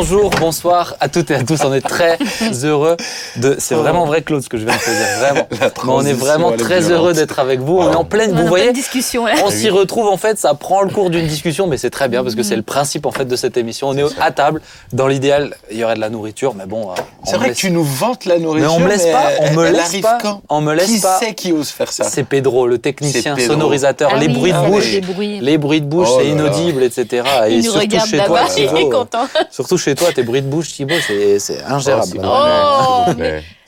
bonjour, 0.00 0.30
bonsoir 0.40 0.94
à 0.98 1.10
toutes 1.10 1.30
et 1.30 1.34
à 1.34 1.42
tous. 1.44 1.60
On 1.62 1.74
est 1.74 1.82
très 1.82 2.16
heureux 2.64 2.96
de. 3.36 3.56
C'est 3.58 3.74
vraiment 3.74 4.06
vrai, 4.06 4.22
Claude, 4.22 4.42
ce 4.42 4.48
que 4.48 4.56
je 4.56 4.64
viens 4.64 4.74
de 4.74 4.80
te 4.80 4.86
dire. 4.88 5.18
Vraiment. 5.18 5.46
Mais 5.50 5.92
on 5.92 6.06
est 6.06 6.12
vraiment 6.14 6.52
très 6.52 6.90
heureux 6.90 7.12
d'être 7.12 7.38
avec 7.38 7.60
vous. 7.60 7.76
On 7.80 7.92
est 7.92 7.96
en 7.96 8.04
pleine. 8.04 8.32
On 8.32 8.36
Vous 8.36 8.44
en 8.44 8.48
voyez, 8.48 8.64
pleine 8.66 8.74
discussion 8.74 9.26
là. 9.26 9.34
on 9.44 9.50
s'y 9.50 9.68
retrouve 9.68 10.06
en 10.06 10.16
fait. 10.16 10.38
Ça 10.38 10.54
prend 10.54 10.80
le 10.80 10.88
cours 10.90 11.10
d'une 11.10 11.26
discussion, 11.26 11.66
mais 11.66 11.76
c'est 11.76 11.90
très 11.90 12.08
bien 12.08 12.22
parce 12.22 12.34
que 12.34 12.42
c'est 12.42 12.56
le 12.56 12.62
principe 12.62 13.04
en 13.04 13.10
fait 13.10 13.26
de 13.26 13.36
cette 13.36 13.58
émission. 13.58 13.88
On 13.90 13.96
est 13.98 14.04
à 14.20 14.30
table. 14.30 14.62
Dans 14.94 15.06
l'idéal, 15.06 15.54
il 15.70 15.76
y 15.76 15.84
aurait 15.84 15.96
de 15.96 16.00
la 16.00 16.08
nourriture, 16.08 16.54
mais 16.54 16.64
bon. 16.64 16.90
euh, 16.92 16.94
on 17.22 17.26
C'est 17.30 17.36
vrai 17.36 17.48
laisse- 17.48 17.56
que 17.56 17.60
tu 17.60 17.70
nous 17.70 17.84
vantes 17.84 18.24
la 18.24 18.36
Mais 18.36 18.40
nourriture. 18.40 18.72
on 18.74 18.80
me 18.80 18.88
laisse 18.88 19.04
pas. 19.06 19.24
On 19.40 19.52
me 19.52 19.66
elle 19.66 19.74
laisse 19.74 20.00
pas. 20.00 20.18
quand? 20.22 20.40
On 20.48 20.62
me 20.62 20.72
laisse 20.74 20.86
Qui 20.90 21.00
pas. 21.00 21.18
c'est 21.20 21.34
qui 21.34 21.52
ose 21.52 21.68
faire 21.68 21.92
ça? 21.92 22.04
C'est 22.04 22.24
Pedro, 22.24 22.66
le 22.66 22.78
technicien 22.78 23.34
Pedro. 23.34 23.52
sonorisateur, 23.52 24.12
Ah 24.14 24.18
les 24.18 24.28
oui, 24.28 24.32
bruits 24.32 24.52
de 24.52 24.66
bouche. 24.66 24.92
les 24.92 25.00
bruits. 25.02 25.40
Les 25.42 25.58
bruits 25.58 25.80
de 25.82 25.86
bouche, 25.86 26.08
Oh 26.10 26.20
c'est 26.20 26.28
inaudible, 26.28 26.82
etc. 26.84 27.22
Et 27.48 27.56
Il 27.56 27.66
nous 27.66 27.72
regarde 27.72 28.10
là-bas, 28.12 28.46
il 28.56 28.64
est 28.64 28.88
content. 28.88 29.26
Surtout 29.50 29.76
chez 29.76 29.89
toi, 29.94 30.12
tes 30.12 30.22
bruits 30.22 30.42
de 30.42 30.48
bouche, 30.48 30.72
Thibaut, 30.72 30.94
c'est 31.06 31.38
c'est 31.38 31.62
ingérable. 31.64 32.20
Oh, 32.22 33.04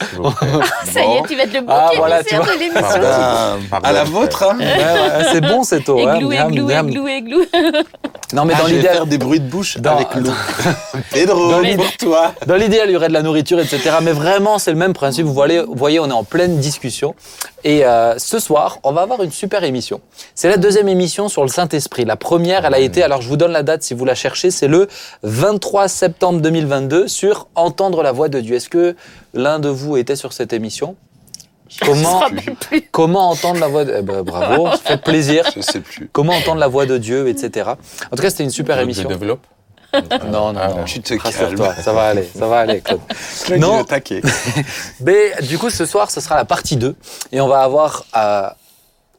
plaît. 0.05 0.49
Ça 0.93 1.01
y 1.01 1.17
est, 1.17 1.23
tu 1.29 1.37
vas 1.37 1.43
être 1.45 1.53
le 1.53 1.61
Ah, 1.69 1.91
voilà, 1.97 2.23
tu 2.25 2.35
émissaire 2.35 2.43
vois. 2.45 2.55
de 2.55 2.59
l'émission. 2.59 2.83
Pardon. 2.83 3.59
Ben, 3.71 3.79
À 3.83 3.93
la 3.93 4.05
vôtre, 4.05 4.43
hein 4.45 4.57
Ouais, 4.59 5.25
c'est 5.33 5.41
bon, 5.41 5.63
c'est 5.63 5.81
tôt. 5.83 5.99
hein. 6.07 6.15
Églou, 6.17 6.29
Miam, 6.31 6.51
églou, 6.53 6.67
miam. 6.67 6.89
églou, 6.89 7.09
églou. 7.09 7.43
Non, 8.35 8.47
mais 8.47 8.55
Ah, 8.57 8.63
dans 8.63 8.67
l'idéal, 8.69 8.95
faire 8.95 9.07
des 9.07 9.19
bruits 9.19 9.41
de 9.41 9.47
bouche 9.51 9.77
Dans- 9.77 9.95
avec 9.95 10.15
l'eau. 10.15 10.31
Pedro, 11.13 11.51
pour 11.77 11.97
toi. 11.99 12.33
dans 12.47 12.55
l'idéal, 12.57 12.89
il 12.89 12.93
y 12.95 12.97
aurait 12.97 13.09
de 13.09 13.13
la 13.13 13.21
nourriture, 13.21 13.61
etc. 13.61 13.97
Mais 14.01 14.13
vraiment, 14.13 14.59
c'est 14.59 14.71
le 14.71 14.79
même 14.79 14.95
principe. 14.95 15.27
Vous 15.27 15.35
voyez, 15.35 15.61
vous 15.61 15.75
voyez, 15.75 16.01
on 16.01 16.09
est 16.09 16.13
en 16.13 16.25
pleine 16.25 16.57
discussion. 16.57 17.15
Et 17.63 17.85
euh, 17.85 18.15
ce 18.19 18.39
soir, 18.39 18.79
on 18.85 18.93
va 18.93 19.03
avoir 19.03 19.23
une 19.23 19.31
super 19.31 19.65
émission. 19.65 20.01
C'est 20.35 20.49
la 20.49 20.57
deuxième 20.57 20.89
émission 20.89 21.29
sur 21.29 21.43
le 21.43 21.49
Saint-Esprit. 21.49 22.07
La 22.07 22.17
première, 22.17 22.65
elle 22.65 22.73
a 22.73 22.79
été, 22.79 23.03
alors 23.03 23.21
je 23.21 23.29
vous 23.29 23.37
donne 23.37 23.53
la 23.53 23.63
date 23.63 23.83
si 23.83 23.93
vous 23.93 24.07
la 24.07 24.15
cherchez, 24.15 24.51
c'est 24.51 24.67
le 24.67 24.89
23 25.25 25.89
septembre 25.89 26.41
2022 26.41 27.09
sur 27.09 27.49
Entendre 27.55 28.03
la 28.03 28.13
voix 28.13 28.29
de 28.31 28.41
Dieu. 28.41 28.57
Est-ce 28.57 28.71
que 28.71 28.97
l'un 29.35 29.59
de 29.59 29.69
vous 29.69 29.97
était 29.97 30.17
sur 30.17 30.33
cette 30.33 30.53
émission 30.53 30.97
Comment, 31.81 32.21
comment 32.91 33.31
entendre 33.31 33.59
la 33.59 33.69
voix 33.69 33.85
de... 33.87 33.95
eh 33.99 34.03
ben, 34.03 34.23
bravo, 34.23 34.69
ça 34.73 34.77
fait 34.77 35.03
plaisir. 35.03 35.51
Je 35.57 35.63
sais 35.63 35.81
plus. 35.81 36.11
Comment 36.13 36.35
entendre 36.35 36.61
la 36.61 36.69
voix 36.69 36.85
de 36.85 36.99
Dieu, 36.99 37.29
etc. 37.29 37.71
En 38.11 38.17
tout 38.17 38.23
cas, 38.23 38.29
c'était 38.29 38.45
une 38.45 38.51
super 38.51 38.77
Je 38.77 38.83
émission. 38.83 39.09
développe. 39.09 39.41
Non, 40.31 40.53
non, 40.53 40.61
Ah, 40.61 40.69
non. 40.69 40.85
Tu 40.85 41.01
te 41.03 41.09
calmes. 41.15 41.21
Rassure-toi, 41.23 41.75
ça 41.77 41.93
va 41.93 42.05
aller, 42.09 42.27
ça 42.35 42.47
va 42.47 42.61
aller, 42.61 42.81
Claude. 42.81 43.01
Claude, 43.45 43.61
Non. 43.61 43.73
il 43.75 43.77
est 43.79 43.81
au 43.81 43.85
taquet. 43.85 44.23
Mais 45.01 45.33
du 45.43 45.59
coup, 45.59 45.69
ce 45.71 45.85
soir, 45.85 46.11
ce 46.11 46.21
sera 46.23 46.35
la 46.37 46.45
partie 46.47 46.77
2. 46.77 46.95
Et 47.31 47.41
on 47.43 47.49
va 47.49 47.61
avoir, 47.61 48.05
euh, 48.17 48.49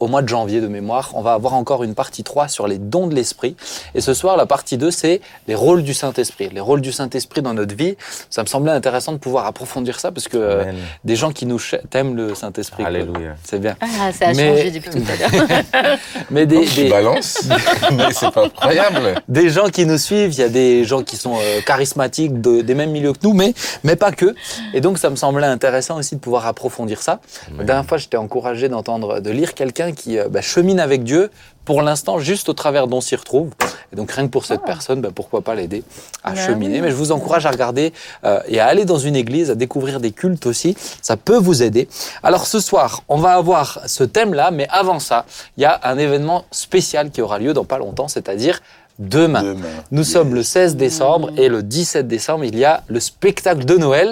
au 0.04 0.08
mois 0.08 0.22
de 0.22 0.28
janvier 0.28 0.60
de 0.60 0.68
mémoire, 0.68 1.12
on 1.14 1.22
va 1.22 1.34
avoir 1.34 1.54
encore 1.54 1.84
une 1.84 1.96
partie 1.96 2.24
3 2.24 2.50
sur 2.50 2.68
les 2.68 2.78
dons 2.78 3.08
de 3.08 3.16
l'esprit. 3.16 3.56
Et 3.96 4.02
ce 4.02 4.14
soir, 4.14 4.36
la 4.36 4.46
partie 4.46 4.78
2, 4.78 4.92
c'est 4.92 5.22
les 5.48 5.56
rôles 5.56 5.82
du 5.84 5.94
Saint-Esprit. 5.94 6.50
Les 6.52 6.60
rôles 6.60 6.82
du 6.82 6.92
Saint-Esprit 6.92 7.42
dans 7.42 7.54
notre 7.54 7.74
vie. 7.74 7.96
Ça 8.30 8.44
me 8.44 8.48
semblait 8.48 8.72
intéressant 8.74 9.14
de 9.14 9.18
pouvoir 9.18 9.46
approfondir 9.46 10.00
ça 10.02 10.12
parce 10.12 10.28
que 10.28 10.38
euh, 10.38 10.72
des 11.06 11.16
gens 11.16 11.32
qui 11.32 11.46
nous 11.46 11.60
t'aiment 11.90 12.16
le 12.18 12.36
Saint-Esprit. 12.36 12.84
Alléluia. 12.84 13.36
C'est 13.46 13.60
bien. 13.60 13.76
Ah, 13.80 14.12
ça 14.12 14.28
a 14.28 14.34
Mais- 14.34 14.58
changé 14.58 14.72
depuis 14.72 14.90
tout 14.90 15.04
à 15.10 15.16
l'heure. 15.16 15.98
Mais 16.30 16.46
des, 16.46 16.66
Tu 16.66 16.84
des, 16.84 16.90
balances, 16.90 17.44
mais 17.94 18.12
c'est 18.12 18.32
pas 18.32 18.46
incroyable. 18.46 19.22
des 19.28 19.50
gens 19.50 19.70
qui 19.70 19.86
nous 19.86 19.98
suivent, 19.98 20.34
il 20.34 20.40
y 20.40 20.44
a 20.44 20.50
des 20.50 20.84
gens 20.84 21.04
qui 21.04 21.16
sont 21.16 21.36
euh, 21.38 21.62
charismatiques 21.66 22.42
de- 22.42 22.62
des 22.62 22.76
mêmes 22.76 22.92
milieux 22.92 23.14
que 23.14 23.20
nous, 23.24 23.34
mais, 23.34 23.54
mais 23.84 23.96
pas 23.96 24.12
que. 24.12 24.36
Et 24.74 24.82
donc, 24.82 24.98
ça 24.98 25.10
me 25.10 25.16
semblait 25.16 25.48
intéressant 25.48 25.98
aussi 25.98 26.16
de 26.16 26.20
pouvoir 26.20 26.46
approfondir 26.48 27.02
ça. 27.02 27.20
La 27.58 27.64
dernière 27.64 27.86
fois, 27.86 27.98
j'étais 27.98 28.18
encouragé 28.18 28.68
d'entendre, 28.68 29.20
de 29.20 29.30
lire 29.32 29.54
quelqu'un 29.54 29.93
qui 29.94 30.18
euh, 30.20 30.28
bah, 30.30 30.42
chemine 30.42 30.80
avec 30.80 31.04
Dieu, 31.04 31.30
pour 31.66 31.82
l'instant, 31.82 32.20
juste 32.20 32.50
au 32.50 32.54
travers 32.54 32.88
d'on 32.88 33.00
s'y 33.00 33.16
retrouve. 33.16 33.52
Et 33.94 33.96
donc, 33.96 34.12
rien 34.12 34.26
que 34.26 34.32
pour 34.32 34.46
cette 34.46 34.64
personne, 34.64 35.00
bah, 35.02 35.10
pourquoi 35.16 35.42
pas 35.42 35.56
l'aider 35.56 35.84
à 36.24 36.32
Bah 36.32 36.46
cheminer. 36.46 36.76
oui. 36.76 36.82
Mais 36.82 36.90
je 36.90 36.96
vous 36.96 37.12
encourage 37.12 37.46
à 37.46 37.52
regarder 37.52 37.94
euh, 38.26 38.40
et 38.48 38.60
à 38.60 38.66
aller 38.68 38.84
dans 38.86 38.98
une 38.98 39.16
église, 39.16 39.50
à 39.52 39.56
découvrir 39.56 40.00
des 40.00 40.12
cultes 40.12 40.46
aussi. 40.46 40.76
Ça 41.02 41.16
peut 41.16 41.38
vous 41.38 41.64
aider. 41.64 41.88
Alors, 42.22 42.46
ce 42.48 42.60
soir, 42.60 43.04
on 43.08 43.18
va 43.18 43.34
avoir 43.36 43.80
ce 43.86 44.04
thème-là, 44.04 44.52
mais 44.52 44.68
avant 44.70 45.00
ça, 45.00 45.26
il 45.58 45.62
y 45.62 45.66
a 45.66 45.80
un 45.84 45.98
événement 45.98 46.44
spécial 46.52 47.12
qui 47.12 47.22
aura 47.22 47.40
lieu 47.40 47.54
dans 47.54 47.66
pas 47.66 47.78
longtemps, 47.78 48.08
c'est-à-dire 48.10 48.60
demain. 49.00 49.42
Demain. 49.42 49.68
Nous 49.92 50.04
sommes 50.04 50.36
le 50.36 50.44
16 50.44 50.76
décembre 50.76 51.32
et 51.38 51.48
le 51.50 51.64
17 51.64 52.08
décembre, 52.08 52.44
il 52.46 52.58
y 52.58 52.66
a 52.66 52.84
le 52.88 53.00
spectacle 53.00 53.66
de 53.66 53.78
Noël. 53.78 54.12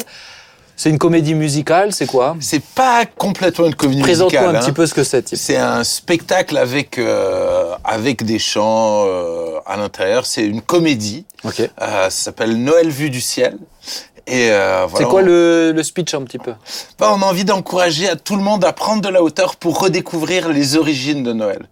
C'est 0.82 0.90
une 0.90 0.98
comédie 0.98 1.36
musicale, 1.36 1.94
c'est 1.94 2.08
quoi 2.08 2.36
C'est 2.40 2.64
pas 2.64 3.06
complètement 3.06 3.68
une 3.68 3.76
comédie 3.76 4.02
Présente-moi 4.02 4.42
musicale. 4.42 4.56
un 4.56 4.60
hein. 4.60 4.66
petit 4.66 4.72
peu 4.72 4.88
ce 4.88 4.96
que 4.96 5.04
c'est. 5.04 5.36
C'est 5.36 5.56
un 5.58 5.84
spectacle 5.84 6.58
avec, 6.58 6.98
euh, 6.98 7.76
avec 7.84 8.26
des 8.26 8.40
chants 8.40 9.04
euh, 9.06 9.60
à 9.68 9.78
l'intérieur. 9.78 10.26
C'est 10.26 10.42
une 10.44 10.64
comédie. 10.64 11.26
Ok. 11.44 11.60
Euh, 11.60 11.70
ça 11.78 12.10
s'appelle 12.10 12.58
Noël 12.64 12.90
vu 12.90 13.12
du 13.12 13.22
ciel. 13.22 13.60
Et 14.26 14.48
voilà, 14.48 14.88
C'est 14.98 15.04
quoi 15.04 15.22
on- 15.22 15.26
le, 15.26 15.72
le 15.72 15.84
speech 15.84 16.16
un 16.16 16.24
petit 16.24 16.40
peu 16.40 16.54
Bah, 16.98 17.12
on 17.16 17.22
a 17.22 17.26
envie 17.26 17.46
d'encourager 17.46 18.10
à 18.10 18.16
tout 18.16 18.36
le 18.36 18.42
monde 18.42 18.66
à 18.66 18.74
prendre 18.74 19.04
de 19.04 19.10
la 19.10 19.22
hauteur 19.22 19.58
pour 19.58 19.80
redécouvrir 19.80 20.50
les 20.50 20.78
origines 20.78 21.22
de 21.22 21.34
Noël. 21.34 21.68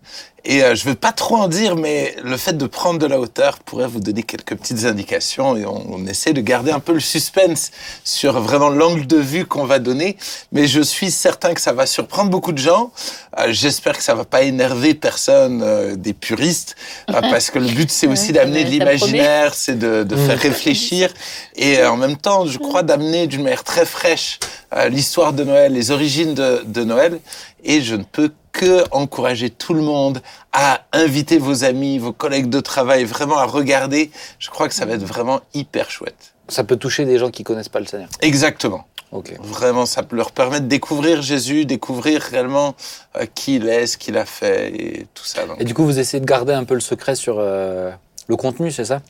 Et 0.52 0.64
euh, 0.64 0.74
je 0.74 0.84
veux 0.84 0.96
pas 0.96 1.12
trop 1.12 1.36
en 1.36 1.48
dire, 1.48 1.76
mais 1.76 2.16
le 2.24 2.36
fait 2.36 2.58
de 2.58 2.66
prendre 2.66 2.98
de 2.98 3.06
la 3.06 3.20
hauteur 3.20 3.60
pourrait 3.60 3.86
vous 3.88 4.00
donner 4.00 4.24
quelques 4.24 4.56
petites 4.56 4.84
indications 4.86 5.56
et 5.56 5.64
on, 5.64 5.94
on 5.94 6.08
essaie 6.08 6.34
de 6.34 6.42
garder 6.42 6.72
un 6.72 6.80
peu 6.80 6.94
le 6.94 7.00
suspense 7.00 7.70
sur 8.04 8.42
vraiment 8.42 8.70
l'angle 8.70 9.06
de 9.06 9.18
vue 9.18 9.46
qu'on 9.46 9.66
va 9.66 9.78
donner. 9.78 10.18
Mais 10.52 10.66
je 10.66 10.82
suis 10.82 11.12
certain 11.12 11.54
que 11.54 11.62
ça 11.62 11.72
va 11.72 11.86
surprendre 11.86 12.32
beaucoup 12.32 12.52
de 12.52 12.58
gens. 12.58 12.92
Euh, 13.38 13.50
J'espère 13.50 13.96
que 13.96 14.04
ça 14.04 14.16
va 14.16 14.26
pas 14.26 14.42
énerver 14.42 14.96
personne 14.96 15.62
euh, 15.64 15.96
des 15.96 16.14
puristes, 16.14 16.76
euh, 17.12 17.22
parce 17.30 17.52
que 17.52 17.60
le 17.60 17.68
but 17.68 17.92
c'est 17.92 18.08
aussi 18.08 18.32
d'amener 18.34 18.64
de 18.64 18.70
l'imaginaire, 18.72 19.54
c'est 19.54 19.78
de, 19.78 20.04
de 20.04 20.16
faire 20.16 20.40
réfléchir 20.40 21.14
et 21.60 21.78
euh, 21.80 21.92
en 21.92 21.98
même 21.98 22.16
temps, 22.16 22.46
je 22.46 22.58
crois 22.58 22.84
d'amener 22.84 23.28
d'une 23.28 23.44
manière 23.44 23.66
très 23.66 23.86
fraîche 23.86 24.40
euh, 24.74 24.88
l'histoire 24.88 25.34
de 25.34 25.44
Noël, 25.44 25.74
les 25.74 25.92
origines 25.92 26.34
de, 26.34 26.64
de 26.66 26.84
Noël. 26.86 27.20
Et 27.66 27.82
je 27.82 27.96
ne 27.96 28.04
peux 28.04 28.32
que 28.52 28.84
encourager 28.92 29.50
tout 29.50 29.74
le 29.74 29.82
monde 29.82 30.22
à 30.52 30.82
inviter 30.94 31.38
vos 31.38 31.64
amis, 31.64 32.00
vos 32.00 32.14
collègues 32.14 32.50
de 32.50 32.60
travail, 32.60 33.04
vraiment 33.04 33.38
à 33.38 33.46
regarder. 33.46 34.12
Je 34.40 34.50
crois 34.50 34.68
que 34.68 34.74
ça 34.74 34.86
va 34.86 34.94
être 34.94 35.04
vraiment 35.04 35.42
hyper 35.54 35.90
chouette. 35.90 36.34
Ça 36.48 36.64
peut 36.64 36.78
toucher 36.78 37.06
des 37.06 37.20
gens 37.20 37.30
qui 37.30 37.44
connaissent 37.44 37.70
pas 37.70 37.80
le 37.80 37.86
Seigneur. 37.86 38.10
Exactement. 38.22 38.86
Ok. 39.12 39.34
Vraiment, 39.42 39.86
ça 39.86 40.04
peut 40.04 40.16
leur 40.16 40.32
permettre 40.32 40.66
de 40.66 40.70
découvrir 40.70 41.22
Jésus, 41.22 41.66
découvrir 41.66 42.22
réellement 42.22 42.76
euh, 43.16 43.26
qui 43.34 43.56
il 43.56 43.68
est, 43.68 43.88
ce 43.88 43.98
qu'il 43.98 44.18
a 44.18 44.26
fait 44.26 44.70
et 44.70 45.08
tout 45.14 45.26
ça. 45.26 45.46
Donc, 45.46 45.60
Et 45.60 45.64
du 45.64 45.74
coup, 45.74 45.84
vous 45.84 45.98
essayez 45.98 46.22
de 46.22 46.26
garder 46.28 46.54
un 46.54 46.64
peu 46.64 46.76
le 46.76 46.80
secret 46.80 47.16
sur 47.16 47.38
euh, 47.40 47.92
le 48.30 48.36
contenu, 48.36 48.72
c'est 48.72 48.86
ça? 48.86 49.02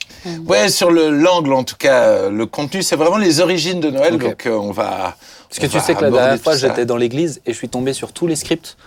Ouais, 0.47 0.69
sur 0.69 0.91
le 0.91 1.09
l'angle 1.09 1.53
en 1.53 1.65
tout 1.65 1.75
cas, 1.75 2.03
euh, 2.03 2.29
le 2.29 2.45
contenu, 2.45 2.81
c'est 2.81 2.95
vraiment 2.95 3.17
les 3.17 3.41
origines 3.41 3.81
de 3.81 3.89
Noël. 3.91 4.17
Donc 4.17 4.45
euh, 4.45 4.55
on 4.55 4.71
va. 4.71 5.17
Parce 5.49 5.59
que 5.59 5.65
tu 5.65 5.79
sais 5.79 5.95
que 5.95 6.01
la 6.03 6.11
dernière 6.11 6.39
fois, 6.41 6.55
j'étais 6.55 6.85
dans 6.85 6.97
l'église 6.97 7.41
et 7.45 7.53
je 7.53 7.57
suis 7.57 7.69
tombé 7.69 7.93
sur 7.93 8.11
tous 8.13 8.27
les 8.27 8.35
scripts 8.35 8.77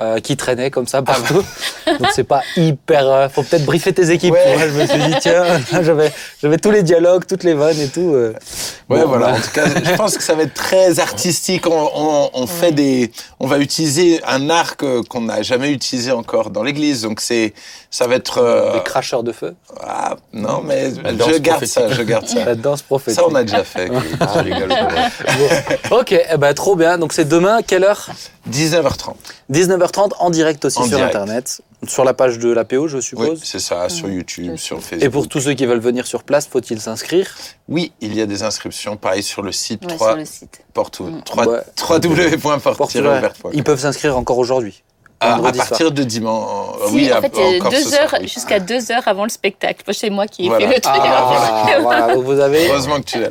euh, 0.00 0.18
qui 0.18 0.36
traînaient 0.36 0.70
comme 0.70 0.86
ça 0.88 1.00
partout. 1.02 1.44
Donc 1.86 2.08
c'est 2.12 2.24
pas 2.24 2.42
hyper. 2.56 3.06
euh, 3.08 3.28
faut 3.28 3.42
peut-être 3.44 3.64
briefer 3.64 3.92
tes 3.92 4.10
équipes. 4.10 4.32
Ouais. 4.34 4.56
vois. 4.56 4.66
je 4.66 4.72
me 4.72 4.86
suis 4.86 4.98
dit 5.12 5.16
tiens, 5.20 5.44
j'avais 5.82 6.12
j'avais 6.42 6.58
tous 6.58 6.70
les 6.72 6.82
dialogues, 6.82 7.24
toutes 7.26 7.44
les 7.44 7.54
vannes 7.54 7.78
et 7.80 7.88
tout. 7.88 8.14
euh. 8.14 8.32
Ouais, 8.88 9.00
Bon, 9.02 9.08
voilà. 9.08 9.26
bah, 9.26 9.32
En 9.34 9.40
tout 9.40 9.50
cas, 9.52 9.66
je 9.84 9.96
pense 9.96 10.16
que 10.16 10.22
ça 10.22 10.34
va 10.34 10.42
être 10.44 10.54
très 10.54 10.98
artistique. 10.98 11.66
On, 11.66 11.90
on, 11.94 12.30
on 12.32 12.46
fait 12.46 12.72
des, 12.72 13.12
on 13.38 13.46
va 13.46 13.58
utiliser 13.58 14.20
un 14.26 14.48
arc 14.50 14.82
euh, 14.82 15.02
qu'on 15.08 15.20
n'a 15.20 15.42
jamais 15.42 15.70
utilisé 15.70 16.10
encore 16.10 16.50
dans 16.50 16.62
l'église. 16.62 17.02
Donc 17.02 17.20
c'est, 17.20 17.52
ça 17.90 18.06
va 18.08 18.14
être. 18.16 18.38
euh, 18.38 18.72
Des 18.72 18.82
cracheurs 18.82 19.22
de 19.22 19.30
feu, 19.32 19.54
ah, 19.86 20.16
non, 20.32 20.62
mais 20.64 20.90
je 20.94 21.38
garde 21.38 21.64
ça, 21.66 21.88
je 21.92 22.02
garde 22.02 22.26
ça. 22.26 22.44
la 22.44 22.54
danse 22.54 22.82
prophétique. 22.82 23.20
Ça, 23.20 23.26
on 23.28 23.34
a 23.34 23.42
déjà 23.44 23.62
fait. 23.62 23.88
Je 23.88 24.38
rigole. 24.40 24.74
Ok, 25.90 26.07
eh 26.12 26.36
ben, 26.36 26.54
trop 26.54 26.76
bien. 26.76 26.98
Donc 26.98 27.12
c'est 27.12 27.24
demain, 27.26 27.62
quelle 27.62 27.84
heure? 27.84 28.08
19h30. 28.50 29.14
19h30 29.50 30.12
en 30.18 30.30
direct 30.30 30.64
aussi 30.64 30.78
En 30.78 30.84
sur 30.84 30.96
direct. 30.96 31.14
Internet, 31.14 31.60
sur 31.86 32.04
la 32.04 32.14
page 32.14 32.38
de 32.38 32.50
l'APO, 32.50 32.88
je 32.88 32.96
Oui, 32.96 33.02
suppose. 33.02 33.40
c'est 33.44 33.58
ça, 33.58 33.88
sur 33.88 34.08
YouTube, 34.08 34.56
sur 34.56 34.80
Facebook. 34.82 35.02
Et 35.02 35.10
pour 35.10 35.28
tous 35.28 35.40
ceux 35.40 35.54
qui 35.54 35.66
veulent 35.66 35.78
venir 35.80 36.06
sur 36.06 36.22
place, 36.24 36.46
faut-il 36.46 36.80
s'inscrire? 36.80 37.34
Oui, 37.68 37.92
il 38.00 38.14
y 38.14 38.20
a 38.22 38.26
des 38.26 38.42
inscriptions, 38.42 38.96
pareil 38.96 39.22
sur 39.22 39.42
le 39.42 39.52
site 39.52 39.82
Ouais, 39.84 39.94
3, 39.96 40.08
sur 40.08 40.16
le 40.16 40.24
site. 40.24 40.60
porte, 40.74 41.00
Mm. 41.00 41.22
3, 41.24 41.46
Ouais. 41.46 41.58
3w.porte-ouvert.com. 41.76 43.50
Ils 43.54 43.64
peuvent 43.64 43.80
s'inscrire 43.80 44.16
encore 44.16 44.38
aujourd'hui. 44.38 44.82
À, 45.20 45.34
à 45.34 45.38
soir. 45.38 45.52
partir 45.68 45.90
de 45.90 46.04
dimanche. 46.04 46.76
Si, 46.88 46.94
oui, 46.94 47.12
en 47.12 47.16
à- 47.16 47.20
fait, 47.22 47.36
euh, 47.36 47.56
encore 47.58 47.70
deux 47.72 47.94
heures, 47.94 48.14
oui. 48.20 48.28
jusqu'à 48.28 48.60
deux 48.60 48.92
heures 48.92 49.02
avant 49.06 49.24
le 49.24 49.28
spectacle. 49.30 49.82
C'est 49.92 50.10
moi 50.10 50.26
qui 50.28 50.46
ai 50.46 50.48
Voilà. 50.48 50.68
fait 50.68 50.74
le 50.76 50.80
truc. 50.80 50.94
Ah, 51.02 51.78
voilà, 51.80 52.06
donc 52.14 52.24
vous 52.24 52.38
avez 52.38 52.68
Heureusement 52.68 52.96
que 53.00 53.04
tu 53.06 53.18
es 53.18 53.20
là. 53.22 53.28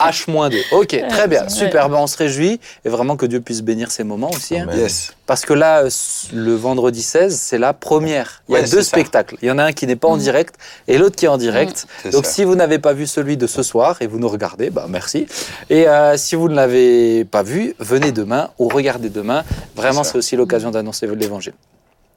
H-2. 0.00 0.56
Ok, 0.72 1.02
très 1.08 1.28
bien, 1.28 1.42
Ouais. 1.42 1.48
super. 1.48 1.88
Ben, 1.88 1.98
on 1.98 2.06
se 2.06 2.16
réjouit 2.16 2.58
et 2.84 2.88
vraiment 2.88 3.16
que 3.16 3.26
Dieu 3.26 3.40
puisse 3.40 3.62
bénir 3.62 3.90
ces 3.90 4.02
moments 4.04 4.30
aussi. 4.30 4.58
hein. 4.58 4.66
Yes. 4.74 5.12
Parce 5.26 5.46
que 5.46 5.54
là, 5.54 5.84
euh, 5.84 5.90
le 6.34 6.54
vendredi 6.54 7.00
16, 7.00 7.34
c'est 7.40 7.56
la 7.56 7.72
première. 7.72 8.42
Il 8.48 8.52
y 8.52 8.56
a 8.56 8.60
Ouais, 8.60 8.68
deux 8.68 8.82
ça. 8.82 8.88
spectacles. 8.90 9.36
Il 9.40 9.48
y 9.48 9.50
en 9.50 9.58
a 9.58 9.64
un 9.64 9.72
qui 9.72 9.86
n'est 9.86 9.96
pas 9.96 10.08
en 10.08 10.16
Mhm. 10.16 10.20
direct 10.22 10.54
et 10.86 10.98
l'autre 10.98 11.16
qui 11.16 11.24
est 11.24 11.28
en 11.28 11.38
direct. 11.38 11.86
C'est 12.02 12.10
Donc 12.10 12.26
ça. 12.26 12.32
si 12.32 12.44
vous 12.44 12.54
n'avez 12.56 12.78
pas 12.78 12.92
vu 12.92 13.06
celui 13.06 13.38
de 13.38 13.46
ce 13.46 13.62
soir 13.62 13.96
et 14.02 14.06
vous 14.06 14.18
nous 14.18 14.28
regardez, 14.28 14.68
bah 14.68 14.84
merci. 14.88 15.26
Et 15.70 15.88
euh, 15.88 16.18
si 16.18 16.34
vous 16.34 16.48
ne 16.50 16.54
l'avez 16.54 17.24
pas 17.24 17.42
vu, 17.42 17.74
venez 17.78 18.12
demain 18.12 18.50
ou 18.58 18.68
regardez 18.68 19.08
demain. 19.08 19.44
Vraiment, 19.74 20.04
C'est 20.04 20.18
aussi 20.18 20.36
l'occasion 20.36 20.70
d'annoncer 20.70 21.06
l'évangile. 21.06 21.54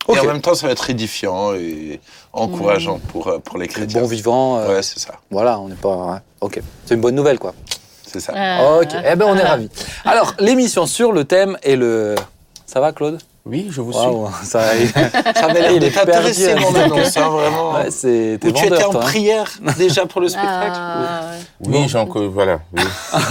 Ok. 0.07 0.17
Et 0.17 0.19
en 0.19 0.25
même 0.25 0.41
temps, 0.41 0.53
ça 0.55 0.67
va 0.67 0.73
être 0.73 0.89
édifiant 0.89 1.53
et 1.53 1.99
encourageant 2.33 2.99
pour, 3.11 3.27
euh, 3.27 3.39
pour 3.39 3.57
les 3.57 3.67
chrétiens. 3.67 4.01
bons 4.01 4.07
vivants. 4.07 4.59
euh, 4.59 4.75
Ouais, 4.75 4.83
c'est 4.83 4.99
ça. 4.99 5.15
Voilà, 5.31 5.59
on 5.59 5.69
n'est 5.69 5.75
pas. 5.75 5.95
ouais. 5.95 6.17
Ok. 6.41 6.61
C'est 6.85 6.95
une 6.95 7.01
bonne 7.01 7.15
nouvelle, 7.15 7.39
quoi. 7.39 7.53
C'est 8.05 8.19
ça. 8.21 8.33
Ah. 8.35 8.79
Ok. 8.81 8.89
Eh 8.93 9.15
ben, 9.15 9.25
on 9.27 9.35
est 9.37 9.43
ravis. 9.43 9.69
Alors, 10.05 10.33
l'émission 10.39 10.85
sur 10.85 11.11
le 11.13 11.23
thème 11.23 11.57
et 11.63 11.75
le. 11.77 12.15
Ça 12.67 12.81
va, 12.81 12.91
Claude? 12.91 13.19
Oui, 13.45 13.67
je 13.71 13.79
vous 13.79 13.93
Waouh, 13.93 14.29
ça, 14.43 14.75
il... 14.75 14.89
Ça 14.89 15.71
Il 15.71 15.81
est 15.81 15.89
perdu, 15.89 16.11
t'intéresser, 16.11 16.51
hein. 16.51 16.57
mon 16.59 16.75
annonce, 16.75 17.15
hein, 17.15 17.29
vraiment. 17.29 17.75
Ouais, 17.75 17.89
c'est. 17.91 18.37
T'es 18.41 18.49
Ou 18.49 18.51
tu 18.51 18.65
étais 18.65 18.83
en 18.83 18.91
toi, 18.91 19.01
hein. 19.01 19.05
prière 19.05 19.49
déjà 19.77 20.05
pour 20.05 20.19
le 20.19 20.27
spectacle 20.27 20.73
Ah, 20.75 21.31
ouais. 21.31 21.65
suis. 21.65 21.73
Oui, 21.73 21.87
j'en 21.87 22.05
que 22.07 22.19
voilà. 22.19 22.59
oui. 22.73 22.83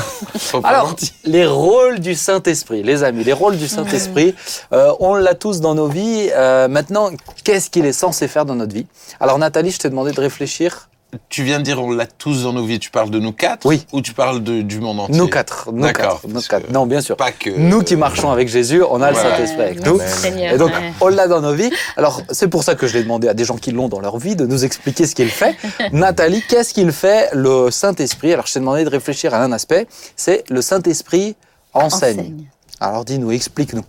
Alors, 0.64 0.96
les 1.24 1.44
rôles 1.44 1.98
du 1.98 2.14
Saint-Esprit, 2.14 2.82
les 2.82 3.04
amis, 3.04 3.24
les 3.24 3.34
rôles 3.34 3.58
du 3.58 3.68
Saint-Esprit, 3.68 4.34
euh, 4.72 4.94
on 5.00 5.14
l'a 5.14 5.34
tous 5.34 5.60
dans 5.60 5.74
nos 5.74 5.88
vies. 5.88 6.30
Euh, 6.34 6.66
maintenant, 6.66 7.10
qu'est-ce 7.44 7.68
qu'il 7.68 7.84
est 7.84 7.92
censé 7.92 8.26
faire 8.26 8.46
dans 8.46 8.54
notre 8.54 8.74
vie? 8.74 8.86
Alors, 9.20 9.38
Nathalie, 9.38 9.70
je 9.70 9.78
t'ai 9.80 9.90
demandé 9.90 10.12
de 10.12 10.20
réfléchir. 10.20 10.88
Tu 11.28 11.42
viens 11.42 11.58
de 11.58 11.64
dire 11.64 11.82
on 11.82 11.90
l'a 11.90 12.06
tous 12.06 12.42
dans 12.44 12.52
nos 12.52 12.64
vies. 12.64 12.78
Tu 12.78 12.90
parles 12.90 13.10
de 13.10 13.18
nous 13.18 13.32
quatre 13.32 13.66
Oui. 13.66 13.86
Ou 13.92 14.00
tu 14.00 14.12
parles 14.12 14.42
de, 14.42 14.62
du 14.62 14.80
monde 14.80 15.00
entier 15.00 15.16
Nous 15.16 15.28
quatre. 15.28 15.70
Nous 15.72 15.82
D'accord, 15.82 16.20
quatre. 16.20 16.32
Nous 16.32 16.40
quatre. 16.40 16.70
Non, 16.70 16.86
bien 16.86 17.00
sûr. 17.00 17.16
Pas 17.16 17.32
que. 17.32 17.50
Nous 17.50 17.82
qui 17.82 17.96
marchons 17.96 18.30
avec 18.30 18.48
Jésus, 18.48 18.82
on 18.88 19.00
a 19.02 19.10
le. 19.10 19.16
Saint-Esprit 19.16 19.62
avec 19.62 19.84
nous. 19.84 20.00
Seigneur, 20.06 20.54
Et 20.54 20.58
donc, 20.58 20.70
ouais. 20.70 20.92
on 21.00 21.08
l'a 21.08 21.28
dans 21.28 21.40
nos 21.40 21.54
vies. 21.54 21.70
Alors, 21.96 22.22
c'est 22.30 22.48
pour 22.48 22.62
ça 22.62 22.74
que 22.74 22.86
je 22.86 22.94
l'ai 22.94 23.02
demandé 23.02 23.28
à 23.28 23.34
des 23.34 23.44
gens 23.44 23.56
qui 23.56 23.72
l'ont 23.72 23.88
dans 23.88 24.00
leur 24.00 24.18
vie 24.18 24.36
de 24.36 24.46
nous 24.46 24.64
expliquer 24.64 25.06
ce 25.06 25.14
qu'il 25.14 25.28
fait. 25.28 25.56
Nathalie, 25.92 26.42
qu'est-ce 26.48 26.74
qu'il 26.74 26.92
fait, 26.92 27.28
le 27.32 27.70
Saint-Esprit? 27.70 28.32
Alors, 28.32 28.46
je 28.46 28.54
t'ai 28.54 28.60
demandé 28.60 28.84
de 28.84 28.90
réfléchir 28.90 29.34
à 29.34 29.42
un 29.42 29.52
aspect. 29.52 29.86
C'est 30.16 30.44
le 30.50 30.62
Saint-Esprit 30.62 31.36
enseigne. 31.72 32.20
Enseigne. 32.20 32.44
Alors, 32.80 33.04
dis-nous, 33.04 33.32
explique-nous. 33.32 33.84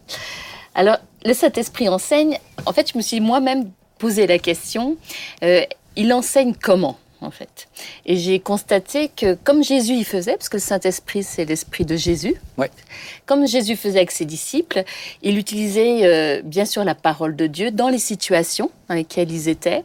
Alors, 0.75 0.97
le 1.25 1.33
Saint-Esprit 1.33 1.89
enseigne. 1.89 2.37
En 2.65 2.73
fait, 2.73 2.91
je 2.91 2.97
me 2.97 3.03
suis 3.03 3.19
moi-même 3.19 3.69
posé 3.97 4.27
la 4.27 4.37
question 4.37 4.95
euh, 5.43 5.61
il 5.97 6.13
enseigne 6.13 6.53
comment? 6.61 6.97
En 7.21 7.31
fait. 7.31 7.67
Et 8.05 8.15
j'ai 8.17 8.39
constaté 8.39 9.09
que 9.15 9.35
comme 9.43 9.63
Jésus 9.63 9.93
y 9.93 10.03
faisait, 10.03 10.33
parce 10.37 10.49
que 10.49 10.57
le 10.57 10.61
Saint-Esprit 10.61 11.23
c'est 11.23 11.45
l'esprit 11.45 11.85
de 11.85 11.95
Jésus, 11.95 12.35
Ouais. 12.57 12.71
comme 13.25 13.47
Jésus 13.47 13.75
faisait 13.75 13.97
avec 13.99 14.11
ses 14.11 14.25
disciples, 14.25 14.83
il 15.21 15.37
utilisait 15.37 16.05
euh, 16.05 16.41
bien 16.43 16.65
sûr 16.65 16.83
la 16.83 16.95
parole 16.95 17.35
de 17.35 17.47
Dieu 17.47 17.71
dans 17.71 17.89
les 17.89 17.99
situations 17.99 18.71
dans 18.89 18.95
lesquelles 18.95 19.31
ils 19.31 19.49
étaient. 19.49 19.83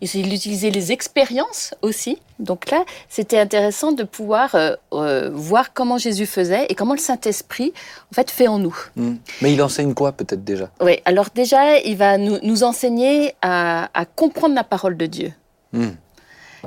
Il 0.00 0.32
utilisait 0.32 0.70
les 0.70 0.92
expériences 0.92 1.74
aussi. 1.82 2.18
Donc 2.38 2.70
là, 2.70 2.84
c'était 3.08 3.38
intéressant 3.38 3.92
de 3.92 4.04
pouvoir 4.04 4.54
euh, 4.54 4.74
euh, 4.92 5.30
voir 5.32 5.72
comment 5.72 5.98
Jésus 5.98 6.26
faisait 6.26 6.66
et 6.68 6.74
comment 6.74 6.94
le 6.94 7.00
Saint-Esprit 7.00 7.72
en 8.12 8.14
fait 8.14 8.30
fait 8.30 8.46
en 8.48 8.58
nous. 8.58 8.76
Hmm. 8.96 9.16
Mais 9.42 9.52
il 9.52 9.62
enseigne 9.62 9.94
quoi, 9.94 10.12
peut-être 10.12 10.44
déjà? 10.44 10.70
Oui, 10.80 11.00
alors 11.04 11.28
déjà, 11.34 11.78
il 11.78 11.96
va 11.96 12.16
nous, 12.18 12.38
nous 12.42 12.62
enseigner 12.64 13.34
à, 13.42 13.88
à 13.98 14.04
comprendre 14.04 14.54
la 14.54 14.64
parole 14.64 14.96
de 14.96 15.06
Dieu. 15.06 15.32
Hmm. 15.72 15.90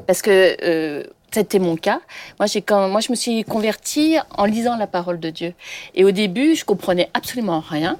Parce 0.05 0.21
que 0.21 0.57
euh, 0.63 1.03
c'était 1.31 1.59
mon 1.59 1.75
cas. 1.75 1.99
Moi, 2.39 2.47
j'ai 2.47 2.61
quand, 2.61 2.89
moi, 2.89 3.01
je 3.01 3.11
me 3.11 3.15
suis 3.15 3.43
convertie 3.43 4.17
en 4.37 4.45
lisant 4.45 4.77
la 4.77 4.87
parole 4.87 5.19
de 5.19 5.29
Dieu. 5.29 5.53
Et 5.95 6.03
au 6.05 6.11
début, 6.11 6.55
je 6.55 6.65
comprenais 6.65 7.09
absolument 7.13 7.59
rien. 7.59 7.97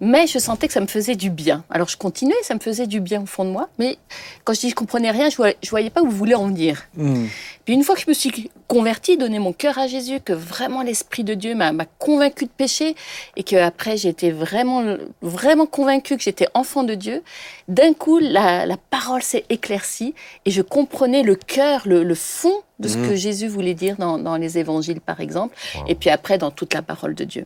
Mais 0.00 0.26
je 0.26 0.38
sentais 0.38 0.66
que 0.66 0.72
ça 0.72 0.80
me 0.80 0.86
faisait 0.86 1.14
du 1.16 1.28
bien. 1.30 1.62
Alors 1.70 1.88
je 1.88 1.96
continuais, 1.98 2.34
ça 2.42 2.54
me 2.54 2.60
faisait 2.60 2.86
du 2.86 3.00
bien 3.00 3.22
au 3.22 3.26
fond 3.26 3.44
de 3.44 3.50
moi. 3.50 3.68
Mais 3.78 3.98
quand 4.44 4.54
je 4.54 4.60
dis 4.60 4.70
je 4.70 4.74
comprenais 4.74 5.10
rien, 5.10 5.28
je 5.28 5.36
voyais, 5.36 5.56
je 5.62 5.68
voyais 5.70 5.90
pas 5.90 6.00
où 6.00 6.06
vous 6.06 6.16
voulez 6.16 6.34
en 6.34 6.46
venir. 6.46 6.82
Hmm. 6.96 7.26
Puis 7.66 7.74
une 7.74 7.84
fois 7.84 7.94
que 7.94 8.00
je 8.00 8.08
me 8.08 8.14
suis 8.14 8.50
convertie, 8.66 9.16
donné 9.18 9.38
mon 9.38 9.52
cœur 9.52 9.78
à 9.78 9.86
Jésus, 9.86 10.20
que 10.20 10.32
vraiment 10.32 10.82
l'Esprit 10.82 11.22
de 11.24 11.34
Dieu 11.34 11.54
m'a 11.54 11.72
convaincue 11.98 12.46
de 12.46 12.50
péché, 12.50 12.94
et 13.36 13.42
que 13.42 13.56
après 13.56 13.96
j'étais 13.98 14.30
vraiment, 14.30 14.82
vraiment 15.22 15.66
convaincue 15.66 16.16
que 16.16 16.22
j'étais 16.22 16.46
enfant 16.54 16.82
de 16.82 16.94
Dieu, 16.94 17.22
d'un 17.68 17.92
coup 17.92 18.18
la, 18.18 18.64
la 18.64 18.76
parole 18.78 19.22
s'est 19.22 19.44
éclaircie 19.50 20.14
et 20.46 20.50
je 20.50 20.62
comprenais 20.62 21.22
le 21.22 21.34
cœur, 21.34 21.82
le, 21.84 22.02
le 22.04 22.14
fond 22.14 22.54
de 22.78 22.88
ce 22.88 22.96
Mhm. 22.96 23.08
que 23.08 23.14
Jésus 23.16 23.48
voulait 23.48 23.74
dire 23.74 23.96
dans, 23.98 24.16
dans 24.18 24.36
les 24.36 24.56
évangiles 24.56 25.00
par 25.02 25.20
exemple, 25.20 25.54
Wow. 25.76 25.84
et 25.88 25.94
puis 25.94 26.08
après 26.08 26.38
dans 26.38 26.50
toute 26.50 26.72
la 26.72 26.80
parole 26.82 27.14
de 27.14 27.24
Dieu. 27.24 27.44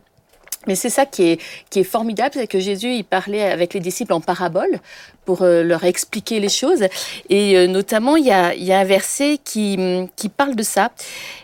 Mais 0.66 0.74
c'est 0.74 0.90
ça 0.90 1.06
qui 1.06 1.30
est, 1.30 1.40
qui 1.70 1.80
est 1.80 1.84
formidable, 1.84 2.30
c'est 2.34 2.46
que 2.46 2.58
Jésus, 2.58 2.94
il 2.94 3.04
parlait 3.04 3.42
avec 3.42 3.74
les 3.74 3.80
disciples 3.80 4.12
en 4.12 4.20
parabole 4.20 4.80
pour 5.24 5.42
euh, 5.42 5.62
leur 5.62 5.84
expliquer 5.84 6.40
les 6.40 6.48
choses. 6.48 6.84
Et 7.28 7.56
euh, 7.56 7.66
notamment, 7.66 8.16
il 8.16 8.26
y 8.26 8.32
a, 8.32 8.54
il 8.54 8.64
y 8.64 8.72
a 8.72 8.78
un 8.78 8.84
verset 8.84 9.38
qui, 9.42 9.78
qui 10.16 10.28
parle 10.28 10.54
de 10.54 10.62
ça 10.62 10.90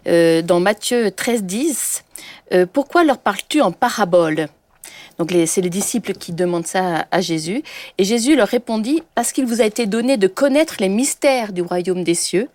euh, 0.07 0.43
dans 0.43 0.61
Matthieu 0.61 1.11
13, 1.11 1.45
10. 1.45 2.05
Euh, 2.53 2.67
pourquoi 2.71 3.05
leur 3.05 3.19
parles-tu 3.19 3.61
en 3.61 3.73
parabole? 3.73 4.49
Donc 5.19 5.35
c'est 5.45 5.61
les 5.61 5.69
disciples 5.69 6.15
qui 6.15 6.33
demandent 6.33 6.67
ça 6.67 7.01
à, 7.11 7.17
à 7.19 7.21
Jésus. 7.21 7.63
Et 7.99 8.05
Jésus 8.05 8.37
leur 8.37 8.49
répondit, 8.49 9.03
parce 9.15 9.33
qu'il 9.33 9.45
vous 9.45 9.61
a 9.61 9.67
été 9.67 9.85
donné 9.85 10.17
de 10.17 10.29
connaître 10.29 10.77
les 10.81 10.89
mystères 10.89 11.53
du 11.53 11.61
royaume 11.61 12.05
des 12.05 12.15
cieux, 12.15 12.49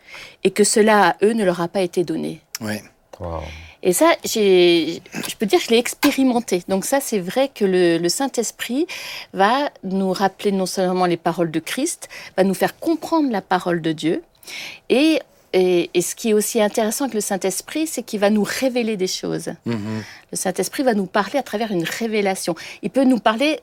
et 0.44 0.50
que 0.50 0.64
cela 0.64 1.10
à 1.10 1.16
eux 1.24 1.34
ne 1.34 1.46
leur 1.46 1.62
a 1.62 1.68
pas 1.68 1.82
été 1.82 2.04
donné. 2.04 2.42
Ouais. 2.62 2.82
Wow. 3.20 3.44
Et 3.86 3.94
ça, 3.94 4.14
j'ai, 4.26 5.02
je 5.14 5.36
peux 5.36 5.46
dire 5.46 5.60
que 5.60 5.66
je 5.66 5.70
l'ai 5.70 5.78
expérimenté. 5.78 6.64
Donc 6.68 6.86
ça, 6.86 7.00
c'est 7.00 7.20
vrai 7.20 7.50
que 7.54 7.64
le, 7.64 8.00
le 8.00 8.10
Saint-Esprit 8.10 8.88
va 9.34 9.70
nous 9.84 10.12
rappeler 10.12 10.52
non 10.52 10.66
seulement 10.66 11.06
les 11.06 11.18
paroles 11.18 11.52
de 11.52 11.60
Christ, 11.60 12.10
va 12.36 12.44
nous 12.44 12.56
faire 12.56 12.78
comprendre 12.80 13.32
la 13.32 13.42
parole 13.42 13.82
de 13.82 13.92
Dieu. 13.92 14.24
Et, 14.90 15.22
et, 15.54 15.92
et 15.94 16.02
ce 16.02 16.16
qui 16.16 16.32
est 16.32 16.34
aussi 16.34 16.62
intéressant 16.62 17.06
avec 17.06 17.14
le 17.14 17.22
Saint-Esprit, 17.22 17.86
c'est 17.86 18.02
qu'il 18.02 18.20
va 18.20 18.32
nous 18.32 18.44
révéler 18.44 18.98
des 18.98 19.08
choses. 19.08 19.54
Mhm. 19.66 20.04
Le 20.31 20.38
Saint-Esprit 20.38 20.81
va 20.81 20.96
nous 20.96 21.06
parler 21.06 21.38
à 21.38 21.44
travers 21.44 21.72
une 21.72 21.84
révélation. 21.84 22.56
Il 22.81 22.90
peut 22.90 23.06
nous 23.06 23.20
parler 23.20 23.60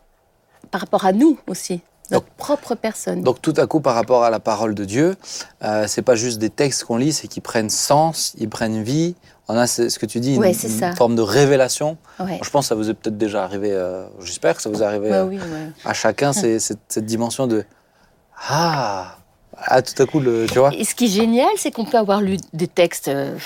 par 0.70 0.80
rapport 0.80 1.04
à 1.04 1.12
nous 1.12 1.36
aussi, 1.48 1.80
notre 2.12 2.26
propre 2.36 2.76
personne. 2.76 3.22
Donc 3.22 3.42
tout 3.42 3.54
à 3.56 3.66
coup, 3.66 3.80
par 3.80 3.96
rapport 3.96 4.22
à 4.22 4.30
la 4.30 4.38
parole 4.38 4.76
de 4.76 4.84
Dieu, 4.84 5.16
euh, 5.64 5.86
c'est 5.88 6.02
pas 6.02 6.14
juste 6.14 6.38
des 6.38 6.50
textes 6.50 6.84
qu'on 6.84 6.96
lit, 6.96 7.12
c'est 7.12 7.26
qu'ils 7.26 7.42
prennent 7.42 7.70
sens, 7.70 8.34
ils 8.38 8.48
prennent 8.48 8.84
vie. 8.84 9.16
On 9.52 9.58
a 9.58 9.66
ce 9.66 9.98
que 9.98 10.06
tu 10.06 10.18
dis, 10.18 10.36
une, 10.36 10.40
Ouais, 10.40 10.54
forme 10.96 11.14
de 11.14 11.20
révélation. 11.20 11.98
Ouais. 12.18 12.40
Je 12.42 12.48
pense 12.48 12.64
que 12.64 12.68
ça 12.70 12.74
vous 12.74 12.88
est 12.88 12.94
peut-être 12.94 13.18
déjà 13.18 13.44
arrivé. 13.44 13.68
euh, 13.70 14.06
J'espère 14.24 14.56
que 14.56 14.62
ça 14.62 14.70
vous 14.70 14.82
est 14.82 14.86
arrivé 14.86 15.10
Ouais, 15.10 15.16
euh, 15.16 15.26
oui, 15.26 15.38
à 15.84 15.92
chacun, 15.92 16.32
c'est 16.40 16.58
cette, 16.58 16.78
cette 16.88 17.04
dimension 17.04 17.46
de 17.46 17.66
ah, 18.48 19.18
ah, 19.58 19.82
tout 19.82 20.02
à 20.02 20.06
coup, 20.06 20.20
le, 20.20 20.46
tu 20.50 20.58
vois. 20.58 20.72
Et 20.74 20.84
ce 20.84 20.94
qui 20.94 21.04
est 21.04 21.08
génial, 21.08 21.50
c'est 21.58 21.70
qu'on 21.70 21.84
peut 21.84 21.98
avoir 21.98 22.22
lu 22.22 22.38
des 22.54 22.66
textes 22.66 23.08
euh, 23.08 23.36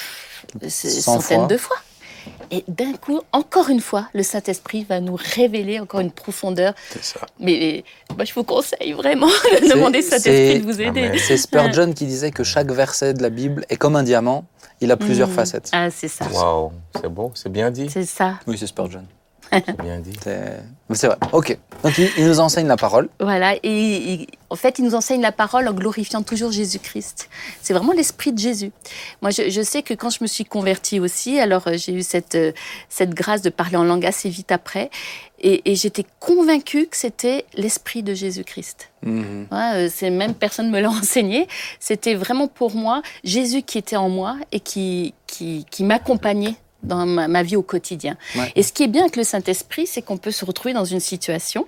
centaines 0.68 1.38
fois. 1.40 1.46
de 1.48 1.56
fois. 1.56 1.76
Et 2.50 2.64
d'un 2.68 2.92
coup, 2.94 3.20
encore 3.32 3.68
une 3.68 3.80
fois, 3.80 4.08
le 4.14 4.22
Saint-Esprit 4.22 4.84
va 4.88 5.00
nous 5.00 5.16
révéler 5.18 5.80
encore 5.80 6.00
une 6.00 6.10
profondeur. 6.12 6.74
C'est 6.90 7.02
ça. 7.04 7.20
Mais 7.40 7.84
moi, 8.14 8.24
je 8.24 8.32
vous 8.34 8.44
conseille 8.44 8.92
vraiment 8.92 9.26
de 9.62 9.68
demander 9.72 9.98
au 9.98 10.02
c'est- 10.02 10.18
Saint-Esprit 10.20 10.60
de 10.60 10.64
vous 10.64 10.80
aider. 10.80 11.04
Amen. 11.06 11.18
C'est 11.18 11.36
Spurgeon 11.36 11.92
qui 11.92 12.06
disait 12.06 12.30
que 12.30 12.44
chaque 12.44 12.70
verset 12.70 13.14
de 13.14 13.22
la 13.22 13.30
Bible 13.30 13.64
est 13.68 13.76
comme 13.76 13.96
un 13.96 14.02
diamant. 14.02 14.44
Il 14.80 14.90
a 14.92 14.96
plusieurs 14.96 15.28
Mm. 15.28 15.32
facettes. 15.32 15.70
Ah, 15.72 15.90
c'est 15.90 16.08
ça. 16.08 16.26
Wow. 16.32 16.72
C'est 17.00 17.08
beau, 17.08 17.30
c'est 17.34 17.50
bien 17.50 17.70
dit. 17.70 17.88
C'est 17.88 18.04
ça. 18.04 18.34
Oui, 18.46 18.56
c'est 18.58 18.66
Spurgeon. 18.66 19.04
C'est 19.52 19.80
bien 19.82 20.00
dit. 20.00 20.12
C'est 20.92 21.06
vrai. 21.06 21.16
Ok. 21.32 21.56
Donc 21.82 21.98
il, 21.98 22.10
il 22.18 22.26
nous 22.26 22.40
enseigne 22.40 22.66
la 22.66 22.76
parole. 22.76 23.08
Voilà, 23.20 23.54
et 23.56 23.60
il- 23.62 24.26
en 24.48 24.54
fait, 24.54 24.78
il 24.78 24.84
nous 24.84 24.94
enseigne 24.94 25.20
la 25.22 25.32
parole 25.32 25.66
en 25.66 25.72
glorifiant 25.72 26.22
toujours 26.22 26.52
Jésus-Christ. 26.52 27.28
C'est 27.62 27.72
vraiment 27.74 27.92
l'esprit 27.92 28.32
de 28.32 28.38
Jésus. 28.38 28.70
Moi, 29.20 29.30
je, 29.32 29.50
je 29.50 29.60
sais 29.60 29.82
que 29.82 29.92
quand 29.92 30.08
je 30.10 30.18
me 30.20 30.28
suis 30.28 30.44
convertie 30.44 31.00
aussi, 31.00 31.40
alors 31.40 31.66
euh, 31.66 31.76
j'ai 31.76 31.92
eu 31.92 32.02
cette, 32.02 32.36
euh, 32.36 32.52
cette 32.88 33.10
grâce 33.10 33.42
de 33.42 33.50
parler 33.50 33.76
en 33.76 33.82
langue 33.82 34.06
assez 34.06 34.28
vite 34.28 34.52
après, 34.52 34.88
et, 35.40 35.70
et 35.70 35.74
j'étais 35.74 36.06
convaincue 36.20 36.86
que 36.86 36.96
c'était 36.96 37.44
l'esprit 37.54 38.04
de 38.04 38.14
Jésus-Christ. 38.14 38.90
Mhm. 39.02 39.48
Ouais, 39.50 39.72
euh, 39.74 39.88
c'est 39.92 40.10
même 40.10 40.34
personne 40.34 40.70
me 40.70 40.80
l'a 40.80 40.90
enseigné. 41.02 41.48
C'était 41.80 42.14
vraiment 42.14 42.46
pour 42.46 42.74
moi 42.76 43.02
Jésus 43.24 43.62
qui 43.62 43.78
était 43.78 43.96
en 43.96 44.08
moi 44.08 44.36
et 44.52 44.60
qui, 44.60 45.12
qui, 45.26 45.66
qui 45.70 45.82
m'accompagnait 45.82 46.54
dans 46.86 47.04
ma, 47.04 47.28
ma 47.28 47.42
vie 47.42 47.56
au 47.56 47.62
quotidien. 47.62 48.16
Ouais. 48.36 48.52
Et 48.56 48.62
ce 48.62 48.72
qui 48.72 48.82
est 48.82 48.88
bien 48.88 49.02
avec 49.02 49.16
le 49.16 49.24
Saint-Esprit, 49.24 49.86
c'est 49.86 50.02
qu'on 50.02 50.16
peut 50.16 50.30
se 50.30 50.44
retrouver 50.44 50.72
dans 50.72 50.84
une 50.84 51.00
situation 51.00 51.66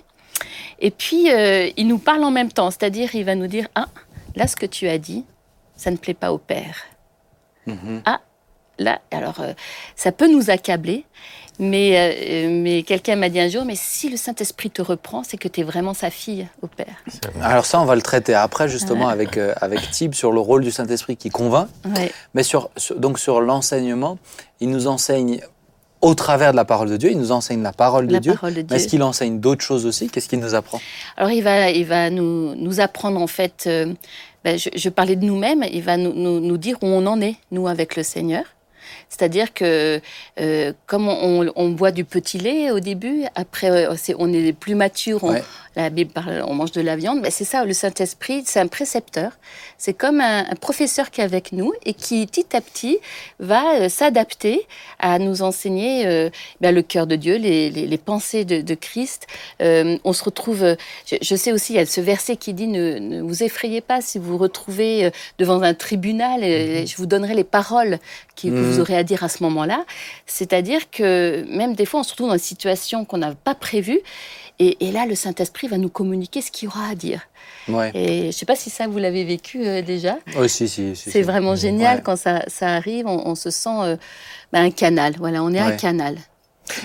et 0.81 0.91
puis 0.91 1.31
euh, 1.31 1.71
il 1.77 1.87
nous 1.87 1.99
parle 1.99 2.25
en 2.25 2.31
même 2.31 2.53
temps. 2.53 2.71
C'est-à-dire, 2.71 3.15
il 3.15 3.25
va 3.25 3.35
nous 3.35 3.47
dire 3.47 3.69
Ah, 3.75 3.89
là, 4.37 4.47
ce 4.47 4.57
que 4.57 4.67
tu 4.67 4.89
as 4.89 4.99
dit, 4.99 5.25
ça 5.77 5.91
ne 5.91 5.97
plaît 5.97 6.15
pas 6.15 6.33
au 6.33 6.39
Père. 6.39 6.85
Mhm. 7.67 8.03
Là, 8.81 9.01
alors, 9.11 9.41
euh, 9.41 9.55
ça 9.97 10.13
peut 10.13 10.31
nous 10.31 10.51
accabler. 10.51 11.05
Mais, 11.61 12.47
euh, 12.47 12.49
mais 12.63 12.83
quelqu'un 12.85 13.17
m'a 13.17 13.29
dit 13.29 13.41
un 13.41 13.49
jour, 13.49 13.65
mais 13.65 13.75
si 13.77 14.09
le 14.09 14.17
Saint-Esprit 14.17 14.71
te 14.71 14.81
reprend, 14.81 15.25
c'est 15.25 15.37
que 15.39 15.49
tu 15.49 15.61
es 15.61 15.65
vraiment 15.65 15.93
sa 15.95 16.09
fille 16.11 16.47
au 16.63 16.69
Père. 16.69 17.03
Alors 17.43 17.67
ça, 17.67 17.81
on 17.81 17.85
va 17.85 17.97
le 17.97 18.03
traiter 18.03 18.35
après 18.35 18.69
justement 18.69 19.09
avec 19.09 19.37
euh, 19.37 19.53
avec 19.61 19.81
Tib 19.91 20.15
sur 20.15 20.31
le 20.31 20.39
rôle 20.41 20.63
du 20.63 20.71
Saint-Esprit 20.71 21.17
qui 21.17 21.31
convainc. 21.31 21.69
Ouais. 21.97 22.13
Mais 22.35 22.43
sur, 22.45 22.71
sur- 22.77 22.97
donc 23.01 23.19
sur 23.19 23.41
l'enseignement, 23.41 24.19
il 24.61 24.71
nous 24.71 24.87
enseigne 24.87 25.41
au 26.01 26.15
travers 26.15 26.53
de 26.53 26.57
la 26.57 26.65
parole 26.65 26.91
de 26.91 26.97
Dieu. 26.97 27.11
Il 27.11 27.19
nous 27.19 27.33
enseigne 27.33 27.61
la 27.61 27.73
parole 27.73 28.07
de 28.07 28.13
La 28.13 28.21
Dieu. 28.21 28.35
parole 28.35 28.55
de 28.55 28.65
Mais 28.71 28.77
est-ce 28.77 28.87
qu'il 28.87 29.03
enseigne 29.03 29.41
d'autres 29.41 29.65
choses 29.65 29.85
aussi? 29.85 30.09
Qu'est-ce 30.09 30.29
qu'il 30.29 30.39
nous 30.39 30.55
apprend? 30.55 30.81
Alors 31.17 31.33
il 31.33 31.43
va, 31.43 31.71
il 31.71 31.87
va 31.87 32.09
nous, 32.09 32.55
nous 32.55 32.79
apprendre 32.79 33.21
en 33.21 33.27
fait, 33.27 33.65
euh, 33.67 33.93
ben, 34.45 34.57
je, 34.57 34.69
je 34.77 34.89
parlais 34.91 35.17
de 35.17 35.25
nous-mêmes, 35.25 35.65
il 35.73 35.83
va 35.83 35.97
nous, 35.97 36.13
nous, 36.15 36.39
nous 36.39 36.57
dire 36.57 36.77
où 36.83 36.87
on 36.87 37.05
en 37.07 37.21
est, 37.21 37.35
nous, 37.51 37.67
avec 37.67 37.97
le 37.97 38.05
Seigneur. 38.05 38.45
C'est-à-dire 39.09 39.53
que 39.55 40.01
euh, 40.41 40.73
comme 40.87 41.09
on, 41.09 41.51
on 41.57 41.69
boit 41.71 41.91
du 41.91 42.05
petit 42.05 42.39
lait 42.39 42.71
au 42.71 42.81
début, 42.81 43.25
après 43.35 43.71
euh, 43.71 43.95
on 44.19 44.33
est 44.33 44.53
plus 44.53 44.75
mature, 44.75 45.25
on, 45.25 45.29
Ouais. 45.33 45.43
la 45.77 45.91
Bible 45.91 46.11
parle, 46.13 46.43
on 46.47 46.55
mange 46.55 46.73
de 46.73 46.81
la 46.81 46.97
viande, 46.97 47.21
mais 47.23 47.31
c'est 47.31 47.45
ça, 47.45 47.65
le 47.65 47.73
Saint-Esprit, 47.73 48.43
c'est 48.47 48.61
un 48.61 48.67
précepteur. 48.67 49.33
C'est 49.77 49.95
comme 49.95 50.21
un, 50.21 50.41
un 50.51 50.55
professeur 50.57 51.11
qui 51.11 51.21
est 51.21 51.25
avec 51.25 51.53
nous 51.53 51.73
et 51.85 51.95
qui, 51.95 52.27
petit 52.27 52.57
à 52.57 52.61
petit, 52.61 52.99
va 53.39 53.75
euh, 53.77 53.89
s'adapter 53.89 54.67
à 54.99 55.19
nous 55.19 55.43
enseigner 55.43 56.07
euh, 56.07 56.31
ben, 56.61 56.75
le 56.75 56.83
cœur 56.83 57.07
de 57.07 57.17
Dieu, 57.17 57.37
les, 57.37 57.71
les- 57.71 57.87
les 57.87 57.99
pensées 57.99 58.45
de, 58.45 58.61
de 58.61 58.75
Christ. 58.75 59.27
Euh, 59.63 59.99
on 60.05 60.13
se 60.13 60.25
retrouve, 60.25 60.77
je, 61.07 61.17
je 61.21 61.35
sais 61.37 61.53
aussi, 61.53 61.75
il 61.75 61.77
y 61.77 61.81
a 61.81 61.87
ce 61.87 62.01
verset 62.01 62.37
qui 62.37 62.55
dit 62.55 62.67
ne, 62.67 62.99
ne 62.99 63.21
vous 63.23 63.43
effrayez 63.43 63.81
pas 63.81 64.01
si 64.01 64.19
vous 64.19 64.33
vous 64.33 64.39
retrouvez 64.39 65.11
devant 65.39 65.63
un 65.63 65.75
tribunal, 65.75 66.41
euh, 66.43 66.87
je 66.87 66.97
vous 66.97 67.07
donnerai 67.07 67.35
les 67.35 67.45
paroles 67.45 67.99
qui, 68.35 68.51
Mhm. 68.51 68.73
Vous 68.79 68.83
aurez 68.83 68.97
à 68.97 69.03
dire 69.05 69.23
à 69.25 69.29
ce 69.29 69.43
moment-là. 69.43 69.85
C'est-à-dire 70.27 70.91
que 70.91 71.45
même 71.51 71.75
des 71.75 71.85
fois, 71.87 72.01
on 72.01 72.03
se 72.03 72.11
retrouve 72.13 72.29
dans 72.29 72.35
une 72.35 72.39
situation 72.41 73.05
qu'on 73.05 73.19
n'a 73.19 73.35
pas 73.35 73.55
prévue. 73.55 74.01
Et, 74.61 74.89
et 74.89 74.91
là, 74.91 75.07
le 75.07 75.15
Saint-Esprit 75.15 75.69
va 75.69 75.79
nous 75.79 75.89
communiquer 75.89 76.41
ce 76.43 76.51
qu'il 76.51 76.67
y 76.67 76.69
aura 76.69 76.89
à 76.89 76.95
dire. 76.97 77.21
Ouais. 77.69 77.93
Et 77.95 78.21
je 78.23 78.27
ne 78.27 78.33
sais 78.33 78.47
pas 78.47 78.57
si 78.57 78.71
ça, 78.71 78.89
vous 78.89 78.99
l'avez 78.99 79.25
vécu 79.25 79.65
euh, 79.65 79.83
déjà. 79.83 80.19
Oui, 80.37 80.49
si, 80.49 80.69
si. 80.69 80.97
si, 80.97 81.11
C'est 81.11 81.11
si. 81.13 81.23
vraiment 81.23 81.55
génial 81.55 81.99
Ouais. 81.99 82.03
quand 82.05 82.17
ça, 82.17 82.43
ça 82.49 82.69
arrive. 82.75 83.07
On, 83.07 83.29
on 83.29 83.35
se 83.37 83.51
sent 83.51 83.69
euh, 83.83 83.97
ben, 84.53 84.65
un 84.65 84.71
canal. 84.71 85.15
Voilà, 85.19 85.43
on 85.45 85.53
est 85.53 85.61
un 85.61 85.73
canal. 85.77 86.17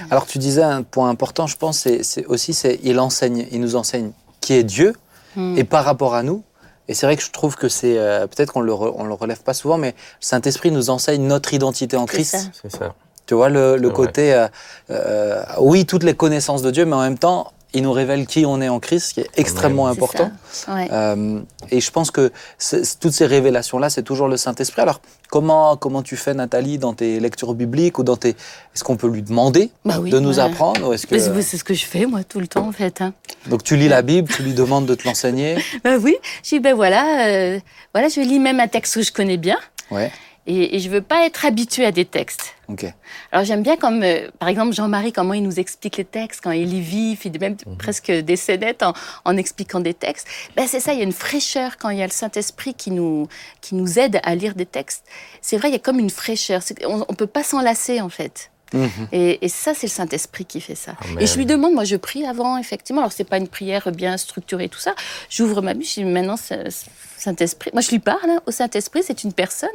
Alors 0.09 0.25
tu 0.25 0.37
disais 0.37 0.63
un 0.63 0.81
point 0.83 1.09
important, 1.09 1.45
je 1.45 1.57
pense, 1.57 1.79
c'est 1.79 2.03
c'est 2.03 2.25
aussi, 2.27 2.53
c'est 2.53 2.79
il 2.83 2.99
enseigne, 3.01 3.45
il 3.51 3.59
nous 3.59 3.75
enseigne 3.75 4.11
qui 4.39 4.53
est 4.53 4.63
Dieu 4.63 4.93
Hmm. 5.35 5.57
et 5.57 5.63
par 5.63 5.83
rapport 5.83 6.13
à 6.13 6.21
nous. 6.21 6.43
Et 6.87 6.93
c'est 6.93 7.05
vrai 7.05 7.15
que 7.15 7.23
je 7.23 7.31
trouve 7.31 7.55
que 7.55 7.69
c'est 7.69 7.97
euh, 7.97 8.27
peut-être 8.27 8.51
qu'on 8.53 8.61
le 8.61 8.73
re- 8.73 8.93
on 8.97 9.05
le 9.05 9.13
relève 9.13 9.41
pas 9.41 9.53
souvent, 9.53 9.77
mais 9.77 9.89
le 9.91 9.95
Saint 10.25 10.41
Esprit 10.41 10.71
nous 10.71 10.89
enseigne 10.89 11.25
notre 11.25 11.53
identité 11.53 11.95
en 11.95 12.05
C'est 12.07 12.13
Christ. 12.13 12.31
ça. 12.31 12.39
C'est 12.61 12.71
ça. 12.77 12.93
Tu 13.25 13.35
vois 13.35 13.47
le, 13.47 13.77
côté, 13.89 14.33
euh, 14.33 14.47
euh, 14.89 15.43
oui, 15.59 15.85
toutes 15.85 16.03
les 16.03 16.13
connaissances 16.13 16.61
de 16.61 16.71
Dieu, 16.71 16.85
mais 16.85 16.95
en 16.95 17.01
même 17.01 17.17
temps, 17.17 17.53
il 17.73 17.83
nous 17.83 17.91
révèle 17.91 18.25
qui 18.27 18.45
on 18.45 18.61
est 18.61 18.69
en 18.69 18.79
Christ, 18.79 19.07
ce 19.09 19.13
qui 19.15 19.19
est 19.21 19.29
extrêmement 19.35 19.85
C'est 19.91 19.97
important. 19.97 20.31
Ouais. 20.67 20.87
Euh, 20.91 21.39
et 21.71 21.81
je 21.81 21.91
pense 21.91 22.11
que 22.11 22.31
c'est- 22.57 22.83
c'est- 22.83 22.99
toutes 22.99 23.13
ces 23.13 23.25
révélations-là, 23.25 23.89
c'est 23.89 24.03
toujours 24.03 24.27
le 24.27 24.37
Saint-Esprit. 24.37 24.81
Alors, 24.81 25.01
comment, 25.29 25.75
comment 25.77 26.01
tu 26.03 26.15
fais, 26.15 26.33
Nathalie, 26.33 26.77
dans 26.77 26.93
tes 26.93 27.19
lectures 27.19 27.53
bibliques 27.55 27.97
ou 27.99 28.03
dans 28.03 28.17
tes... 28.17 28.29
Est-ce 28.29 28.83
qu'on 28.83 28.95
peut 28.97 29.07
lui 29.07 29.23
demander 29.23 29.71
Bah 29.85 29.97
oui, 29.99 30.09
de 30.11 30.19
nous 30.19 30.37
ouais. 30.37 30.43
apprendre 30.45 30.87
ou 30.89 30.93
est-ce 30.93 31.07
que... 31.07 31.15
Mais 31.15 31.21
C'est 31.21 31.41
c'est 31.41 31.57
ce 31.57 31.63
que 31.63 31.73
je 31.73 31.85
fais, 31.85 32.05
moi, 32.05 32.23
tout 32.23 32.39
le 32.39 32.47
temps, 32.47 32.67
en 32.67 32.71
fait. 32.71 33.01
hein. 33.01 33.13
Donc, 33.47 33.63
tu 33.63 33.75
lis 33.75 33.87
la 33.89 34.01
Bible, 34.01 34.27
tu 34.31 34.43
lui 34.43 34.53
demandes 34.53 34.85
de 34.85 34.95
te 34.95 35.07
l'enseigner 35.07 35.57
Ben 35.83 35.97
oui, 36.01 36.15
je 36.43 36.49
dis, 36.49 36.59
ben 36.59 36.75
voilà, 36.75 37.27
euh, 37.27 37.59
voilà, 37.93 38.07
je 38.09 38.19
lis 38.21 38.39
même 38.39 38.59
un 38.59 38.67
texte 38.67 38.93
que 38.95 39.01
je 39.01 39.11
connais 39.11 39.37
bien. 39.37 39.57
Ouais, 39.91 40.11
Et, 40.45 40.75
et 40.75 40.79
je 40.79 40.89
veux 40.89 41.01
pas 41.01 41.25
être 41.25 41.45
habituée 41.45 41.85
à 41.85 41.91
des 41.91 42.03
textes. 42.03 42.55
ok. 42.67 42.85
Alors 43.31 43.45
j'aime 43.45 43.63
bien 43.63 43.77
comme, 43.77 44.03
euh, 44.03 44.29
par 44.39 44.49
exemple, 44.49 44.73
Jean-Marie, 44.73 45.13
comment 45.13 45.33
il 45.33 45.43
nous 45.43 45.59
explique 45.59 45.97
les 45.97 46.05
textes, 46.05 46.41
quand 46.43 46.51
il 46.51 46.75
est 46.75 46.81
vif, 46.81 47.23
il 47.25 47.31
dit 47.31 47.39
même 47.39 47.55
presque 47.79 48.11
des 48.11 48.35
scénettes 48.35 48.83
en, 48.83 48.93
en 49.23 49.37
expliquant 49.37 49.79
des 49.79 49.93
textes. 49.93 50.27
Ben 50.55 50.67
c'est 50.67 50.79
ça, 50.81 50.91
il 50.93 50.99
y 50.99 51.01
a 51.01 51.05
une 51.05 51.13
fraîcheur 51.13 51.77
quand 51.77 51.89
il 51.89 51.99
y 51.99 52.01
a 52.01 52.05
le 52.07 52.11
Saint-Esprit 52.11 52.73
qui 52.73 52.91
nous, 52.91 53.27
qui 53.61 53.75
nous 53.75 53.99
aide 53.99 54.19
à 54.23 54.35
lire 54.35 54.53
des 54.55 54.65
textes. 54.65 55.05
C'est 55.41 55.57
vrai, 55.57 55.69
il 55.69 55.73
y 55.73 55.75
a 55.75 55.79
comme 55.79 55.99
une 55.99 56.09
fraîcheur. 56.09 56.61
On, 56.85 57.05
on 57.07 57.13
peut 57.13 57.27
pas 57.27 57.43
s'en 57.43 57.61
lasser, 57.61 58.01
en 58.01 58.09
fait. 58.09 58.51
Mhm. 58.73 59.07
Et, 59.11 59.45
et 59.45 59.49
ça, 59.49 59.73
c'est 59.73 59.87
le 59.87 59.91
Saint-Esprit 59.91 60.45
qui 60.45 60.59
fait 60.59 60.75
ça. 60.75 60.95
Amen. 61.03 61.17
Et 61.21 61.27
je 61.27 61.37
lui 61.37 61.45
demande, 61.45 61.73
moi, 61.73 61.83
je 61.83 61.95
prie 61.95 62.25
avant, 62.25 62.57
effectivement. 62.57 63.01
Alors, 63.01 63.13
c'est 63.13 63.23
pas 63.23 63.37
une 63.37 63.47
prière 63.47 63.91
bien 63.91 64.17
structurée, 64.17 64.67
tout 64.67 64.79
ça. 64.79 64.93
J'ouvre 65.29 65.61
ma 65.61 65.73
bouche, 65.73 65.95
je 65.95 66.01
dis, 66.01 66.05
maintenant, 66.05 66.35
Saint-Esprit. 66.37 67.71
Moi, 67.71 67.81
je 67.81 67.89
lui 67.91 67.99
parle 67.99 68.29
hein, 68.29 68.41
au 68.45 68.51
Saint-Esprit, 68.51 69.01
c'est 69.05 69.23
une 69.23 69.31
personne. 69.31 69.69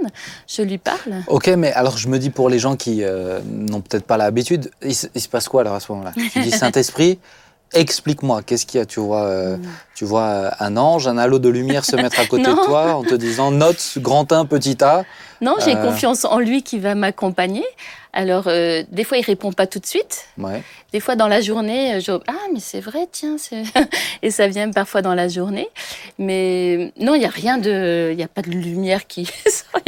Je 0.46 0.62
lui 0.62 0.78
parle. 0.78 1.22
Ok, 1.28 1.46
mais 1.48 1.72
alors 1.72 1.96
je 1.96 2.08
me 2.08 2.18
dis 2.18 2.30
pour 2.30 2.48
les 2.50 2.58
gens 2.58 2.76
qui 2.76 3.02
euh, 3.02 3.40
n'ont 3.44 3.80
peut-être 3.80 4.04
pas 4.04 4.16
l'habitude, 4.16 4.70
il 4.82 4.94
se 4.94 5.28
passe 5.28 5.48
quoi 5.48 5.62
alors 5.62 5.74
à 5.74 5.80
ce 5.80 5.90
moment-là? 5.92 6.12
Tu 6.32 6.40
dis 6.40 6.50
Saint-Esprit, 6.50 7.18
explique-moi, 7.72 8.42
qu'est-ce 8.42 8.66
qu'il 8.66 8.78
y 8.78 8.82
a 8.82 8.86
Tu 8.86 9.00
vois, 9.00 9.24
euh, 9.24 9.56
tu 9.94 10.04
vois 10.04 10.22
euh, 10.22 10.50
un 10.60 10.76
ange, 10.76 11.06
un 11.08 11.18
halo 11.18 11.38
de 11.38 11.48
lumière 11.48 11.84
se 11.84 11.96
mettre 11.96 12.18
à 12.20 12.26
côté 12.26 12.44
de 12.44 12.64
toi 12.66 12.94
en 12.94 13.02
te 13.02 13.14
disant 13.14 13.50
note 13.50 13.82
grand 13.98 14.30
1, 14.32 14.46
petit 14.46 14.82
a. 14.82 15.04
Non, 15.40 15.54
j'ai 15.64 15.76
Euh. 15.76 15.82
confiance 15.84 16.24
en 16.24 16.38
lui 16.38 16.62
qui 16.62 16.78
va 16.78 16.94
m'accompagner. 16.94 17.64
Alors, 18.12 18.44
euh, 18.46 18.82
des 18.90 19.04
fois, 19.04 19.18
il 19.18 19.24
répond 19.24 19.52
pas 19.52 19.66
tout 19.66 19.78
de 19.78 19.86
suite. 19.86 20.24
Ouais. 20.38 20.62
Des 20.92 20.98
fois, 20.98 21.14
dans 21.14 21.28
la 21.28 21.40
journée, 21.40 22.00
je... 22.00 22.12
ah, 22.26 22.32
mais 22.52 22.58
c'est 22.58 22.80
vrai, 22.80 23.06
tiens, 23.12 23.36
et 24.22 24.30
ça 24.30 24.48
vient 24.48 24.70
parfois 24.70 25.02
dans 25.02 25.14
la 25.14 25.28
journée. 25.28 25.68
Mais 26.18 26.92
non, 26.98 27.14
il 27.14 27.22
y 27.22 27.26
a 27.26 27.30
rien 27.30 27.58
de, 27.58 28.10
il 28.12 28.18
y 28.18 28.22
a 28.22 28.28
pas 28.28 28.42
de 28.42 28.48
lumière 28.50 29.06
qui 29.06 29.26
sort. 29.46 29.80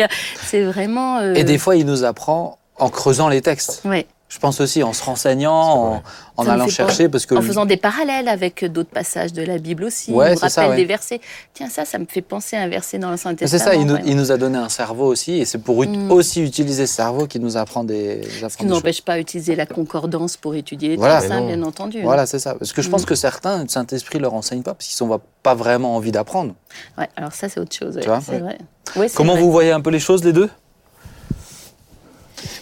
C'est 0.47 0.63
vraiment. 0.63 1.21
Et 1.35 1.45
des 1.45 1.59
fois, 1.59 1.75
il 1.77 1.87
nous 1.87 2.05
apprend 2.05 2.59
en 2.79 2.89
creusant 2.91 3.29
les 3.29 3.41
textes. 3.43 3.83
ouais. 3.85 4.07
Je 4.31 4.39
pense 4.39 4.61
aussi 4.61 4.85
en 4.85 4.93
se 4.93 5.03
renseignant, 5.03 6.01
en, 6.37 6.47
allant 6.49 6.69
chercher, 6.69 7.09
parce 7.09 7.27
que 7.27 7.35
En 7.35 7.43
faisant 7.43 7.67
des 7.67 7.77
parallèles 7.77 8.29
avec 8.29 8.65
d'autres 8.65 8.89
passages 8.89 9.33
de 9.33 9.43
la 9.43 9.59
Bible 9.59 9.83
aussi. 9.83 10.13
Ouais, 10.13 10.29
il 10.29 10.33
nous 10.35 10.39
ça, 10.39 10.47
rappelle 10.63 10.71
ouais. 10.71 10.77
des 10.77 10.85
versets. 10.85 11.21
Tiens, 11.53 11.69
ça, 11.69 11.85
ça 11.85 11.99
me 11.99 12.07
fait 12.07 12.23
penser 12.23 12.57
à 12.57 12.61
un 12.61 12.69
verset 12.69 12.99
dans 12.99 13.09
le 13.09 13.15
Mais 13.15 13.17
Saint-Testament. 13.19 13.59
c'est 13.65 13.71
ça, 13.71 13.75
il 13.75 13.85
nous, 13.87 13.97
il 14.07 14.15
nous 14.17 14.31
a 14.31 14.37
donné 14.37 14.57
un 14.57 14.69
cerveau 14.69 15.07
aussi, 15.09 15.33
et 15.41 15.45
c'est 15.45 15.59
pour 15.59 15.85
Mm. 15.85 16.13
aussi 16.13 16.43
utiliser 16.43 16.87
ce 16.87 16.95
cerveau 16.95 17.27
qu'il 17.27 17.41
nous 17.43 17.57
apprend 17.57 17.83
des, 17.83 18.23
Ce 18.49 18.57
qui 18.57 18.65
ne 18.67 18.71
n'empêche 18.71 19.03
pas 19.03 19.17
d'utiliser 19.19 19.57
la 19.57 19.67
concordance 19.67 20.37
pour 20.37 20.55
étudier 20.55 20.91
les 20.91 20.97
Voilà. 20.97 21.21
bien 21.41 21.63
entendu. 21.65 22.01
Voilà, 22.03 22.25
c'est 22.27 22.39
ça. 22.39 22.55
Parce 22.55 22.73
que 22.73 22.83
je 22.83 22.89
pense 22.89 23.03
Mm. 23.03 23.07
que 23.07 23.15
certains, 23.17 23.63
le 23.65 23.69
Saint-Esprit 23.69 24.21
leur 24.21 24.35
enseigne 24.35 24.63
pas, 24.63 24.75
parce 24.75 24.87
qu'ils 24.89 25.05
n'ont 25.07 25.21
pas 25.43 25.55
vraiment 25.57 25.97
envie 25.97 26.13
d'apprendre. 26.13 26.55
Ouais, 26.97 27.09
alors 27.17 27.33
ça, 27.33 27.49
c'est 27.49 27.59
autre 27.59 27.75
chose. 27.75 27.97
ouais, 27.97 28.03
Tu 28.03 28.09
vois 28.09 28.21
c'est 28.25 28.39
vrai. 28.39 28.59
Ouais, 28.95 29.09
c'est 29.09 29.17
Comment 29.17 29.33
vrai. 29.33 29.43
vous 29.43 29.51
voyez 29.51 29.73
un 29.73 29.81
peu 29.81 29.91
les 29.91 29.99
choses, 30.01 30.23
les 30.25 30.33
deux? 30.33 30.49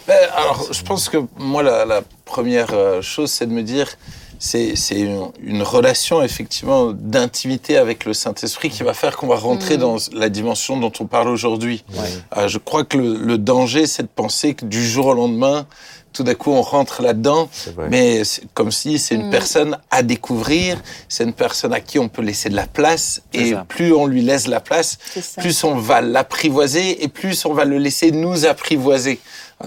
Ben, 0.08 0.16
alors, 0.34 0.66
je 0.72 0.82
pense 0.82 1.08
que 1.08 1.18
moi, 1.38 1.62
la, 1.62 1.84
la 1.84 2.00
première 2.24 2.70
euh, 2.72 3.02
chose, 3.02 3.30
c'est 3.30 3.46
de 3.46 3.52
me 3.52 3.62
dire, 3.62 3.88
c'est 4.38 4.74
c'est 4.74 4.98
une, 5.00 5.26
une 5.42 5.62
relation 5.62 6.22
effectivement 6.22 6.92
d'intimité 6.92 7.76
avec 7.76 8.04
le 8.06 8.14
Saint-Esprit 8.14 8.70
qui 8.70 8.82
va 8.84 8.94
faire 8.94 9.16
qu'on 9.18 9.26
va 9.26 9.36
rentrer 9.36 9.76
Mm. 9.76 9.80
dans 9.80 9.96
la 10.14 10.28
dimension 10.30 10.78
dont 10.78 10.92
on 11.00 11.06
parle 11.06 11.28
aujourd'hui. 11.28 11.84
Ouais. 11.92 11.98
Euh, 12.38 12.48
je 12.48 12.58
crois 12.58 12.84
que 12.84 12.96
le, 12.96 13.16
le 13.16 13.36
danger, 13.36 13.86
c'est 13.86 14.04
de 14.04 14.08
penser 14.08 14.54
que 14.54 14.64
du 14.64 14.82
jour 14.86 15.06
au 15.06 15.14
lendemain, 15.14 15.66
tout 16.18 16.24
d'un 16.24 16.34
coup, 16.34 16.50
on 16.50 16.62
rentre 16.62 17.00
là-dedans. 17.00 17.48
Mais 17.90 18.22
comme 18.52 18.72
si 18.72 18.98
c'est 18.98 19.14
une 19.14 19.28
Mm. 19.28 19.30
personne 19.30 19.78
à 19.88 20.02
découvrir, 20.02 20.76
c'est 21.08 21.22
une 21.22 21.32
personne 21.32 21.72
à 21.72 21.78
qui 21.80 22.00
on 22.00 22.08
peut 22.08 22.22
laisser 22.22 22.48
de 22.50 22.56
la 22.56 22.66
place. 22.66 23.22
Et 23.32 23.52
ça. 23.52 23.64
plus 23.68 23.92
on 23.92 24.06
lui 24.06 24.20
laisse 24.22 24.48
la 24.48 24.58
place, 24.58 24.98
plus 25.36 25.62
on 25.62 25.76
va 25.76 26.00
l'apprivoiser 26.00 27.04
et 27.04 27.08
plus 27.08 27.44
on 27.44 27.52
va 27.54 27.64
le 27.64 27.78
laisser 27.78 28.10
nous 28.10 28.46
apprivoiser. 28.46 29.20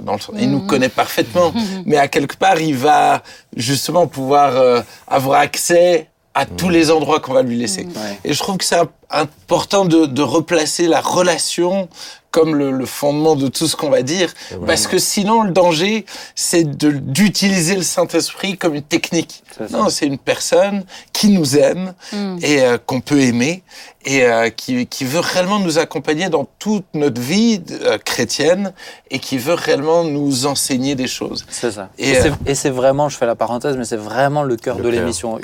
Dans 0.03 0.13
le 0.15 0.19
sens- 0.19 0.35
Il 0.39 0.51
nous 0.51 0.59
Mhm. 0.59 0.67
connaît 0.67 0.89
parfaitement, 0.89 1.53
mais 1.85 1.95
à 1.97 2.09
quelque 2.09 2.35
part, 2.35 2.59
il 2.59 2.75
va 2.75 3.23
justement 3.55 4.07
pouvoir 4.07 4.57
euh, 4.57 4.81
avoir 5.07 5.39
accès 5.39 6.07
à 6.33 6.45
tous 6.45 6.69
les 6.69 6.91
endroits 6.91 7.19
qu'on 7.21 7.33
va 7.33 7.43
lui 7.43 7.57
laisser. 7.57 7.83
Ouais. 7.83 8.19
Et 8.25 8.33
je 8.33 8.39
trouve 8.39 8.57
que 8.57 8.65
c'est 8.65 8.75
imp- 8.75 8.91
important 9.11 9.85
de, 9.85 10.05
de 10.05 10.21
replacer 10.21 10.87
la 10.87 11.01
relation 11.01 11.89
comme 12.31 12.55
le, 12.55 12.71
le 12.71 12.85
fondement 12.85 13.35
de 13.35 13.49
tout 13.49 13.67
ce 13.67 13.75
qu'on 13.75 13.89
va 13.89 14.03
dire, 14.03 14.33
parce 14.65 14.87
que 14.87 14.97
sinon 14.99 15.41
le 15.43 15.51
danger, 15.51 16.05
c'est 16.33 16.63
d'utiliser 16.63 17.75
le 17.75 17.81
Saint-Esprit 17.81 18.57
comme 18.57 18.73
une 18.73 18.83
technique. 18.83 19.43
Non, 19.69 19.89
c'est 19.89 20.05
une 20.05 20.17
personne 20.17 20.85
qui 21.11 21.27
nous 21.27 21.57
aime 21.57 21.93
Mm. 22.13 22.37
et 22.41 22.61
euh, 22.61 22.77
qu'on 22.77 23.01
peut 23.01 23.19
aimer 23.19 23.63
et 24.05 24.23
euh, 24.25 24.49
qui, 24.49 24.87
qui 24.87 25.03
veut 25.03 25.19
réellement 25.19 25.59
nous 25.59 25.77
accompagner 25.77 26.29
dans 26.29 26.47
toute 26.57 26.85
notre 26.93 27.19
vie 27.21 27.61
euh, 27.83 27.97
chrétienne 27.97 28.71
et 29.11 29.19
qui 29.19 29.37
veut 29.37 29.53
réellement 29.53 30.03
nous 30.05 30.45
enseigner 30.45 30.95
des 30.95 31.07
choses. 31.07 31.45
C'est 31.49 31.71
ça. 31.71 31.89
Et, 31.99 32.13
Et, 32.45 32.55
c'est- 32.55 32.69
vraiment, 32.69 33.09
je 33.09 33.17
fais 33.17 33.25
la 33.25 33.35
parenthèse, 33.35 33.75
mais 33.77 33.83
c'est 33.85 33.97
vraiment 33.97 34.43
le 34.43 34.55
cœur 34.55 34.77
Le 34.77 34.83
de 34.85 34.89
l'émission. 34.89 35.37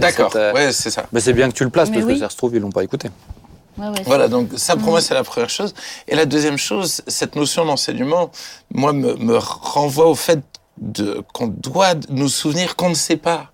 D'accord, 0.00 0.34
ouais, 0.54 0.72
c'est 0.72 0.90
ça. 0.90 1.06
Mais 1.12 1.20
c'est 1.20 1.32
bien 1.32 1.48
que 1.48 1.54
tu 1.54 1.64
le 1.64 1.70
places, 1.70 1.90
Mais 1.90 1.98
parce 1.98 2.06
oui. 2.08 2.14
que 2.14 2.20
ça 2.20 2.30
se 2.30 2.36
trouve, 2.36 2.54
ils 2.56 2.63
l'ont 2.64 2.70
pas 2.72 2.82
écouté. 2.84 3.08
Ouais, 3.78 3.88
ouais, 3.88 4.02
Voilà, 4.06 4.28
donc 4.28 4.50
ça 4.56 4.76
pour 4.76 4.90
moi 4.90 5.00
c'est 5.00 5.14
la 5.14 5.24
première 5.24 5.50
chose. 5.50 5.74
Et 6.08 6.14
la 6.14 6.26
deuxième 6.26 6.58
chose, 6.58 7.02
cette 7.06 7.34
notion 7.36 7.64
d'enseignement, 7.64 8.30
moi 8.72 8.92
me, 8.92 9.14
me 9.16 9.36
renvoie 9.38 10.06
au 10.06 10.14
fait 10.14 10.40
de 10.80 11.22
qu'on 11.32 11.48
doit 11.48 11.94
nous 12.08 12.28
souvenir 12.28 12.76
qu'on 12.76 12.90
ne 12.90 12.94
sait 12.94 13.16
pas. 13.16 13.50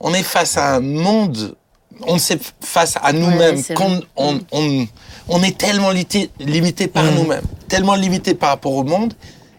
On 0.00 0.12
est 0.14 0.22
face 0.22 0.56
à 0.56 0.74
un 0.74 0.80
monde, 0.80 1.54
on 2.06 2.14
ne 2.14 2.18
sait 2.18 2.38
face 2.60 2.94
à 3.02 3.12
nous-mêmes, 3.12 3.62
qu'on 3.74 4.00
on, 4.16 4.40
on, 4.50 4.86
on 5.28 5.42
est 5.42 5.56
tellement 5.56 5.90
limité, 5.90 6.30
limité 6.40 6.88
par 6.88 7.04
Mm. 7.04 7.14
nous-mêmes, 7.14 7.44
tellement 7.68 7.94
limité 7.94 8.34
par 8.34 8.50
rapport 8.50 8.72
au 8.74 8.82
monde 8.84 9.14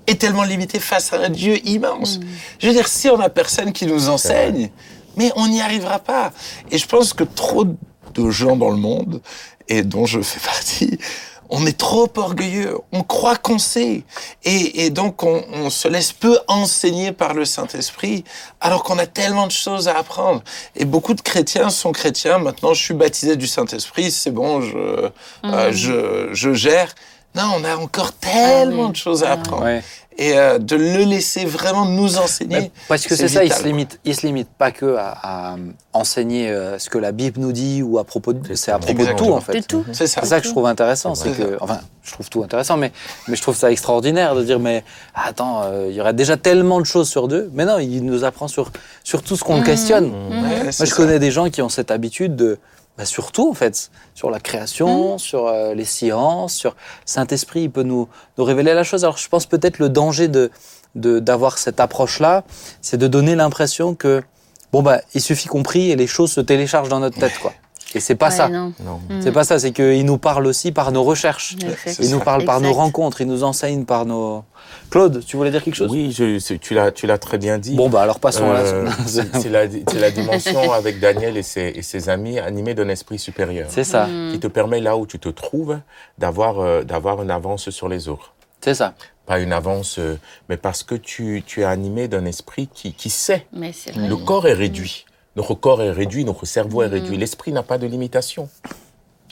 et 0.06 0.18
tellement 0.18 0.44
limité 0.44 0.80
face 0.80 1.14
à 1.14 1.18
un 1.22 1.30
Dieu 1.30 1.66
immense. 1.68 2.20
Je 2.60 2.68
veux 2.68 2.74
dire, 2.74 2.88
si 2.88 3.10
on 3.10 3.20
a 3.22 3.30
personne 3.30 3.72
qui 3.72 3.86
nous 3.88 4.10
enseigne, 4.10 4.70
mais 5.16 5.32
on 5.36 5.48
n'y 5.48 5.62
arrivera 5.62 6.00
pas. 6.00 6.32
Et 6.72 6.78
je 6.78 6.88
pense 6.88 7.14
que 7.14 7.24
trop 7.24 7.66
de 8.14 8.30
gens 8.30 8.56
dans 8.56 8.70
le 8.70 8.78
monde, 8.78 9.22
et 9.68 9.82
dont 9.84 10.06
je 10.06 10.22
fais 10.22 10.40
partie, 10.46 10.98
on 11.50 11.68
est 11.68 11.78
trop 11.78 12.10
orgueilleux, 12.16 12.78
on 12.94 13.04
croit 13.04 13.36
qu'on 13.36 13.60
sait. 13.60 14.04
Et, 14.44 14.86
et 14.86 14.90
donc, 14.90 15.22
on, 15.24 15.44
on 15.52 15.70
se 15.70 15.88
laisse 15.88 16.12
peu 16.12 16.40
enseigner 16.48 17.12
par 17.12 17.34
le 17.36 17.46
Saint-Esprit, 17.46 18.24
alors 18.60 18.84
qu'on 18.84 18.98
a 18.98 19.06
tellement 19.06 19.46
de 19.46 19.52
choses 19.52 19.88
à 19.88 19.98
apprendre. 19.98 20.42
Et 20.76 20.86
beaucoup 20.86 21.14
de 21.14 21.22
chrétiens 21.22 21.70
sont 21.70 21.92
chrétiens. 21.92 22.40
Maintenant, 22.40 22.74
je 22.74 22.82
suis 22.82 22.94
baptisé 22.96 23.36
du 23.36 23.46
Saint-Esprit, 23.46 24.10
c'est 24.10 24.32
bon, 24.32 24.62
je, 24.62 25.10
euh, 25.46 25.72
je, 25.72 26.30
je 26.34 26.54
gère. 26.54 26.96
Non, 27.36 27.52
on 27.58 27.64
a 27.64 27.76
encore 27.78 28.14
tellement 28.14 28.84
Ah 28.84 28.86
oui. 28.88 28.92
de 28.92 28.96
choses 28.96 29.24
à 29.24 29.30
Ah 29.30 29.34
apprendre. 29.34 29.64
Ouais. 29.64 29.84
Et 30.18 30.38
euh, 30.38 30.60
de 30.60 30.76
le 30.76 31.04
laisser 31.04 31.46
vraiment 31.46 31.86
nous 31.86 32.18
enseigner. 32.18 32.60
Mais 32.60 32.72
parce 32.88 33.06
que 33.08 33.16
c'est 33.16 33.28
ça, 33.28 33.44
il 33.44 33.52
se 33.52 33.64
limite, 33.64 34.00
il 34.06 34.16
se 34.16 34.26
limite 34.26 34.50
pas 34.50 34.72
que 34.72 34.96
à, 34.98 35.18
à 35.24 35.56
enseigner 35.94 36.50
euh, 36.50 36.78
ce 36.78 36.90
que 36.90 36.98
la 36.98 37.12
Bible 37.12 37.40
nous 37.40 37.52
dit 37.52 37.82
ou 37.82 37.98
à 37.98 38.04
propos 38.04 38.34
de, 38.34 38.54
c'est 38.56 38.72
à 38.72 38.80
propos 38.80 39.06
de 39.06 39.14
tout 39.14 39.32
en 39.32 39.42
fait. 39.42 39.54
De 39.54 39.66
tout. 39.66 39.86
C'est 39.92 40.08
ça. 40.08 40.22
C'est 40.22 40.28
ça 40.28 40.40
que 40.40 40.46
je 40.46 40.52
trouve 40.52 40.66
intéressant, 40.68 41.16
c'est 41.16 41.32
que, 41.32 41.58
enfin, 41.60 41.80
je 42.04 42.12
trouve 42.12 42.30
tout 42.30 42.44
intéressant, 42.44 42.78
mais, 42.78 42.92
mais 43.28 43.36
je 43.36 43.42
trouve 43.42 43.56
ça 43.56 43.72
extraordinaire 43.72 44.36
de 44.36 44.44
dire, 44.44 44.60
mais 44.60 44.84
attends, 45.16 45.62
euh, 45.64 45.88
il 45.90 45.96
y 45.96 46.02
aurait 46.02 46.14
déjà 46.14 46.38
tellement 46.38 46.80
de 46.80 46.86
choses 46.86 47.10
sur 47.10 47.28
Dieu, 47.28 47.50
mais 47.54 47.66
non, 47.66 47.80
il 47.80 48.04
nous 48.06 48.24
apprend 48.24 48.48
sur, 48.48 48.72
sur 49.04 49.24
tout 49.24 49.36
ce 49.36 49.44
qu'on 49.44 49.58
le 49.58 49.64
questionne. 49.64 50.06
Ouais, 50.06 50.64
Moi, 50.64 50.72
je 50.72 50.86
ça. 50.86 50.96
connais 50.96 51.20
des 51.20 51.32
gens 51.32 51.50
qui 51.50 51.62
ont 51.62 51.70
cette 51.70 51.92
habitude 51.92 52.36
de, 52.36 52.60
bah, 52.98 53.06
sur 53.06 53.32
tout 53.32 53.50
en 53.50 53.54
fait, 53.54 53.90
sur 54.14 54.30
la 54.30 54.40
création, 54.40 55.18
sur 55.18 55.48
euh, 55.48 55.74
les 55.74 55.86
sciences, 55.86 56.54
sur 56.54 56.76
Saint-Esprit, 57.06 57.64
il 57.64 57.72
peut 57.72 57.84
nous, 57.84 58.08
nous 58.38 58.44
révéler 58.44 58.74
la 58.74 58.84
chose. 58.84 59.04
Alors, 59.04 59.18
je 59.18 59.28
pense 59.28 59.46
peut-être 59.46 59.80
le 59.80 59.90
danger 59.90 60.28
de 60.28 60.52
de- 60.96 61.18
d'avoir 61.20 61.58
cette 61.58 61.80
approche-là, 61.80 62.44
c'est 62.82 62.98
de 62.98 63.08
donner 63.08 63.36
l'impression 63.36 63.96
que, 63.96 64.22
bon, 64.72 64.84
bah, 64.84 65.02
il 65.16 65.22
suffit 65.22 65.48
qu'on 65.48 65.64
prie 65.64 65.90
et 65.90 65.96
les 65.96 66.06
choses 66.06 66.32
se 66.32 66.40
téléchargent 66.40 66.90
dans 66.90 67.00
notre 67.00 67.18
tête, 67.20 67.34
quoi. 67.42 67.52
Et 67.96 68.00
c'est 68.00 68.16
pas 68.16 68.30
Ouais, 68.30 68.36
ça. 68.36 68.50
non. 68.50 68.74
Non. 68.84 69.00
C'est 69.22 69.32
pas 69.32 69.44
ça, 69.44 69.60
c'est 69.60 69.72
qu'il 69.72 70.04
nous 70.06 70.18
parle 70.18 70.48
aussi 70.48 70.72
par 70.72 70.92
nos 70.92 71.04
recherches. 71.04 71.56
Il 72.00 72.10
nous 72.10 72.20
parle 72.20 72.44
par 72.44 72.60
nos 72.60 72.74
rencontres, 72.74 73.22
il 73.22 73.28
nous 73.28 73.44
enseigne 73.44 73.86
par 73.86 74.06
nos. 74.06 74.44
Claude, 74.90 75.24
tu 75.26 75.38
voulais 75.38 75.52
dire 75.52 75.64
quelque 75.64 75.76
chose? 75.76 75.92
Oui, 75.92 76.12
je, 76.12 76.56
tu 76.56 76.74
l'as, 76.74 76.92
tu 76.92 77.06
l'as 77.08 77.18
très 77.18 77.38
bien 77.38 77.58
dit. 77.60 77.76
Bon, 77.76 77.90
bah 77.90 78.02
alors 78.02 78.20
passons 78.20 78.46
Euh, 78.50 78.86
là. 78.86 78.92
c'est 79.06 79.36
c'est 79.38 79.50
la, 79.50 79.70
c'est 79.70 80.00
la 80.00 80.10
dimension 80.12 80.72
avec 80.72 81.00
Daniel 81.00 81.38
et 81.38 81.44
ses, 81.44 81.72
et 81.76 81.82
ses 81.82 82.10
amis 82.10 82.40
animés 82.40 82.74
d'un 82.74 82.88
esprit 82.90 83.20
supérieur 83.20 83.68
C'est 83.70 83.84
ça, 83.84 84.08
qui 84.32 84.40
te 84.40 84.48
permet 84.48 84.80
là 84.80 84.98
où 84.98 85.06
tu 85.06 85.20
te 85.20 85.30
trouves 85.30 85.80
d'avoir 86.18 86.60
euh, 86.60 86.84
d'avoir 86.84 87.22
une 87.22 87.32
avance 87.32 87.70
sur 87.70 87.90
les 87.90 88.08
autres. 88.08 88.34
c'est 88.62 88.74
ça. 88.76 88.94
Pas 89.26 89.40
une 89.40 89.54
avance, 89.54 90.00
euh, 90.00 90.18
mais 90.50 90.58
parce 90.58 90.84
que 90.84 90.96
tu, 90.96 91.44
tu 91.46 91.62
es 91.62 91.64
animé 91.64 92.08
d'un 92.10 92.26
esprit 92.26 92.68
qui, 92.74 92.94
qui 92.94 93.10
sait. 93.10 93.46
Mais. 93.54 93.72
Le 93.96 94.16
corps 94.18 94.48
est 94.48 94.54
réduit. 94.54 95.06
Notre 95.36 95.54
corps 95.56 95.82
est 95.82 95.92
réduit, 95.92 96.26
notre 96.26 96.46
cerveau 96.46 96.84
est 96.84 96.88
réduit. 96.88 97.18
L'esprit 97.18 97.52
n'a 97.52 97.64
pas 97.64 97.78
de 97.78 97.88
limitation. 97.88 98.50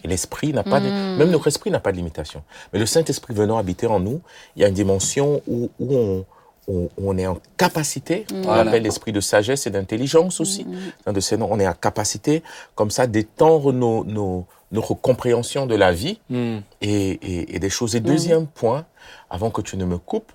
L'esprit 0.03 0.51
n'a 0.51 0.63
pas 0.63 0.79
de... 0.79 0.87
Même 0.87 1.29
notre 1.29 1.47
esprit 1.47 1.69
n'a 1.69 1.79
pas 1.79 1.91
de 1.91 1.97
limitation. 1.97 2.41
Mais 2.73 2.79
le 2.79 2.87
Saint-Esprit 2.87 3.35
venant 3.35 3.57
habiter 3.57 3.85
en 3.85 3.99
nous, 3.99 4.19
il 4.55 4.63
y 4.63 4.65
a 4.65 4.67
une 4.67 4.73
dimension 4.73 5.41
où, 5.47 5.69
où 5.79 5.95
on, 5.95 6.25
où 6.67 6.89
on 6.97 7.17
est 7.19 7.27
en 7.27 7.37
capacité, 7.57 8.25
on 8.33 8.41
Voilà. 8.41 8.61
appelle 8.69 8.81
l'esprit 8.83 9.11
de 9.11 9.19
sagesse 9.19 9.67
et 9.67 9.69
d'intelligence 9.69 10.39
aussi. 10.41 10.65
De 11.05 11.19
ces 11.19 11.37
noms, 11.37 11.49
on 11.51 11.59
est 11.59 11.67
en 11.67 11.73
capacité, 11.73 12.41
comme 12.73 12.89
ça, 12.89 13.05
d'étendre 13.05 13.71
nos, 13.71 14.03
nos, 14.05 14.45
notre 14.71 14.95
compréhension 14.95 15.67
de 15.67 15.75
la 15.75 15.91
vie 15.91 16.19
et, 16.31 16.57
et, 16.81 17.55
et 17.55 17.59
des 17.59 17.69
choses. 17.69 17.95
Et 17.95 17.99
deuxième 17.99 18.47
point, 18.47 18.85
avant 19.29 19.51
que 19.51 19.61
tu 19.61 19.77
ne 19.77 19.85
me 19.85 19.97
coupes, 19.99 20.33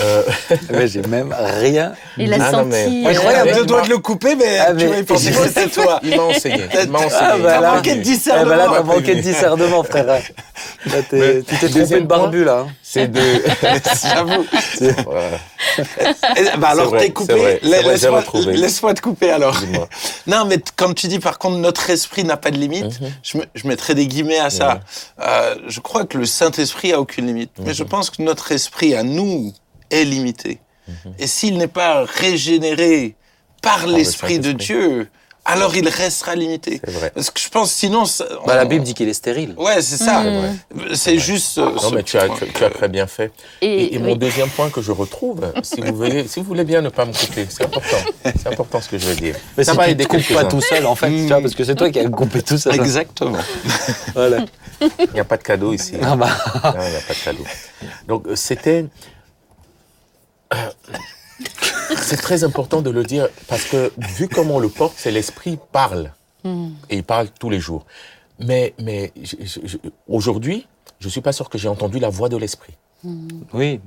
euh, 0.00 0.22
Mais 0.70 0.88
j'ai 0.88 1.02
même 1.02 1.34
rien. 1.38 1.92
Il 2.18 2.32
a 2.32 2.36
Ah, 2.40 2.52
non, 2.52 2.58
senti. 2.58 2.68
mais- 2.70 3.06
euh, 3.06 3.10
Incroyable, 3.10 3.48
Ouais. 3.50 3.54
deux 3.56 3.66
doigts 3.66 3.82
de 3.82 3.88
le 3.88 3.98
couper, 3.98 4.34
mais 4.34 4.58
Ah, 4.58 4.74
tu 4.74 4.86
mais- 4.88 5.02
pensé 5.04 5.30
que 5.30 5.46
c'était 5.46 5.68
toi. 5.68 6.00
il 6.04 6.16
m'a 6.16 6.22
enseigné. 6.24 6.68
Il 6.82 6.90
m'a 6.90 6.98
enseigné. 6.98 7.14
Ah, 7.20 7.30
bah 7.30 7.36
Il 7.38 7.42
m'a 7.42 7.60
là. 7.60 7.74
manqué 7.76 7.94
de 7.94 8.00
enseigné. 8.00 8.18
Eh 8.26 8.44
ben 8.44 8.44
là, 8.44 8.56
t'as 8.56 8.66
discernement. 8.68 8.94
manqué 8.94 9.14
de 9.14 9.20
discernement, 9.20 9.82
frère. 9.84 10.06
Là, 10.86 10.92
Mais- 11.12 11.42
tu 11.42 11.56
t'es 11.58 11.68
trompé 11.68 12.00
de 12.00 12.06
barbu, 12.06 12.44
là. 12.44 12.58
hein. 12.60 12.72
C'est 12.82 13.08
de. 13.08 13.20
J'avoue. 14.14 14.46
Bah 16.58 16.68
alors 16.68 16.96
t'es 16.96 17.10
coupé. 17.10 17.58
Laisse-moi 17.62 18.22
laisse-moi 18.46 18.94
te 18.94 19.00
couper 19.00 19.30
alors. 19.30 19.60
Non, 20.26 20.44
mais 20.46 20.58
quand 20.76 20.94
tu 20.94 21.08
dis 21.08 21.18
par 21.18 21.38
contre 21.38 21.56
notre 21.58 21.90
esprit 21.90 22.24
n'a 22.24 22.36
pas 22.36 22.50
de 22.50 22.56
limite, 22.58 23.00
Mhm. 23.00 23.10
je, 23.22 23.38
je 23.54 23.66
mettrais 23.68 23.94
des 23.94 24.06
guillemets 24.06 24.38
à 24.38 24.50
ça. 24.50 24.80
Euh, 25.20 25.54
je 25.68 25.80
crois 25.80 26.04
que 26.04 26.18
le 26.18 26.24
Saint-Esprit 26.26 26.92
a 26.92 27.00
aucune 27.00 27.26
limite, 27.26 27.50
mais 27.58 27.66
Mhm. 27.70 27.74
je 27.74 27.84
pense 27.84 28.10
que 28.10 28.22
notre 28.22 28.52
esprit 28.52 28.94
à 28.94 29.02
nous 29.02 29.52
est 29.90 30.04
limité. 30.04 30.58
Mhm. 30.88 31.14
Et 31.18 31.26
s'il 31.26 31.58
n'est 31.58 31.66
pas 31.68 32.04
régénéré 32.04 33.16
par 33.62 33.86
le 33.86 33.94
l'Esprit 33.96 34.38
de. 34.38 34.52
Dieu, 34.52 35.08
alors 35.48 35.76
il 35.76 35.88
restera 35.88 36.34
limité. 36.34 36.80
C'est 36.84 36.90
vrai. 36.92 37.10
Parce 37.14 37.30
que 37.30 37.40
je 37.40 37.48
pense 37.48 37.70
sinon... 37.72 38.04
ça- 38.04 38.26
Bah, 38.46 38.56
la 38.56 38.64
Bible 38.64 38.84
dit 38.84 38.94
qu'il 38.94 39.08
est 39.08 39.12
stérile. 39.14 39.54
Ouais, 39.56 39.80
c'est 39.80 39.96
ça. 39.96 40.22
Mm. 40.24 40.58
C'est 40.94 41.18
juste... 41.20 41.58
euh, 41.58 41.70
Non, 41.82 41.90
mais 41.92 42.02
tu 42.02 42.18
as, 42.18 42.26
point. 42.26 42.36
tu, 42.36 42.52
tu 42.52 42.64
as 42.64 42.70
très 42.70 42.88
bien 42.88 43.06
fait. 43.06 43.30
Et, 43.62 43.66
Et, 43.66 43.94
et 43.94 43.98
mon 44.00 44.16
deuxième 44.16 44.48
point 44.50 44.70
que 44.70 44.82
je 44.82 44.90
retrouve, 44.90 45.52
si 45.62 45.80
vous 45.80 45.94
voulez, 45.94 46.26
si 46.26 46.40
vous 46.40 46.46
voulez 46.46 46.64
bien 46.64 46.82
ne 46.82 46.88
pas 46.88 47.04
me 47.04 47.12
couper, 47.12 47.46
c'est 47.48 47.64
important. 47.64 47.96
C'est 48.24 48.46
important 48.48 48.80
ce 48.80 48.88
que 48.88 48.98
je 48.98 49.06
vais 49.06 49.14
dire. 49.14 49.36
Mais 49.56 49.62
Ça 49.62 49.72
si 49.72 49.78
va 49.78 49.86
tu 49.86 49.96
te 49.96 50.02
coupes 50.04 50.34
pas 50.34 50.44
tout 50.46 50.60
seul, 50.60 50.84
en 50.84 50.96
fait, 50.96 51.10
tu 51.10 51.26
vois, 51.28 51.40
parce 51.40 51.54
que 51.54 51.62
c'est 51.62 51.76
toi 51.76 51.90
qui 51.90 52.00
as 52.00 52.08
coupé 52.08 52.42
tout 52.42 52.58
seul. 52.58 52.74
Exactement. 52.74 53.38
Voilà. 54.14 54.44
Il 54.80 55.12
n'y 55.14 55.20
a 55.20 55.24
pas 55.24 55.36
de 55.36 55.42
cadeau 55.44 55.72
ici. 55.72 55.94
Ah 56.02 56.16
bah. 56.16 56.28
Non, 56.64 56.72
il 56.86 56.90
n'y 56.90 56.96
a 56.96 57.00
pas 57.00 57.14
de 57.14 57.24
cadeau. 57.24 57.44
Donc, 58.08 58.26
euh, 58.26 58.34
c'était. 58.36 58.84
C'est 62.02 62.16
très 62.16 62.44
important 62.44 62.82
de 62.82 62.90
le 62.90 63.04
dire 63.04 63.28
parce 63.48 63.64
que, 63.64 63.92
vu 63.98 64.28
comment 64.28 64.56
on 64.56 64.58
le 64.58 64.68
porte, 64.68 64.94
c'est 64.96 65.10
l'esprit 65.10 65.58
parle. 65.72 66.12
Et 66.90 66.98
il 66.98 67.02
parle 67.02 67.28
tous 67.40 67.50
les 67.50 67.58
jours. 67.58 67.84
Mais, 68.38 68.72
mais 68.80 69.12
aujourd'hui, 70.06 70.68
je 71.00 71.06
ne 71.06 71.10
suis 71.10 71.20
pas 71.20 71.32
sûr 71.32 71.48
que 71.48 71.58
j'ai 71.58 71.68
entendu 71.68 71.98
la 71.98 72.08
voix 72.08 72.28
de 72.28 72.36
l'esprit. 72.36 72.74
Oui. 73.52 73.80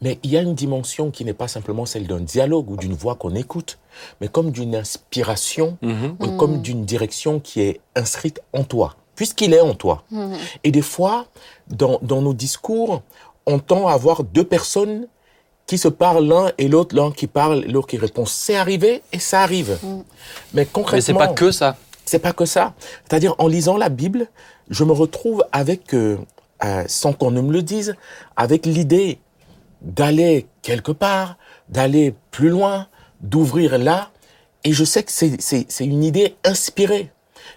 Mais 0.00 0.18
il 0.22 0.30
y 0.30 0.36
a 0.36 0.40
une 0.40 0.54
dimension 0.54 1.10
qui 1.10 1.24
n'est 1.24 1.34
pas 1.34 1.48
simplement 1.48 1.86
celle 1.86 2.06
d'un 2.06 2.20
dialogue 2.20 2.70
ou 2.70 2.76
d'une 2.76 2.94
voix 2.94 3.14
qu'on 3.16 3.34
écoute, 3.34 3.78
mais 4.20 4.28
comme 4.28 4.50
d'une 4.50 4.74
inspiration, 4.74 5.76
euh, 5.82 6.10
comme 6.38 6.62
d'une 6.62 6.84
direction 6.84 7.40
qui 7.40 7.60
est 7.60 7.80
inscrite 7.94 8.40
en 8.52 8.64
toi, 8.64 8.96
puisqu'il 9.16 9.52
est 9.52 9.60
en 9.60 9.74
toi. 9.74 10.04
Et 10.64 10.70
des 10.70 10.82
fois, 10.82 11.26
dans, 11.68 11.98
dans 12.02 12.22
nos 12.22 12.34
discours, 12.34 13.02
on 13.46 13.58
tend 13.58 13.88
à 13.88 13.92
avoir 13.92 14.24
deux 14.24 14.44
personnes 14.44 15.06
qui 15.66 15.78
se 15.78 15.88
parlent 15.88 16.26
l'un 16.26 16.52
et 16.58 16.68
l'autre, 16.68 16.94
l'un 16.94 17.10
qui 17.10 17.26
parle, 17.26 17.64
l'autre 17.66 17.86
qui 17.88 17.96
répond. 17.96 18.26
C'est 18.26 18.56
arrivé 18.56 19.02
et 19.12 19.18
ça 19.18 19.40
arrive. 19.42 19.78
Mais 20.52 20.66
concrètement, 20.66 20.96
Mais 20.96 21.00
c'est 21.00 21.14
pas 21.14 21.28
que 21.34 21.50
ça. 21.50 21.76
c'est 22.04 22.18
pas 22.18 22.32
que 22.32 22.44
ça. 22.44 22.74
C'est-à-dire, 23.08 23.34
en 23.38 23.46
lisant 23.48 23.76
la 23.76 23.88
Bible, 23.88 24.28
je 24.70 24.84
me 24.84 24.92
retrouve 24.92 25.44
avec, 25.52 25.94
euh, 25.94 26.18
euh, 26.64 26.84
sans 26.86 27.12
qu'on 27.12 27.30
ne 27.30 27.40
me 27.40 27.52
le 27.52 27.62
dise, 27.62 27.96
avec 28.36 28.66
l'idée 28.66 29.18
d'aller 29.80 30.46
quelque 30.62 30.92
part, 30.92 31.36
d'aller 31.68 32.14
plus 32.30 32.48
loin, 32.50 32.86
d'ouvrir 33.20 33.78
là. 33.78 34.10
Et 34.64 34.72
je 34.72 34.84
sais 34.84 35.02
que 35.02 35.12
c'est- 35.12 35.80
une 35.80 36.02
idée 36.04 36.36
inspirée. 36.44 37.10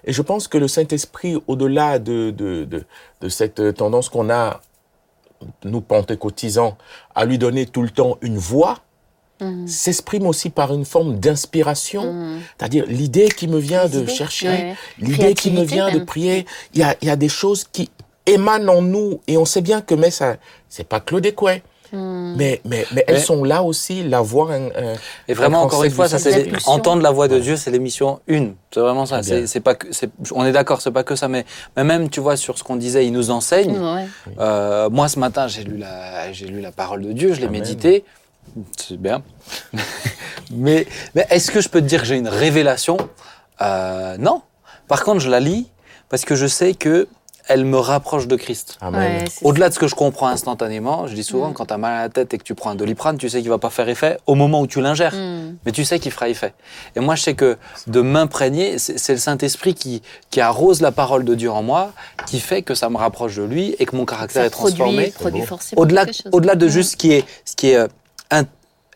Et 0.03 0.11
je 0.13 0.21
pense 0.21 0.47
que 0.49 0.57
le 0.57 0.67
Saint-Esprit, 0.67 1.41
au-delà 1.47 1.99
de, 1.99 2.31
de, 2.31 2.65
de, 2.65 2.83
de 3.21 3.29
cette 3.29 3.73
tendance 3.75 4.09
qu'on 4.09 4.29
a, 4.29 4.59
nous 5.63 5.81
pentecôtisants, 5.81 6.77
à 7.15 7.25
lui 7.25 7.37
donner 7.37 7.65
tout 7.65 7.81
le 7.81 7.89
temps 7.89 8.17
une 8.21 8.37
voix, 8.37 8.79
s'exprime 9.67 10.25
aussi 10.25 10.49
par 10.49 10.73
une 10.73 10.85
forme 10.85 11.19
d'inspiration, 11.19 12.39
c'est-à-dire 12.57 12.85
l'idée 12.87 13.29
qui 13.29 13.47
me 13.47 13.59
vient 13.59 13.87
de 13.87 14.05
chercher, 14.07 14.47
ouais. 14.47 14.75
l'idée 14.97 15.35
qui 15.35 15.51
me 15.51 15.63
vient 15.63 15.91
de 15.91 15.99
prier. 15.99 16.45
Il 16.73 16.79
y 16.79 16.83
a, 16.83 16.95
il 17.01 17.07
y 17.07 17.11
a 17.11 17.15
des 17.15 17.29
choses 17.29 17.63
qui 17.71 17.89
émanent 18.25 18.77
en 18.77 18.81
nous 18.81 19.21
et 19.27 19.37
on 19.37 19.45
sait 19.45 19.61
bien 19.61 19.81
que 19.81 19.93
mais 19.93 20.11
ça, 20.11 20.37
c'est 20.69 20.87
pas 20.87 20.99
Claude 20.99 21.25
Écouet. 21.25 21.63
Mais, 21.93 22.61
mais, 22.65 22.85
mais 22.93 23.03
elles 23.07 23.15
Mais- 23.15 23.19
sont 23.21 23.43
là 23.43 23.63
aussi, 23.63 24.03
la 24.03 24.21
voix. 24.21 24.49
Et 25.27 25.33
vraiment, 25.33 25.61
encore 25.61 25.83
une 25.83 25.91
fois, 25.91 26.07
ça 26.07 26.19
c'est 26.19 26.49
entendre 26.67 27.01
la 27.01 27.11
voix 27.11 27.27
de 27.27 27.39
Dieu, 27.39 27.55
c'est 27.55 27.71
l'émission 27.71 28.19
une. 28.27 28.55
C'est 28.73 28.79
vraiment 28.79 29.05
ça. 29.05 29.23
C'est 29.23 29.47
c'est 29.47 29.59
pas 29.59 29.75
que, 29.75 29.87
c'est- 29.91 30.09
on 30.33 30.45
est 30.45 30.51
d'accord, 30.51 30.81
c'est 30.81 30.91
pas 30.91 31.03
que 31.03 31.15
ça, 31.15 31.27
mais, 31.27 31.45
mais 31.75 31.83
même 31.83 32.09
tu 32.09 32.19
vois 32.19 32.35
sur 32.37 32.57
ce 32.57 32.63
qu'on 32.63 32.75
disait, 32.75 33.05
il 33.05 33.11
nous 33.13 33.31
enseigne. 33.31 33.77
Ouais. 33.77 34.05
Euh, 34.39 34.89
moi, 34.89 35.07
ce 35.07 35.19
matin, 35.19 35.47
j'ai 35.47 35.63
lu 35.63 35.77
la, 35.77 36.31
j'ai 36.33 36.47
lu 36.47 36.61
la 36.61 36.71
parole 36.71 37.01
de 37.03 37.11
Dieu, 37.13 37.33
je 37.33 37.39
l'ai 37.39 37.47
Amen. 37.47 37.61
médité. 37.61 38.03
C'est 38.77 38.97
bien. 38.99 39.21
mais 40.51 40.87
mais 41.15 41.25
est-ce 41.29 41.51
que 41.51 41.61
je 41.61 41.69
peux 41.69 41.81
te 41.81 41.85
dire 41.85 42.01
que 42.01 42.07
j'ai 42.07 42.15
une 42.17 42.27
révélation? 42.29 42.97
Euh, 43.61 44.15
Non. 44.17 44.41
Par 44.87 45.03
contre, 45.03 45.19
je 45.19 45.29
la 45.29 45.39
lis 45.41 45.67
parce 46.09 46.23
que 46.23 46.35
je 46.35 46.47
sais 46.47 46.73
que 46.73 47.07
elle 47.47 47.65
me 47.65 47.77
rapproche 47.77 48.27
de 48.27 48.35
Christ. 48.35 48.77
Ouais, 48.81 49.23
Au-delà 49.41 49.69
de 49.69 49.73
ce 49.73 49.79
que 49.79 49.87
je 49.87 49.95
comprends 49.95 50.27
instantanément, 50.27 51.07
je 51.07 51.13
dis 51.15 51.23
souvent, 51.23 51.49
Mm. 51.49 51.53
quand 51.53 51.65
tu 51.67 51.73
as 51.73 51.77
mal 51.77 51.93
à 51.95 52.01
la 52.03 52.09
tête 52.09 52.33
et 52.33 52.37
que 52.37 52.43
tu 52.43 52.55
prends 52.55 52.69
un 52.71 52.75
doliprane, 52.75 53.17
tu 53.17 53.29
sais 53.29 53.39
qu'il 53.41 53.49
va 53.49 53.57
pas 53.57 53.69
faire 53.69 53.87
effet 53.89 54.17
au 54.27 54.35
moment 54.35 54.61
où 54.61 54.67
tu 54.67 54.81
l'ingères. 54.81 55.13
Mm. 55.15 55.55
Mais 55.65 55.71
tu 55.71 55.85
sais 55.85 55.99
qu'il 55.99 56.11
fera 56.11 56.29
effet. 56.29 56.53
Et 56.95 56.99
moi, 56.99 57.15
je 57.15 57.23
sais 57.23 57.33
que 57.35 57.57
de 57.87 58.01
m'imprégner, 58.01 58.77
c'est 58.79 58.97
c'est 58.99 59.13
le 59.13 59.19
Saint-Esprit 59.19 59.73
qui, 59.75 60.01
qui 60.29 60.41
arrose 60.41 60.81
la 60.81 60.91
parole 60.91 61.23
de 61.25 61.35
Dieu 61.35 61.51
en 61.51 61.63
moi, 61.63 61.91
qui 62.25 62.39
fait 62.39 62.61
que 62.61 62.75
ça 62.75 62.89
me 62.89 62.97
rapproche 62.97 63.35
de 63.35 63.43
lui 63.43 63.75
et 63.79 63.85
que 63.85 63.95
mon 63.95 64.05
caractère 64.05 64.41
Ça 64.43 64.47
est 64.47 64.49
transformé. 64.49 65.13
Au-delà 65.75 66.05
quelque 66.05 66.15
chose. 66.23 66.31
au-delà 66.33 66.55
de 66.55 66.65
Mm. 66.65 66.69
juste 66.69 66.91
ce 66.91 66.97
qui 66.97 67.11
est, 67.13 67.25
ce 67.45 67.55
qui 67.55 67.69
est 67.69 67.77
euh, 67.77 67.87
un- 68.31 68.43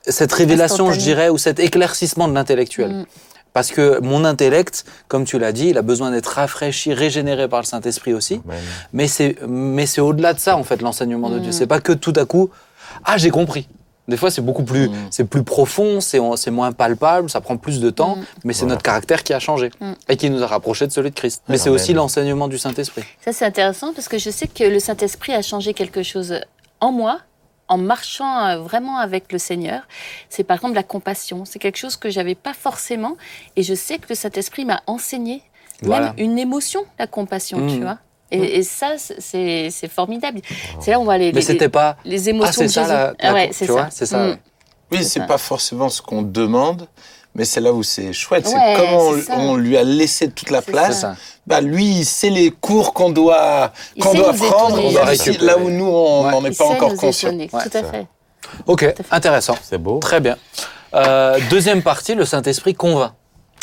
cette 0.08 0.34
révélation, 0.34 0.92
je 0.92 0.98
dirais, 1.00 1.30
ou 1.30 1.38
cet 1.38 1.60
éclaircissement 1.60 2.28
de 2.28 2.34
l'intellectuel. 2.34 2.92
Mm. 2.92 3.06
Parce 3.54 3.72
que 3.72 4.00
mon 4.02 4.24
intellect, 4.24 4.86
comme 5.08 5.26
tu 5.26 5.38
l'as 5.38 5.52
dit, 5.52 5.68
il 5.70 5.78
a 5.78 5.82
besoin 5.82 6.12
d'être 6.12 6.28
rafraîchi, 6.28 6.94
régénéré 6.94 7.48
par 7.50 7.60
le 7.62 7.66
Saint-Esprit 7.66 8.14
aussi. 8.14 8.42
Amen. 8.48 8.60
Mais 8.94 9.08
c'est, 9.08 9.36
mais 9.48 9.86
c'est 9.86 10.02
au-delà 10.02 10.34
de 10.34 10.40
ça, 10.40 10.56
en 10.58 10.64
fait, 10.64 10.82
l'enseignement 10.82 11.30
de 11.30 11.40
Dieu. 11.40 11.52
C'est 11.52 11.68
pas 11.68 11.82
que 11.82 11.92
tout 11.92 12.14
à 12.16 12.26
coup, 12.26 12.50
ah, 13.04 13.18
j'ai 13.18 13.30
compris. 13.30 13.68
Des 14.08 14.18
fois, 14.18 14.32
c'est 14.32 14.42
beaucoup 14.42 14.64
plus, 14.64 14.90
Mm. 14.90 14.94
c'est 15.12 15.26
plus 15.26 15.44
profond, 15.44 16.02
c'est 16.02 16.20
c'est 16.36 16.50
moins 16.52 16.72
palpable, 16.72 17.30
ça 17.30 17.40
prend 17.40 17.56
plus 17.58 17.80
de 17.80 17.90
temps, 17.92 18.16
Mm. 18.16 18.24
mais 18.46 18.54
c'est 18.54 18.62
Voilà. 18.62 18.74
notre 18.74 18.84
caractère 18.84 19.24
qui 19.24 19.32
a 19.34 19.40
changé 19.40 19.70
Mm. 19.80 19.92
et 20.10 20.18
qui 20.18 20.30
nous 20.30 20.42
a 20.44 20.48
rapprochés 20.48 20.88
de 20.88 20.92
celui 20.92 21.12
de 21.12 21.16
Christ. 21.16 21.44
Mais 21.50 21.58
c'est 21.58 21.70
aussi 21.70 21.94
l'enseignement 21.94 22.48
du 22.48 22.58
Saint-Esprit. 22.58 23.04
Ça, 23.24 23.32
c'est 23.32 23.46
intéressant 23.46 23.94
parce 23.94 24.08
que 24.08 24.18
je 24.18 24.30
sais 24.32 24.48
que 24.48 24.64
le 24.64 24.80
Saint-Esprit 24.80 25.34
a 25.34 25.42
changé 25.42 25.74
quelque 25.74 26.04
chose 26.04 26.34
en 26.80 26.92
moi 26.92 27.20
en 27.72 27.78
marchant 27.78 28.46
euh, 28.46 28.58
vraiment 28.60 28.98
avec 28.98 29.32
le 29.32 29.38
Seigneur. 29.40 29.82
C'est 30.30 30.44
par 30.44 30.58
exemple 30.58 30.76
la 30.76 30.84
compassion. 30.84 31.46
C'est 31.46 31.60
quelque 31.60 31.78
chose 31.78 31.96
que 31.96 32.10
j'avais 32.10 32.36
pas 32.36 32.54
forcément 32.54 33.16
et 33.56 33.64
je 33.64 33.74
sais 33.74 33.98
que 33.98 34.08
le 34.10 34.16
Saint-Esprit 34.16 34.66
m'a 34.66 34.82
enseigné 34.88 35.42
Voilà. 35.82 36.08
même 36.08 36.16
une 36.26 36.38
émotion, 36.40 36.86
la 37.00 37.08
compassion, 37.08 37.66
tu 37.68 37.82
vois. 37.82 37.98
Et, 38.34 38.58
et 38.60 38.64
ça, 38.64 38.96
c'est 38.98 39.70
c'est 39.72 39.88
formidable. 39.90 40.40
C'est 40.80 40.92
là 40.92 41.00
où 41.00 41.02
on 41.02 41.06
voit 41.06 41.18
les, 41.18 41.28
Mais 41.34 41.40
les- 41.40 41.42
c'était 41.42 41.68
pas. 41.70 41.98
les 42.06 42.28
Ah, 42.28 42.30
émotions 42.30 42.52
c'est 42.54 42.64
de 42.66 42.72
ça 42.72 42.82
Jésus. 42.84 42.94
la. 42.94 43.14
Ah 43.20 43.28
la- 43.28 43.34
ouais, 43.34 43.48
tu 43.50 43.54
c'est 43.56 43.66
vois, 43.68 43.84
ça. 43.86 43.90
c'est 43.92 44.06
ça. 44.06 44.18
Mm. 44.28 44.38
Oui, 44.92 44.98
C'est 45.00 45.04
c'est 45.20 45.26
pas 45.26 45.38
forcément 45.38 45.90
ce 45.90 46.02
qu'on 46.02 46.22
demande, 46.22 46.88
mais 47.36 47.46
c'est 47.46 47.62
là 47.62 47.72
où 47.72 47.84
c'est 47.84 48.14
chouette. 48.14 48.46
Ouais, 48.46 48.76
c'est 48.78 49.26
comme 49.26 49.40
on, 49.40 49.56
lui 49.56 49.78
a 49.78 49.84
laissé 49.84 50.30
toute 50.30 50.50
la 50.50 50.62
place. 50.62 51.06
Bah 51.48 51.62
lui, 51.62 51.86
il 51.86 52.06
sait 52.06 52.30
les 52.30 52.52
cours 52.52 52.94
qu'on 52.94 53.10
doit 53.10 53.72
qu'on 54.00 54.14
doit 54.14 54.34
prendre, 54.34 54.84
on 54.84 54.92
doit 54.92 55.06
là 55.42 55.58
où 55.58 55.70
nous 55.70 55.86
on 55.86 56.26
Ouais. 56.26 56.32
n'en 56.32 56.46
est 56.46 56.58
pas 56.58 56.66
encore 56.66 56.96
conscient. 56.96 57.32
tout 57.32 57.78
à 57.78 57.84
fait. 57.84 58.08
Ok, 58.68 58.94
intéressant. 59.12 59.56
C'est 59.62 59.78
beau. 59.78 60.00
Très 60.00 60.20
bien. 60.20 60.38
Euh, 60.94 61.40
deuxième 61.50 61.82
partie, 61.82 62.16
le 62.16 62.26
Saint-Esprit 62.26 62.74
convainc. 62.74 63.14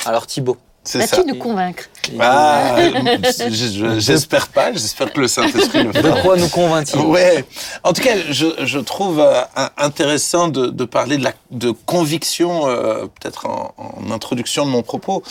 Alors 0.07 0.27
Thibaut. 0.27 0.57
C'est 0.90 1.07
ça. 1.07 1.16
Vas-tu 1.16 1.29
nous 1.29 1.35
convaincre 1.38 1.85
Ah, 2.18 2.77
je- 2.81 3.51
je- 3.51 4.01
j'espère 4.01 4.48
pas. 4.48 4.72
J'espère 4.72 5.12
que 5.12 5.20
le 5.20 5.29
Saint-Esprit 5.29 5.85
le 5.85 5.92
De 5.92 6.01
fera. 6.01 6.20
quoi 6.22 6.37
nous 6.38 6.48
convainc-il 6.48 6.98
Ouais. 7.01 7.44
En 7.85 7.92
tout 7.92 8.01
cas, 8.03 8.14
je, 8.31 8.46
je 8.64 8.79
trouve 8.79 9.20
euh, 9.20 9.42
intéressant 9.77 10.48
de, 10.48 10.68
de 10.68 10.85
parler 10.87 11.18
de, 11.18 11.24
la, 11.24 11.33
de 11.51 11.72
conviction, 11.85 12.68
euh, 12.68 13.05
peut-être 13.20 13.44
en, 13.46 13.74
en 13.77 14.11
introduction 14.11 14.64
de 14.64 14.70
mon 14.70 14.83
propos, 14.83 15.22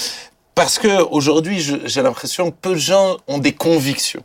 parce 0.54 0.78
que 0.78 1.02
aujourd'hui, 1.10 1.60
j'ai 1.86 2.02
l'impression 2.04 2.52
que 2.52 2.56
peu 2.62 2.72
de 2.72 2.80
gens 2.80 3.18
ont 3.28 3.40
des 3.40 3.54
convictions. 3.54 4.22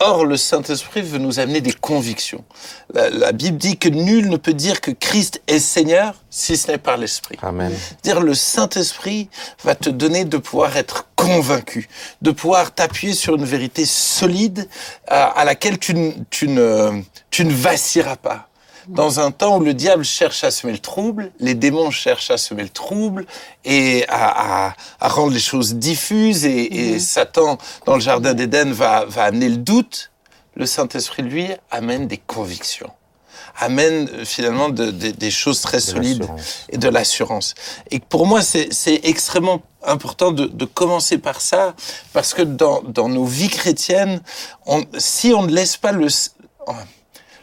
Or, 0.00 0.24
le 0.24 0.36
Saint-Esprit 0.36 1.02
veut 1.02 1.18
nous 1.18 1.38
amener 1.40 1.60
des 1.60 1.72
convictions. 1.72 2.44
La, 2.92 3.10
la 3.10 3.32
Bible 3.32 3.58
dit 3.58 3.78
que 3.78 3.88
nul 3.88 4.28
ne 4.28 4.36
peut 4.36 4.54
dire 4.54 4.80
que 4.80 4.90
Christ 4.90 5.40
est 5.46 5.58
Seigneur 5.58 6.14
si 6.30 6.56
ce 6.56 6.70
n'est 6.70 6.78
par 6.78 6.96
l'Esprit. 6.96 7.38
Amen. 7.42 7.72
Dire 8.02 8.20
le 8.20 8.34
Saint-Esprit 8.34 9.28
va 9.64 9.74
te 9.74 9.88
donner 9.88 10.24
de 10.24 10.36
pouvoir 10.36 10.76
être 10.76 11.08
convaincu, 11.16 11.88
de 12.22 12.30
pouvoir 12.30 12.74
t'appuyer 12.74 13.14
sur 13.14 13.36
une 13.36 13.44
vérité 13.44 13.84
solide 13.84 14.68
à, 15.08 15.24
à 15.26 15.44
laquelle 15.44 15.78
tu, 15.78 15.94
tu, 16.30 16.48
ne, 16.48 17.02
tu 17.30 17.44
ne 17.44 17.52
vacilleras 17.52 18.16
pas. 18.16 18.45
Dans 18.88 19.20
un 19.20 19.30
temps 19.30 19.58
où 19.58 19.60
le 19.64 19.74
diable 19.74 20.04
cherche 20.04 20.44
à 20.44 20.50
semer 20.50 20.72
le 20.72 20.78
trouble, 20.78 21.32
les 21.40 21.54
démons 21.54 21.90
cherchent 21.90 22.30
à 22.30 22.38
semer 22.38 22.62
le 22.62 22.68
trouble 22.68 23.26
et 23.64 24.04
à, 24.08 24.68
à, 24.68 24.74
à 25.00 25.08
rendre 25.08 25.32
les 25.32 25.40
choses 25.40 25.74
diffuses 25.74 26.44
et, 26.44 26.92
et 26.94 26.98
Satan, 27.00 27.58
dans 27.84 27.94
le 27.94 28.00
jardin 28.00 28.34
d'Éden, 28.34 28.72
va, 28.72 29.04
va 29.06 29.24
amener 29.24 29.48
le 29.48 29.56
doute, 29.56 30.12
le 30.54 30.66
Saint-Esprit, 30.66 31.22
lui, 31.22 31.48
amène 31.70 32.06
des 32.06 32.18
convictions 32.18 32.90
amène 33.58 34.10
euh, 34.12 34.24
finalement 34.26 34.68
de- 34.68 34.90
de- 34.90 35.12
des 35.12 35.30
choses 35.30 35.62
très 35.62 35.78
De 35.78 35.82
solides 35.82 36.26
et 36.68 36.76
de 36.76 36.88
l'assurance. 36.90 37.54
Et 37.90 38.00
pour 38.00 38.26
moi, 38.26 38.42
c'est 38.42 39.00
extrêmement 39.02 39.62
important 39.82 40.30
de, 40.30 40.44
de 40.44 40.64
commencer 40.66 41.16
par 41.16 41.40
ça, 41.40 41.74
parce 42.12 42.34
que 42.34 42.42
dans, 42.42 42.82
dans 42.82 43.08
nos 43.08 43.24
vies 43.24 43.48
chrétiennes, 43.48 44.20
on, 44.66 44.84
si 44.98 45.32
on 45.32 45.42
ne 45.42 45.52
laisse 45.52 45.78
pas 45.78 45.92
le... 45.92 46.06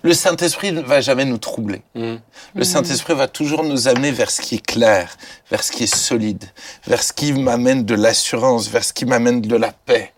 Le 0.04 0.14
Saint-Esprit 0.14 0.72
ne 0.74 0.82
va 0.82 1.00
jamais 1.02 1.24
nous 1.26 1.38
troubler. 1.38 1.82
Le 1.96 2.64
Saint-Esprit 2.64 3.14
va 3.16 3.28
toujours 3.28 3.64
nous 3.64 3.88
amener 3.88 4.12
vers 4.12 4.30
ce 4.32 4.42
qui 4.42 4.56
est 4.56 4.66
clair, 4.66 5.16
vers 5.50 5.64
ce 5.64 5.72
qui 5.72 5.84
est 5.84 5.96
solide, 5.96 6.44
vers 6.86 7.02
ce 7.02 7.14
qui 7.14 7.32
m'amène 7.34 7.86
de 7.86 7.96
l'assurance, 7.96 8.68
vers 8.68 8.84
ce 8.84 8.92
qui 8.94 9.06
m'amène 9.06 9.40
de 9.42 9.56
la 9.56 9.72
paix. 9.72 10.12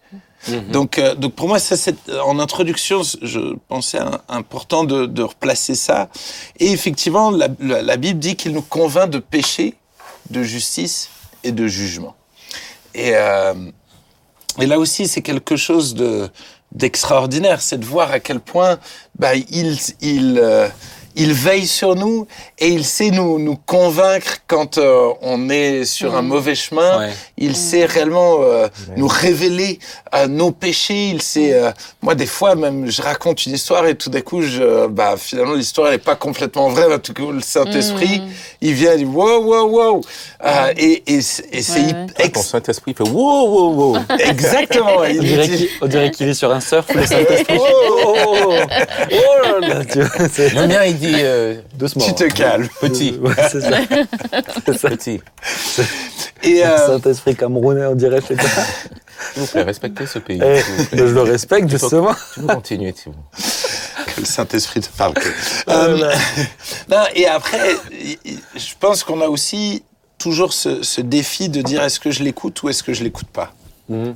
Donc, 0.71 1.00
euh, 1.00 1.15
donc 1.15 1.34
pour 1.34 1.48
moi, 1.48 1.58
ça, 1.58 1.76
c'est, 1.76 1.95
en 2.24 2.38
introduction, 2.39 3.02
je 3.24 3.56
pensais 3.67 3.98
un- 3.98 4.21
important 4.30 4.84
de, 4.84 5.08
de 5.08 5.24
replacer 5.24 5.74
ça. 5.74 6.10
Et 6.60 6.71
effectivement, 6.71 7.32
la, 7.32 7.48
la- 7.60 7.82
la 7.82 7.98
Bible 7.98 8.19
dit 8.19 8.36
qu'il 8.36 8.52
nous 8.54 8.62
convainc 8.62 9.10
de 9.10 9.17
péché, 9.17 9.74
de 10.30 10.43
justice 10.43 11.10
et 11.43 11.52
de 11.52 11.65
jugement. 11.67 12.15
Et, 12.93 13.13
euh, 13.15 13.56
et 14.60 14.67
là 14.67 14.78
aussi, 14.78 15.08
c'est 15.08 15.24
quelque 15.24 15.56
chose 15.56 15.95
de 15.95 16.30
d'extraordinaire, 16.76 17.62
c'est 17.62 17.80
de 17.80 17.86
voir 17.86 18.12
à 18.12 18.20
quel 18.20 18.40
point 18.40 18.78
bah, 19.18 19.36
il, 19.36 19.78
il, 20.02 20.40
euh, 20.40 20.68
il 21.15 21.34
veille 21.34 21.67
sur 21.67 21.95
nous 21.95 22.28
et 22.60 22.67
il 22.69 22.86
sait 22.86 23.10
nous, 23.12 23.39
nous 23.39 23.56
convaincre 23.65 24.38
quand 24.47 24.78
euh, 24.78 25.10
on 25.21 25.49
est 25.49 25.86
sur 25.86 26.15
un 26.15 26.21
mauvais 26.21 26.56
chemin. 26.56 26.99
Ouais. 26.99 27.13
Il 27.38 27.56
sait 27.56 27.86
réellement 27.86 28.38
euh, 28.41 28.67
nous 28.97 29.08
révéler 29.08 29.80
euh, 30.13 30.28
nos 30.28 30.51
péchés. 30.51 31.10
Il 31.13 31.21
sait, 31.21 31.54
euh, 31.54 31.71
moi 32.01 32.15
des 32.15 32.25
fois 32.25 32.56
même, 32.56 32.89
je 32.89 33.01
raconte 33.01 33.45
une 33.45 33.54
histoire 33.54 33.86
et 33.88 33.95
tout 33.95 34.10
d'un 34.10 34.21
coup, 34.21 34.41
je, 34.41 34.88
bah 34.88 35.15
finalement 35.17 35.54
l'histoire 35.56 35.91
n'est 35.91 35.97
pas 35.97 36.15
complètement 36.15 36.69
vraie. 36.69 36.88
Mais 36.89 36.99
tout 36.99 37.13
coup, 37.13 37.32
le 37.32 37.41
Saint-Esprit, 37.41 38.21
il 38.62 38.73
vient, 38.73 38.93
il 38.93 38.99
dit 38.99 39.06
wow 39.06 39.41
wow 39.43 39.67
wow, 39.69 40.01
Euh, 40.45 40.73
et 40.78 41.04
et 41.08 41.21
c'est 41.21 41.45
et 41.51 41.62
c'est 41.62 41.75
Ouais, 41.86 41.93
ouais. 41.93 42.25
Ex- 42.25 42.41
Saint-Esprit 42.41 42.93
fait 42.93 43.04
wow, 43.10 43.47
wow, 43.47 43.73
wow. 43.93 43.97
exactement. 44.19 44.97
On 44.99 45.13
dirait 45.21 45.47
dit- 45.47 45.58
qu'il 45.58 45.69
on 45.82 45.88
dirait 45.88 46.12
qu'il 46.12 46.28
est 46.30 46.34
sur 46.34 46.51
un 46.51 46.60
surf, 46.60 46.86
le 46.93 47.06
Saint-Esprit. 47.06 47.58
Oh, 47.67 48.13
oh, 48.15 48.15
oh, 48.17 48.54
oh, 48.54 49.15
oh 49.17 49.60
là 49.60 49.67
là, 49.67 49.86
tu 49.86 50.01
vois, 50.01 50.28
c'est- 50.32 50.54
Le 50.54 50.67
mien, 50.67 50.84
il 50.86 50.97
dit 50.97 51.05
euh, 51.15 51.56
Doucement. 51.76 52.04
tu 52.06 52.13
te 52.15 52.24
calmes. 52.26 52.68
petit, 52.82 53.18
Ouais, 53.22 53.34
c'est 53.52 53.62
ça. 53.62 53.78
C'est 54.65 54.78
ça. 54.78 54.89
petit. 54.89 55.22
Et 56.44 56.60
Le 56.60 56.63
euh, 56.65 56.88
Saint-Esprit 56.88 57.36
camerounais, 57.36 57.86
on 57.86 57.96
dirait, 57.96 58.22
je 58.22 58.28
sais 58.28 58.36
pas. 58.36 58.44
S'il 59.34 59.41
vous 59.41 59.48
plaît, 59.48 59.63
respectez 59.63 60.06
ce 60.06 60.20
pays. 60.20 60.39
Eh, 60.44 60.60
vous 60.62 60.86
plaît. 60.86 60.98
je 61.00 61.04
le 61.13 61.22
respecte, 61.22 61.70
justement. 61.70 62.13
Tu 62.34 62.41
peux 62.41 62.48
continuer, 62.48 62.94
vous. 63.06 63.13
que 64.13 64.20
le 64.20 64.26
Saint-Esprit 64.26 64.82
te 64.82 64.89
parle. 64.98 65.13
que- 65.13 65.30
Euh, 65.70 66.12
non, 66.91 67.04
et 67.15 67.28
après, 67.28 67.76
je 68.56 68.74
pense 68.80 69.04
qu'on 69.04 69.22
a 69.22 69.28
aussi 69.28 69.84
toujours 70.18 70.54
ce, 70.54 70.84
ce 70.84 71.02
défi 71.02 71.50
de 71.50 71.62
dire 71.62 71.84
est-ce 71.84 72.00
que 72.00 72.12
je 72.12 72.24
l'écoute 72.24 72.62
ou 72.63 72.70
est-ce 72.70 72.84
que 72.84 72.94
je 72.94 73.04
l'écoute 73.04 73.28
pas? 73.28 73.54
Mhm. 73.89 74.15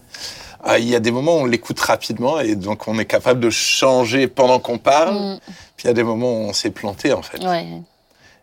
Ah, 0.64 0.78
Il 0.78 0.90
y 0.90 0.96
a 0.96 1.00
des 1.00 1.12
moments 1.12 1.38
où 1.38 1.42
on 1.42 1.46
l'écoute 1.46 1.80
rapidement 1.80 2.40
et 2.42 2.56
donc 2.56 2.88
on 2.88 3.00
est 3.00 3.06
capable 3.06 3.40
de 3.40 3.50
changer 3.50 4.28
pendant 4.28 4.60
qu'on 4.60 4.78
parle. 4.78 5.16
Mm. 5.16 5.40
Puis 5.80 5.86
il 5.86 5.88
y 5.88 5.92
a 5.92 5.94
des 5.94 6.04
moments 6.04 6.34
où 6.34 6.50
on 6.50 6.52
s'est 6.52 6.72
planté 6.72 7.14
en 7.14 7.22
fait. 7.22 7.42
Ouais. 7.42 7.66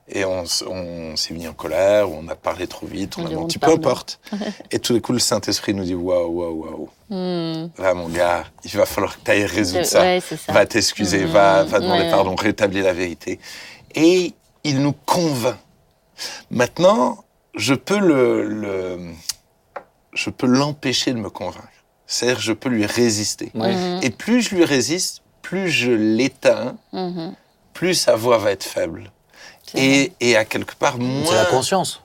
Et 0.08 0.24
on, 0.24 0.46
s'est 0.46 1.34
mis 1.34 1.46
en 1.46 1.52
colère, 1.52 2.10
ou 2.10 2.14
on 2.18 2.26
a 2.28 2.34
parlé 2.34 2.66
trop 2.66 2.86
vite, 2.86 3.18
on 3.18 3.26
a 3.26 3.30
menti, 3.30 3.58
peu 3.58 3.72
importe. 3.72 4.20
et 4.70 4.78
tout 4.78 4.94
d'un 4.94 5.00
coup, 5.00 5.12
le 5.12 5.18
Saint-Esprit 5.18 5.74
nous 5.74 5.84
dit 5.84 5.94
waouh, 5.94 6.30
waouh, 6.30 6.64
waouh. 6.64 6.88
Hmm. 7.10 7.68
Là, 7.76 7.92
mon 7.92 8.08
gars, 8.08 8.44
il 8.64 8.70
va 8.70 8.86
falloir 8.86 9.18
que 9.18 9.22
tu 9.22 9.30
ailles 9.32 9.44
résoudre 9.44 9.84
ça 9.84 10.00
ouais, 10.00 10.22
c'est 10.26 10.38
ça. 10.38 10.50
va 10.50 10.64
t'excuser, 10.64 11.24
Mhm. 11.26 11.30
va, 11.32 11.64
va 11.64 11.80
demander 11.80 12.04
Ouais. 12.04 12.10
pardon, 12.10 12.34
rétablir 12.36 12.84
la 12.84 12.94
vérité. 12.94 13.38
Et 13.94 14.32
il 14.64 14.80
nous 14.80 14.94
convainc. 15.04 15.58
Maintenant, 16.50 17.22
je 17.54 17.74
peux 17.74 17.98
le, 17.98 18.48
le- 18.48 19.12
je 20.14 20.30
peux 20.30 20.46
l'empêcher 20.46 21.12
de 21.12 21.18
me 21.18 21.28
convaincre. 21.28 21.68
C'est-à-dire, 22.06 22.40
je 22.40 22.52
peux 22.54 22.70
lui 22.70 22.86
résister. 22.86 23.50
Ouais. 23.54 23.74
Mhm. 23.74 24.00
Et 24.02 24.08
plus 24.08 24.40
je 24.40 24.54
lui 24.54 24.64
résiste, 24.64 25.20
plus 25.48 25.70
je 25.70 25.92
l'éteins, 25.92 26.76
Mhm. 26.92 27.34
plus 27.72 27.94
sa 27.94 28.16
voix 28.16 28.38
va 28.38 28.50
être 28.50 28.64
faible. 28.64 29.12
C'est 29.64 29.78
Et, 29.78 30.12
et 30.20 30.36
à 30.36 30.44
quelque 30.44 30.74
part, 30.74 30.94
C'est 30.98 31.04
moins. 31.04 31.34
la 31.34 31.44
conscience. 31.44 32.00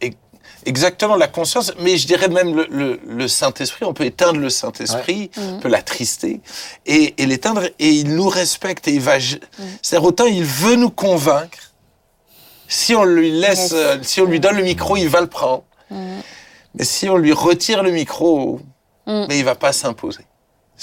Exactement, 0.64 1.16
la 1.16 1.28
conscience, 1.28 1.74
mais 1.80 1.98
je 1.98 2.06
dirais 2.06 2.28
même 2.28 2.56
le, 2.56 2.68
le- 2.70 3.00
le 3.08 3.28
Saint-Esprit, 3.28 3.84
on 3.86 3.94
peut 3.96 4.06
éteindre 4.06 4.40
le 4.40 4.52
Saint-Esprit, 4.52 5.32
on 5.38 5.58
peut 5.60 5.70
l'attrister 5.70 6.40
et, 6.86 7.16
et 7.18 7.26
l'éteindre, 7.26 7.64
et 7.80 7.90
il 7.90 8.14
nous 8.14 8.30
respecte, 8.30 8.88
et 8.88 8.94
il 8.94 9.02
va... 9.02 9.20
C'est-à-dire, 9.20 10.04
autant 10.08 10.26
il 10.28 10.44
veut 10.44 10.76
nous 10.76 10.92
convaincre, 10.92 11.58
si 12.68 12.94
on 12.94 13.06
lui 13.06 13.32
laisse, 13.32 13.72
Yes. 13.72 13.74
euh, 13.74 13.98
si 14.04 14.22
on 14.22 14.26
lui 14.26 14.40
donne 14.40 14.56
le 14.58 14.64
micro, 14.64 14.98
il 14.98 15.10
va 15.10 15.22
le 15.22 15.28
prendre. 15.28 15.64
Mais 15.90 16.84
si 16.84 17.10
on 17.10 17.18
lui 17.18 17.34
retire 17.34 17.82
le 17.82 17.90
micro, 17.92 18.60
Mm. 19.08 19.26
mais 19.30 19.40
il 19.40 19.44
va 19.46 19.56
pas 19.56 19.74
s'imposer. 19.74 20.26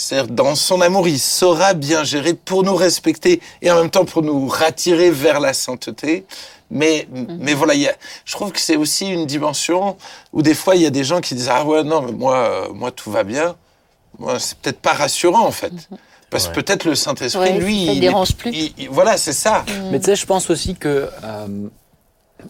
C'est-à-dire, 0.00 0.32
dans 0.32 0.54
son 0.54 0.80
amour, 0.80 1.08
il 1.08 1.18
saura 1.18 1.74
bien 1.74 2.04
gérer 2.04 2.32
pour 2.34 2.62
nous 2.62 2.76
respecter 2.76 3.40
et 3.62 3.70
en 3.72 3.80
même 3.80 3.90
temps 3.90 4.04
pour 4.04 4.22
nous 4.22 4.46
rattirer 4.46 5.10
vers 5.10 5.40
la 5.40 5.52
sainteté. 5.52 6.24
Mais, 6.70 7.08
mais 7.40 7.54
voilà, 7.54 7.74
il 7.74 7.80
y 7.80 7.88
a, 7.88 7.94
je 8.24 8.32
trouve 8.34 8.52
que 8.52 8.60
c'est 8.60 8.76
aussi 8.76 9.08
une 9.08 9.26
dimension 9.26 9.96
où 10.32 10.42
des 10.42 10.54
fois, 10.54 10.76
il 10.76 10.82
y 10.82 10.86
a 10.86 10.90
des 10.90 11.02
gens 11.02 11.20
qui 11.20 11.34
disent 11.34 11.48
Ah 11.50 11.64
ouais, 11.64 11.82
non, 11.82 12.02
mais 12.02 12.12
moi, 12.12 12.36
euh, 12.36 12.68
moi 12.72 12.92
tout 12.92 13.10
va 13.10 13.24
bien. 13.24 13.56
Moi, 14.20 14.38
c'est 14.38 14.56
peut-être 14.58 14.78
pas 14.80 14.92
rassurant, 14.92 15.44
en 15.46 15.50
fait. 15.50 15.72
Parce 16.30 16.44
que 16.46 16.56
Ouais. 16.56 16.62
peut-être 16.62 16.84
le 16.84 16.94
Saint-Esprit, 16.94 17.40
Ouais, 17.40 17.58
lui. 17.58 17.86
ça 17.86 17.92
il 17.92 17.98
est- 17.98 18.00
dérange 18.00 18.34
plus. 18.36 18.50
il- 18.52 18.74
il- 18.78 18.90
voilà, 18.90 19.16
c'est 19.16 19.32
ça. 19.32 19.64
Mais 19.90 19.98
tu 19.98 20.04
sais, 20.06 20.16
je 20.16 20.26
pense 20.26 20.48
aussi 20.50 20.74
que 20.76 21.08
euh, 21.24 21.46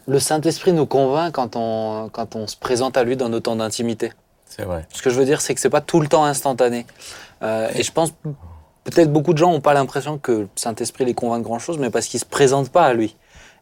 le 0.06 0.18
Saint-Esprit 0.20 0.72
nous 0.74 0.84
convainc 0.86 1.32
quand 1.32 1.56
on, 1.56 2.10
quand 2.12 2.34
on 2.36 2.46
se 2.46 2.56
présente 2.56 2.96
à 2.98 3.04
lui 3.04 3.16
dans 3.16 3.28
nos 3.30 3.40
temps 3.40 3.56
d'intimité. 3.56 4.12
C'est 4.46 4.64
vrai. 4.64 4.86
Ce 4.92 5.00
que 5.00 5.10
je 5.10 5.14
veux 5.14 5.24
dire, 5.26 5.40
c'est 5.40 5.54
que 5.54 5.60
c'est 5.60 5.70
pas 5.70 5.80
tout 5.80 6.00
le 6.00 6.08
temps 6.08 6.24
instantané. 6.24 6.86
Euh, 7.42 7.68
et 7.74 7.82
je 7.82 7.92
pense 7.92 8.12
peut-être 8.84 9.12
beaucoup 9.12 9.32
de 9.32 9.38
gens 9.38 9.52
n'ont 9.52 9.60
pas 9.60 9.74
l'impression 9.74 10.18
que 10.18 10.32
le 10.32 10.48
Saint-Esprit 10.56 11.04
les 11.04 11.14
convainc 11.14 11.40
de 11.40 11.44
grand 11.44 11.58
chose, 11.58 11.78
mais 11.78 11.90
parce 11.90 12.06
qu'ils 12.06 12.20
se 12.20 12.24
présentent 12.24 12.70
pas 12.70 12.84
à 12.84 12.94
lui. 12.94 13.16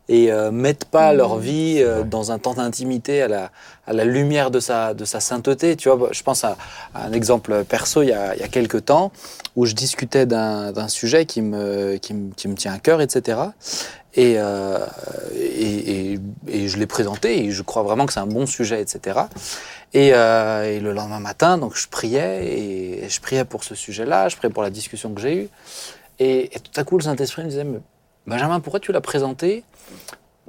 et 0.09 0.31
euh, 0.31 0.53
mettent 0.53 0.85
pas 0.85 1.13
leur 1.13 1.37
vie 1.39 1.79
euh, 1.81 2.05
dans 2.05 2.31
un 2.31 2.39
temps 2.39 2.55
d'intimité 2.55 3.23
à 3.23 3.29
la, 3.29 3.51
à 3.87 3.93
la 3.93 4.05
lumière 4.05 4.51
de 4.51 4.61
sa, 4.61 4.95
de 4.95 5.05
sa 5.05 5.19
sainteté. 5.21 5.77
Tu 5.77 5.89
vois, 5.89 6.11
je 6.13 6.23
pense 6.23 6.45
à, 6.45 6.57
à 6.95 7.07
un 7.07 7.13
exemple 7.13 7.65
perso 7.65 8.03
il 8.03 8.11
y 8.11 8.13
a, 8.13 8.35
il 8.37 8.41
y 8.41 8.45
a 8.45 8.49
quelques 8.49 8.85
temps 8.85 9.11
où 9.57 9.67
je 9.67 9.75
discutais 9.75 10.27
d'un 10.27 10.71
d'un 10.73 10.89
sujet 10.89 11.27
qui 11.27 11.43
me, 11.43 11.97
qui, 11.97 12.15
me, 12.15 12.33
qui 12.35 12.47
me 12.49 12.55
tient 12.55 12.73
à 12.73 12.79
cœur, 12.79 13.01
etc. 13.01 13.39
Et, 14.17 14.37
euh, 14.39 14.79
et, 15.35 16.15
et, 16.15 16.21
et 16.49 16.69
je 16.69 16.79
l'ai 16.79 16.87
présenté 16.87 17.45
et 17.45 17.51
je 17.51 17.63
crois 17.63 17.83
vraiment 17.83 18.07
que 18.07 18.15
c'est 18.15 18.21
un 18.21 18.27
bon 18.27 18.47
sujet, 18.47 18.81
etc. 18.81 19.21
Et, 19.93 20.15
euh, 20.15 20.65
et 20.65 20.81
le 20.81 20.93
lendemain 20.93 21.21
matin, 21.21 21.59
donc 21.59 21.77
je 21.77 21.87
priais 21.87 22.47
et 22.47 23.09
je 23.09 23.21
priais 23.21 23.45
pour 23.45 23.63
ce 23.63 23.75
sujet-là, 23.75 24.29
je 24.29 24.37
priais 24.37 24.53
pour 24.53 24.63
la 24.63 24.71
discussion 24.71 25.13
que 25.13 25.21
j'ai 25.21 25.37
eue. 25.37 25.49
Et, 26.19 26.51
tout 26.65 26.81
à 26.81 26.85
coup, 26.85 26.97
le 26.97 27.03
Saint-Esprit 27.03 27.45
me 27.45 27.49
disait, 27.49 27.67
Benjamin, 28.27 28.61
pourquoi 28.61 28.81
tu 28.81 28.91
l'as 28.93 29.03
présenté 29.03 29.65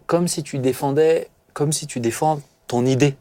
comme 0.05 0.29
si 0.29 0.43
tu 0.43 0.59
défendais, 0.59 1.29
comme 1.53 1.73
si 1.73 1.87
tu 1.87 1.99
défends 1.99 2.39
ton 2.67 2.85
idée? 2.85 3.17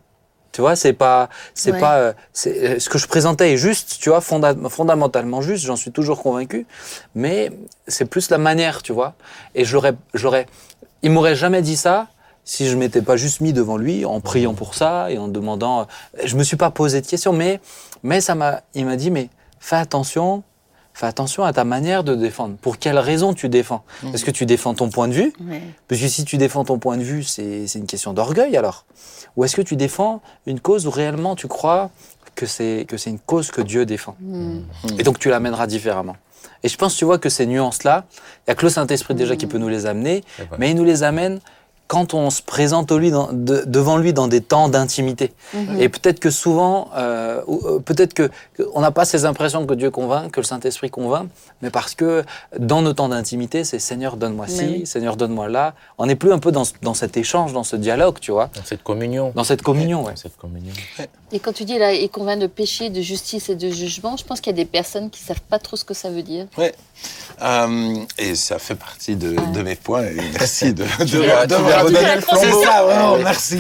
Tu 0.56 0.62
vois, 0.62 0.74
c'est 0.74 0.94
pas, 0.94 1.28
c'est 1.52 1.72
Ouais. 1.72 1.80
pas, 1.80 1.96
euh, 1.98 2.12
c'est, 2.32 2.64
euh, 2.76 2.78
ce 2.78 2.88
que 2.88 2.96
je 2.96 3.06
présentais 3.06 3.52
est 3.52 3.58
juste, 3.58 3.98
tu 4.00 4.08
vois, 4.08 4.20
fonda- 4.20 4.56
fondamentalement 4.70 5.42
juste, 5.42 5.66
j'en 5.66 5.76
suis 5.76 5.92
toujours 5.92 6.22
convaincu, 6.22 6.66
mais 7.14 7.50
c'est 7.86 8.06
plus 8.06 8.30
la 8.30 8.38
manière, 8.38 8.80
tu 8.80 8.94
vois. 8.94 9.12
Et 9.54 9.66
j'aurais, 9.66 9.92
j'aurais, 10.14 10.46
il 11.02 11.10
m'aurait 11.10 11.36
jamais 11.36 11.60
dit 11.60 11.76
ça 11.76 12.06
si 12.42 12.68
je 12.70 12.76
m'étais 12.78 13.02
pas 13.02 13.18
juste 13.18 13.42
mis 13.42 13.52
devant 13.52 13.76
lui 13.76 14.06
en 14.06 14.18
priant 14.20 14.54
pour 14.54 14.74
ça 14.74 15.10
et 15.10 15.18
en 15.18 15.28
demandant. 15.28 15.80
euh, 15.82 15.84
Je 16.24 16.36
me 16.36 16.42
suis 16.42 16.56
pas 16.56 16.70
posé 16.70 17.02
de 17.02 17.06
questions, 17.06 17.34
mais, 17.34 17.60
mais 18.02 18.22
ça 18.22 18.34
m'a, 18.34 18.62
il 18.72 18.86
m'a 18.86 18.96
dit, 18.96 19.10
mais 19.10 19.28
fais 19.60 19.76
attention, 19.76 20.42
fais 21.00 21.06
attention 21.06 21.44
à 21.44 21.52
ta 21.52 21.64
manière 21.64 22.04
de 22.04 22.14
défendre. 22.14 22.56
Pour 22.60 22.78
quelle 22.78 22.98
raison 22.98 23.34
tu 23.34 23.48
défends 23.48 23.84
Est-ce 24.14 24.24
que 24.24 24.30
tu 24.30 24.46
défends 24.46 24.74
ton 24.74 24.88
point 24.88 25.08
de 25.08 25.12
vue 25.12 25.32
Ouais. 25.48 25.62
parce 25.88 26.00
que 26.00 26.08
si 26.08 26.24
tu 26.24 26.36
défends 26.38 26.64
ton 26.64 26.78
point 26.78 26.96
de 26.96 27.02
vue, 27.02 27.22
c'est 27.22 27.66
c'est 27.66 27.78
une 27.78 27.86
question 27.86 28.12
d'orgueil 28.12 28.56
alors. 28.56 28.84
Ou 29.36 29.44
est-ce 29.44 29.56
que 29.56 29.62
tu 29.62 29.76
défends 29.76 30.22
une 30.46 30.60
cause 30.60 30.86
où 30.86 30.90
réellement 30.90 31.36
tu 31.36 31.48
crois 31.48 31.90
que 32.34 32.46
c'est 32.46 32.86
que 32.88 32.96
c'est 32.96 33.10
une 33.10 33.18
cause 33.18 33.50
que 33.50 33.60
Dieu 33.62 33.84
défend 33.86 34.16
Mm. 34.20 34.60
Et 34.98 35.02
donc 35.02 35.18
tu 35.18 35.28
l'amèneras 35.28 35.66
différemment. 35.66 36.16
Et 36.62 36.68
je 36.68 36.76
pense, 36.78 36.94
tu 36.96 37.04
vois, 37.04 37.18
que 37.18 37.28
ces 37.28 37.44
nuances-là, 37.46 38.04
il 38.46 38.50
y 38.50 38.52
a 38.52 38.54
que 38.54 38.64
le 38.64 38.70
Saint-Esprit 38.70 39.14
déjà 39.14 39.36
qui 39.36 39.46
peut 39.46 39.58
nous 39.58 39.68
les 39.68 39.84
amener, 39.86 40.24
mais 40.58 40.70
il 40.70 40.76
nous 40.76 40.84
les 40.84 41.02
amène 41.02 41.40
quand 41.88 42.14
on 42.14 42.30
se 42.30 42.42
présente 42.42 42.90
au 42.90 42.98
lui 42.98 43.10
dans- 43.10 43.28
de- 43.32 43.62
devant 43.66 43.96
lui 43.96 44.12
dans 44.12 44.26
des 44.28 44.40
temps 44.40 44.68
d'intimité. 44.68 45.32
Mhm. 45.54 45.80
Et 45.80 45.88
peut-être 45.88 46.18
que 46.20 46.30
souvent, 46.30 46.88
euh, 46.96 47.40
ou, 47.46 47.60
euh, 47.64 47.78
peut-être 47.78 48.12
que, 48.14 48.28
que 48.54 48.62
on 48.74 48.80
n'a 48.80 48.90
pas 48.90 49.04
ces 49.04 49.24
impressions 49.24 49.64
que 49.66 49.74
Dieu 49.74 49.90
convainc, 49.90 50.30
que 50.32 50.40
le 50.40 50.44
Saint-Esprit 50.44 50.90
convainc, 50.90 51.28
mais 51.62 51.70
parce 51.70 51.94
que 51.94 52.24
dans 52.58 52.82
nos 52.82 52.92
temps 52.92 53.08
d'intimité, 53.08 53.62
c'est 53.64 53.78
Seigneur 53.78 54.16
donne-moi 54.16 54.46
ci, 54.48 54.64
oui. 54.64 54.86
Seigneur 54.86 55.16
donne-moi 55.16 55.48
là. 55.48 55.74
On 55.98 56.06
n'est 56.06 56.16
plus 56.16 56.32
un 56.32 56.38
peu 56.38 56.50
dans, 56.52 56.64
ce- 56.64 56.72
dans 56.82 56.94
cet 56.94 57.16
échange, 57.16 57.52
dans 57.52 57.64
ce 57.64 57.76
dialogue, 57.76 58.18
tu 58.20 58.32
vois, 58.32 58.50
Dans 58.54 58.64
cette 58.64 58.82
communion. 58.82 59.32
dans 59.34 59.44
cette 59.44 59.62
communion. 59.62 60.04
Ouais. 60.04 60.12
Dans 60.12 60.16
cette 60.16 60.36
communion. 60.36 60.72
Et 61.32 61.40
quand 61.40 61.52
tu 61.52 61.64
dis 61.64 61.76
là, 61.76 61.92
il 61.92 62.08
convainc 62.08 62.38
de 62.38 62.46
péché, 62.46 62.88
de 62.88 63.02
justice 63.02 63.48
et 63.48 63.56
de 63.56 63.68
jugement, 63.68 64.16
je 64.16 64.22
pense 64.24 64.40
qu'il 64.40 64.52
y 64.52 64.54
a 64.54 64.56
des 64.56 64.64
personnes 64.64 65.10
qui 65.10 65.20
savent 65.20 65.40
pas 65.50 65.58
trop 65.58 65.76
ce 65.76 65.84
que 65.84 65.92
ça 65.92 66.08
veut 66.08 66.22
dire. 66.22 66.46
Ouais. 66.56 66.72
Euh, 67.42 67.96
et 68.16 68.36
ça 68.36 68.60
fait 68.60 68.76
partie 68.76 69.16
de, 69.16 69.34
de 69.52 69.62
mes 69.62 69.74
points. 69.74 70.04
Et 70.04 70.14
merci 70.32 70.72
de, 70.72 70.84
redonner 70.84 71.32
redonné 71.74 72.14
le 72.14 72.20
flambeau. 72.20 72.40
C'est 72.42 72.64
ça, 72.64 72.82
vraiment, 72.84 73.16
est 73.16 73.22
merci. 73.24 73.56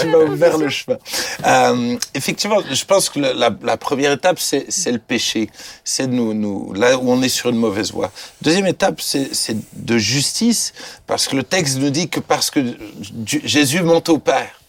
Tu 0.00 0.06
m'as 0.08 0.18
ouvert 0.18 0.58
le 0.58 0.68
chemin. 0.68 0.98
Euh, 1.46 1.96
effectivement, 2.12 2.58
je 2.70 2.84
pense 2.84 3.08
que 3.08 3.20
le- 3.20 3.32
la, 3.34 3.50
la 3.62 3.76
première 3.76 4.10
étape, 4.12 4.40
c'est 4.40 4.66
le 4.92 4.98
péché. 4.98 5.48
C'est 5.84 6.08
nous, 6.08 6.34
nous, 6.34 6.72
là 6.72 6.98
où 6.98 7.08
on 7.10 7.22
est 7.22 7.28
sur 7.28 7.50
une 7.50 7.56
mauvaise 7.56 7.92
voie. 7.92 8.10
Deuxième 8.42 8.66
étape, 8.66 9.00
c'est 9.00 9.32
c'est 9.32 9.56
de 9.74 9.96
justice, 9.96 10.72
parce 11.06 11.28
que 11.28 11.36
le 11.36 11.44
texte 11.44 11.78
nous 11.78 11.90
dit 11.90 12.08
que 12.08 12.18
parce 12.20 12.50
que 12.50 12.60
Dieu- 13.12 13.42
Jésus 13.44 13.82
monte 13.82 14.08
au 14.08 14.18
Père. 14.18 14.60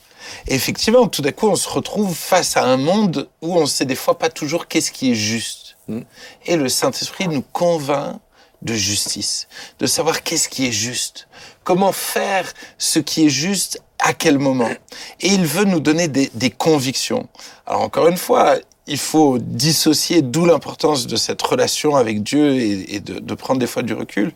Et 0.48 0.56
effectivement, 0.56 1.08
tout 1.08 1.22
d'un 1.22 1.32
coup, 1.32 1.48
on 1.48 1.56
se 1.56 1.70
retrouve 1.70 2.16
face 2.16 2.58
à 2.58 2.64
un 2.64 2.78
monde 2.78 3.30
où 3.42 3.56
on 3.56 3.66
sait 3.66 3.86
des 3.86 3.96
fois 3.96 4.18
pas 4.18 4.30
toujours 4.30 4.68
qu'est-ce 4.68 4.92
qui 4.92 5.12
est 5.12 5.16
juste. 5.16 5.78
Mm. 5.88 6.02
Et 6.46 6.56
le 6.56 6.70
Saint-Esprit 6.70 7.28
nous 7.28 7.44
convainc 7.54 8.20
de 8.62 8.74
justice, 8.74 9.48
de 9.80 9.86
savoir 9.86 10.24
qu'est-ce 10.24 10.50
qui 10.50 10.68
est 10.68 10.72
juste, 10.72 11.28
comment 11.64 11.92
faire 11.92 12.52
ce 12.78 13.00
qui 13.00 13.28
est 13.28 13.30
juste 13.30 13.82
à 14.00 14.14
quel 14.14 14.40
moment. 14.40 14.72
Et 15.22 15.28
il 15.28 15.46
veut 15.46 15.66
nous 15.66 15.80
donner 15.80 16.08
des, 16.08 16.32
des 16.34 16.50
convictions. 16.50 17.28
Alors 17.66 17.82
encore 17.82 18.08
une 18.08 18.18
fois, 18.18 18.58
il 18.88 18.98
faut 18.98 19.38
dissocier, 19.38 20.22
d'où 20.22 20.46
l'importance 20.46 21.08
de 21.08 21.18
cette 21.18 21.42
relation 21.42 21.96
avec 21.96 22.24
Dieu 22.24 22.54
et, 22.56 22.96
et 22.96 23.00
de, 23.00 23.20
de 23.20 23.34
prendre 23.36 23.60
des 23.60 23.68
fois 23.68 23.84
du 23.84 23.94
recul, 23.94 24.34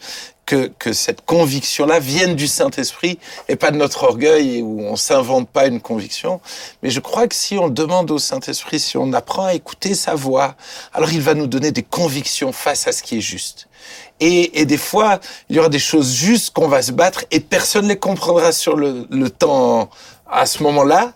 que, 0.77 0.93
cette 0.93 1.21
conviction-là 1.21 1.99
vienne 1.99 2.35
du 2.35 2.47
Saint-Esprit 2.47 3.19
et 3.47 3.55
pas 3.55 3.71
de 3.71 3.77
notre 3.77 4.03
orgueil 4.03 4.61
où 4.61 4.81
on 4.81 4.95
s'invente 4.95 5.49
pas 5.49 5.67
une 5.67 5.79
conviction. 5.79 6.41
Mais 6.83 6.89
je 6.89 6.99
crois 6.99 7.27
que 7.27 7.35
si 7.35 7.57
on 7.57 7.69
demande 7.69 8.11
au 8.11 8.19
Saint-Esprit, 8.19 8.79
si 8.79 8.97
on 8.97 9.13
apprend 9.13 9.45
à 9.45 9.53
écouter 9.53 9.95
sa 9.95 10.15
voix, 10.15 10.55
alors 10.93 11.11
il 11.11 11.21
va 11.21 11.33
nous 11.33 11.47
donner 11.47 11.71
des 11.71 11.83
convictions 11.83 12.51
face 12.51 12.87
à 12.87 12.91
ce 12.91 13.03
qui 13.03 13.17
est 13.17 13.21
juste. 13.21 13.67
Et, 14.19 14.61
et 14.61 14.65
des 14.65 14.77
fois, 14.77 15.19
il 15.49 15.55
y 15.55 15.59
aura 15.59 15.69
des 15.69 15.79
choses 15.79 16.13
justes 16.13 16.53
qu'on 16.53 16.67
va 16.67 16.81
se 16.81 16.91
battre 16.91 17.25
et 17.31 17.39
personne 17.39 17.85
ne 17.85 17.89
les 17.89 17.99
comprendra 17.99 18.51
sur 18.51 18.75
le, 18.75 19.07
le 19.09 19.29
temps 19.29 19.89
à 20.29 20.45
ce 20.45 20.63
moment-là, 20.63 21.13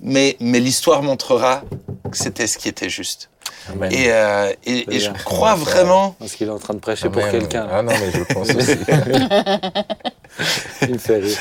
mais, 0.00 0.36
mais 0.40 0.60
l'histoire 0.60 1.02
montrera 1.02 1.62
que 2.10 2.16
c'était 2.16 2.46
ce 2.46 2.58
qui 2.58 2.68
était 2.68 2.88
juste. 2.88 3.30
Amen. 3.72 3.92
Et, 3.92 4.12
euh, 4.12 4.52
et, 4.64 4.98
je 4.98 5.10
crois 5.24 5.54
vraiment... 5.54 6.14
Parce 6.18 6.34
qu'il 6.34 6.46
est 6.46 6.50
en 6.50 6.58
train 6.58 6.74
de 6.74 6.78
prêcher 6.78 7.08
pour 7.08 7.22
Amen. 7.22 7.32
quelqu'un. 7.32 7.66
Ah 7.70 7.82
non, 7.82 7.92
mais 7.92 8.10
je 8.10 8.18
le 8.18 8.24
pense 8.24 8.50
aussi. 8.54 8.78
Il 10.82 10.92
me 10.94 10.98
fait 10.98 11.16
rire. 11.16 11.38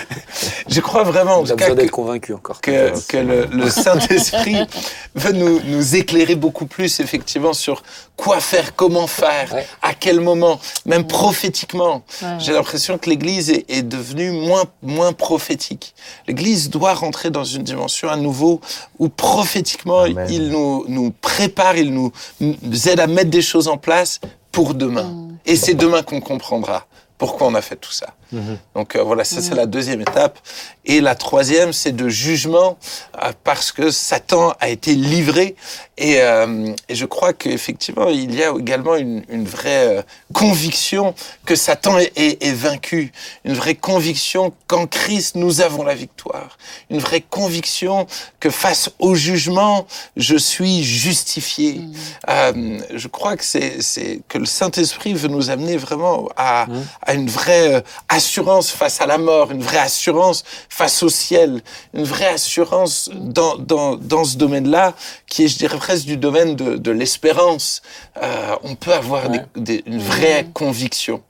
Je 0.67 0.79
crois 0.81 1.03
vraiment, 1.03 1.37
en 1.37 1.43
tout 1.43 1.55
cas, 1.55 1.73
d'être 1.75 1.91
convaincu 1.91 2.33
encore. 2.33 2.61
que, 2.61 2.91
que 3.07 3.17
le, 3.17 3.45
le 3.45 3.69
Saint-Esprit 3.69 4.57
veut 5.15 5.33
nous, 5.33 5.59
nous 5.65 5.95
éclairer 5.95 6.35
beaucoup 6.35 6.65
plus, 6.65 6.99
effectivement, 6.99 7.53
sur 7.53 7.83
quoi 8.15 8.39
faire, 8.39 8.75
comment 8.75 9.07
faire, 9.07 9.53
Ouais. 9.53 9.65
à 9.81 9.93
quel 9.93 10.19
moment, 10.19 10.59
même 10.85 11.05
prophétiquement. 11.05 12.03
Ouais. 12.21 12.27
J'ai 12.39 12.53
l'impression 12.53 12.97
que 12.97 13.09
l'Église 13.09 13.49
est, 13.51 13.65
est 13.69 13.83
devenue 13.83 14.31
moins, 14.31 14.65
moins 14.81 15.13
prophétique. 15.13 15.93
L'Église 16.27 16.69
doit 16.69 16.93
rentrer 16.93 17.29
dans 17.29 17.43
une 17.43 17.63
dimension 17.63 18.09
à 18.09 18.15
nouveau 18.17 18.59
où 18.99 19.09
prophétiquement, 19.09 20.01
Amen. 20.01 20.27
il 20.29 20.49
nous, 20.49 20.85
nous 20.87 21.11
prépare, 21.21 21.77
il 21.77 21.93
nous, 21.93 22.11
nous 22.39 22.89
aide 22.89 22.99
à 22.99 23.07
mettre 23.07 23.29
des 23.29 23.41
choses 23.41 23.67
en 23.67 23.77
place 23.77 24.19
pour 24.51 24.73
demain. 24.73 25.27
Et 25.45 25.55
c'est 25.55 25.75
demain 25.75 26.01
qu'on 26.03 26.19
comprendra 26.19 26.85
pourquoi 27.17 27.47
on 27.47 27.55
a 27.55 27.61
fait 27.61 27.75
tout 27.77 27.91
ça. 27.91 28.07
Mhm. 28.31 28.57
Donc 28.75 28.95
euh, 28.95 29.03
voilà, 29.03 29.23
ça 29.23 29.41
c'est 29.41 29.55
la 29.55 29.65
deuxième 29.65 30.01
étape. 30.01 30.37
Et 30.85 31.01
la 31.01 31.15
troisième, 31.15 31.73
c'est 31.73 31.91
de 31.93 32.07
jugement 32.09 32.77
euh, 33.23 33.31
parce 33.43 33.71
que 33.71 33.89
Satan 33.91 34.53
a 34.59 34.69
été 34.69 34.93
livré. 34.95 35.55
Et, 35.97 36.21
euh, 36.21 36.73
et 36.89 36.95
je 36.95 37.05
crois 37.05 37.33
qu'effectivement, 37.33 38.07
il 38.09 38.35
y 38.35 38.43
a 38.43 38.51
également 38.57 38.95
une, 38.95 39.23
une 39.29 39.45
vraie 39.45 39.97
euh, 39.97 40.01
conviction 40.33 41.15
que 41.45 41.55
Satan 41.55 41.97
est, 41.97 42.11
est- 42.15 42.43
est 42.43 42.51
vaincu. 42.53 43.11
Une 43.45 43.53
vraie 43.53 43.75
conviction 43.75 44.53
qu'en 44.67 44.85
Christ, 44.87 45.35
nous 45.35 45.61
avons 45.61 45.83
la 45.83 45.95
victoire. 45.95 46.57
Une 46.89 46.99
vraie 46.99 47.21
conviction 47.21 48.05
que 48.39 48.49
face 48.49 48.89
au 48.99 49.15
jugement, 49.15 49.87
je 50.15 50.37
suis 50.37 50.83
justifié. 50.83 51.81
Euh, 52.29 52.79
je 52.93 53.07
crois 53.07 53.35
que 53.35 53.43
c'est 53.43 54.21
que 54.27 54.37
le 54.37 54.45
Saint-Esprit 54.45 55.13
veut 55.15 55.29
nous 55.29 55.49
amener 55.49 55.77
vraiment 55.77 56.29
à, 56.37 56.67
à 57.01 57.06
une 57.13 57.29
vraie 57.29 57.75
euh, 57.75 57.81
assurance 58.09 58.69
face 58.71 58.99
à 59.01 59.05
la 59.05 59.17
mort, 59.17 59.51
une 59.51 59.61
vraie 59.63 59.77
assurance 59.79 60.43
face 60.69 61.03
au 61.03 61.09
ciel, 61.09 61.61
une 61.93 62.03
vraie 62.03 62.27
assurance 62.33 63.09
dans, 63.13 63.55
dans, 63.57 63.95
dans 63.95 64.23
ce 64.23 64.37
domaine-là, 64.37 64.93
qui 65.25 65.45
est, 65.45 65.47
je 65.47 65.57
dirais, 65.57 65.77
presque 65.77 66.05
du 66.05 66.17
domaine 66.17 66.55
de, 66.55 66.75
de 66.77 66.91
l'espérance. 66.91 67.81
Euh, 68.21 68.55
on 68.63 68.75
peut 68.75 68.93
avoir 68.93 69.29
Ouais. 69.29 69.43
des- 69.55 69.77
des- 69.77 69.83
une 69.85 69.99
vraie 69.99 70.47
conviction. 70.53 71.21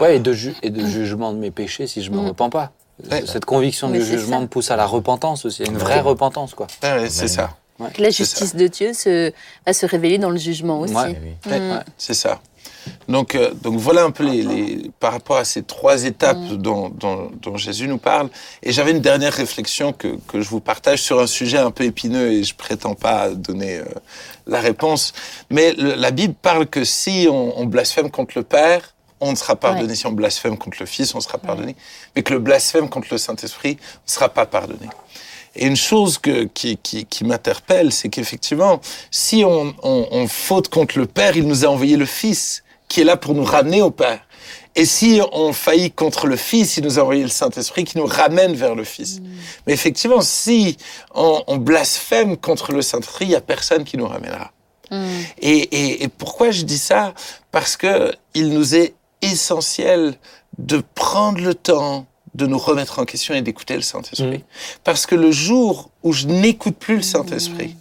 Ouais, 0.00 0.16
et 0.16 0.20
de, 0.20 0.32
ju- 0.32 0.54
et 0.62 0.70
de 0.70 0.84
jugement 0.86 1.32
de 1.32 1.38
mes 1.38 1.50
péchés 1.50 1.86
si 1.86 2.02
je 2.02 2.10
me 2.10 2.16
Mm. 2.20 2.26
repens 2.28 2.50
pas. 2.50 2.72
Ouais. 3.10 3.24
Cette 3.26 3.44
conviction 3.44 3.88
Mais 3.88 3.98
du 3.98 4.04
jugement 4.06 4.36
ça. 4.38 4.42
me 4.42 4.46
pousse 4.48 4.70
à 4.70 4.76
la 4.76 4.86
repentance 4.86 5.44
aussi, 5.44 5.62
à 5.62 5.66
une 5.66 5.76
vraie 5.76 6.00
repentance, 6.00 6.54
quoi. 6.54 6.66
Ouais, 6.82 6.92
ouais, 7.02 7.10
c'est 7.10 7.28
ça. 7.28 7.50
La 7.98 8.08
justice 8.08 8.54
de 8.56 8.68
Dieu 8.68 8.94
se, 8.94 9.30
va 9.66 9.72
se 9.74 9.84
révéler 9.84 10.16
dans 10.16 10.30
le 10.30 10.38
jugement 10.38 10.80
aussi. 10.80 10.94
Eh 10.96 11.48
Mm. 11.48 11.52
ouais, 11.52 11.78
c'est 11.98 12.14
ça. 12.14 12.40
Donc, 13.08 13.34
euh, 13.34 13.52
donc 13.54 13.76
voilà 13.78 14.04
un 14.04 14.10
peu 14.10 14.24
les, 14.24 14.42
les- 14.42 14.90
par 15.00 15.12
rapport 15.12 15.36
à 15.36 15.44
ces 15.44 15.62
trois 15.62 16.04
étapes 16.04 16.36
Mm. 16.36 16.56
dont, 16.56 16.88
dont, 16.88 17.30
dont 17.40 17.56
Jésus 17.56 17.86
nous 17.88 17.98
parle. 17.98 18.28
Et 18.62 18.72
j'avais 18.72 18.90
une 18.90 19.00
dernière 19.00 19.32
réflexion 19.32 19.92
que, 19.92 20.16
que 20.28 20.40
je 20.40 20.48
vous 20.48 20.60
partage 20.60 21.02
sur 21.02 21.20
un 21.20 21.26
sujet 21.26 21.58
un 21.58 21.70
peu 21.70 21.84
épineux 21.84 22.32
et 22.32 22.44
je 22.44 22.54
prétends 22.54 22.94
pas 22.94 23.30
donner 23.30 23.76
euh, 23.78 23.84
la 24.46 24.60
réponse. 24.60 25.12
Mais 25.50 25.72
le- 25.74 25.94
la 25.94 26.10
Bible 26.10 26.34
parle 26.40 26.66
que 26.66 26.84
si 26.84 27.26
on, 27.30 27.58
on 27.60 27.64
blasphème 27.66 28.10
contre 28.10 28.32
le 28.36 28.42
Père, 28.42 28.92
on 29.20 29.30
ne 29.30 29.36
sera 29.36 29.56
pardonné. 29.56 29.94
Si 29.94 30.06
on 30.06 30.12
blasphème 30.12 30.58
contre 30.58 30.76
le 30.80 30.86
Fils, 30.86 31.14
on 31.14 31.20
sera 31.20 31.38
pardonné. 31.38 31.74
Mais 32.14 32.22
que 32.22 32.34
le 32.34 32.38
blasphème 32.38 32.88
contre 32.90 33.08
le 33.12 33.18
Saint-Esprit 33.18 33.78
ne 34.06 34.10
sera 34.12 34.28
pas 34.28 34.44
pardonné. 34.46 34.88
Et 35.58 35.64
une 35.66 35.76
chose 35.76 36.18
que, 36.18 36.44
qui, 36.44 36.76
qui, 36.76 37.06
qui 37.06 37.24
m'interpelle, 37.24 37.90
c'est 37.90 38.10
qu'effectivement, 38.10 38.78
si 39.10 39.42
on, 39.42 39.74
on, 39.82 40.06
on 40.10 40.28
faute 40.28 40.68
contre 40.68 40.98
le 40.98 41.06
Père, 41.06 41.34
il 41.34 41.46
nous 41.46 41.64
a 41.64 41.68
envoyé 41.68 41.96
le 41.96 42.04
Fils, 42.04 42.62
qui 42.96 43.02
est 43.02 43.04
là 43.04 43.18
pour 43.18 43.34
nous 43.34 43.44
ramener 43.44 43.82
au 43.82 43.90
Père. 43.90 44.20
Et 44.74 44.86
si 44.86 45.20
on 45.32 45.52
faillit 45.52 45.90
contre 45.90 46.26
le 46.26 46.36
Fils, 46.36 46.78
il 46.78 46.84
nous 46.84 46.98
a 46.98 47.02
envoyé 47.02 47.22
le 47.22 47.28
Saint-Esprit 47.28 47.84
qui 47.84 47.98
nous 47.98 48.06
ramène 48.06 48.54
vers 48.54 48.74
le 48.74 48.84
Fils. 48.84 49.20
Mais 49.66 49.74
effectivement, 49.74 50.22
si 50.22 50.78
on, 51.14 51.42
on 51.46 51.58
blasphème 51.58 52.38
contre 52.38 52.72
le 52.72 52.80
Saint-Esprit, 52.80 53.26
il 53.26 53.28
n'y 53.28 53.34
a 53.34 53.42
personne 53.42 53.84
qui 53.84 53.98
nous 53.98 54.08
ramènera. 54.08 54.50
Et, 55.42 55.58
et- 55.58 56.04
et 56.04 56.08
pourquoi 56.08 56.50
je 56.52 56.62
dis 56.62 56.78
ça? 56.78 57.12
Parce 57.52 57.76
que 57.76 58.14
il 58.32 58.48
nous 58.48 58.74
est 58.74 58.94
essentiel 59.20 60.14
de 60.56 60.82
prendre 60.94 61.38
le 61.42 61.54
temps 61.54 62.06
de 62.34 62.46
nous 62.46 62.58
remettre 62.58 62.98
en 62.98 63.04
question 63.04 63.34
et 63.34 63.42
d'écouter 63.42 63.74
le 63.74 63.82
Saint-Esprit. 63.82 64.42
Parce 64.84 65.04
que 65.04 65.14
le 65.14 65.32
jour 65.32 65.90
où 66.02 66.14
je 66.14 66.26
n'écoute 66.28 66.76
plus 66.78 66.96
le 66.96 67.02
Saint-Esprit, 67.02 67.76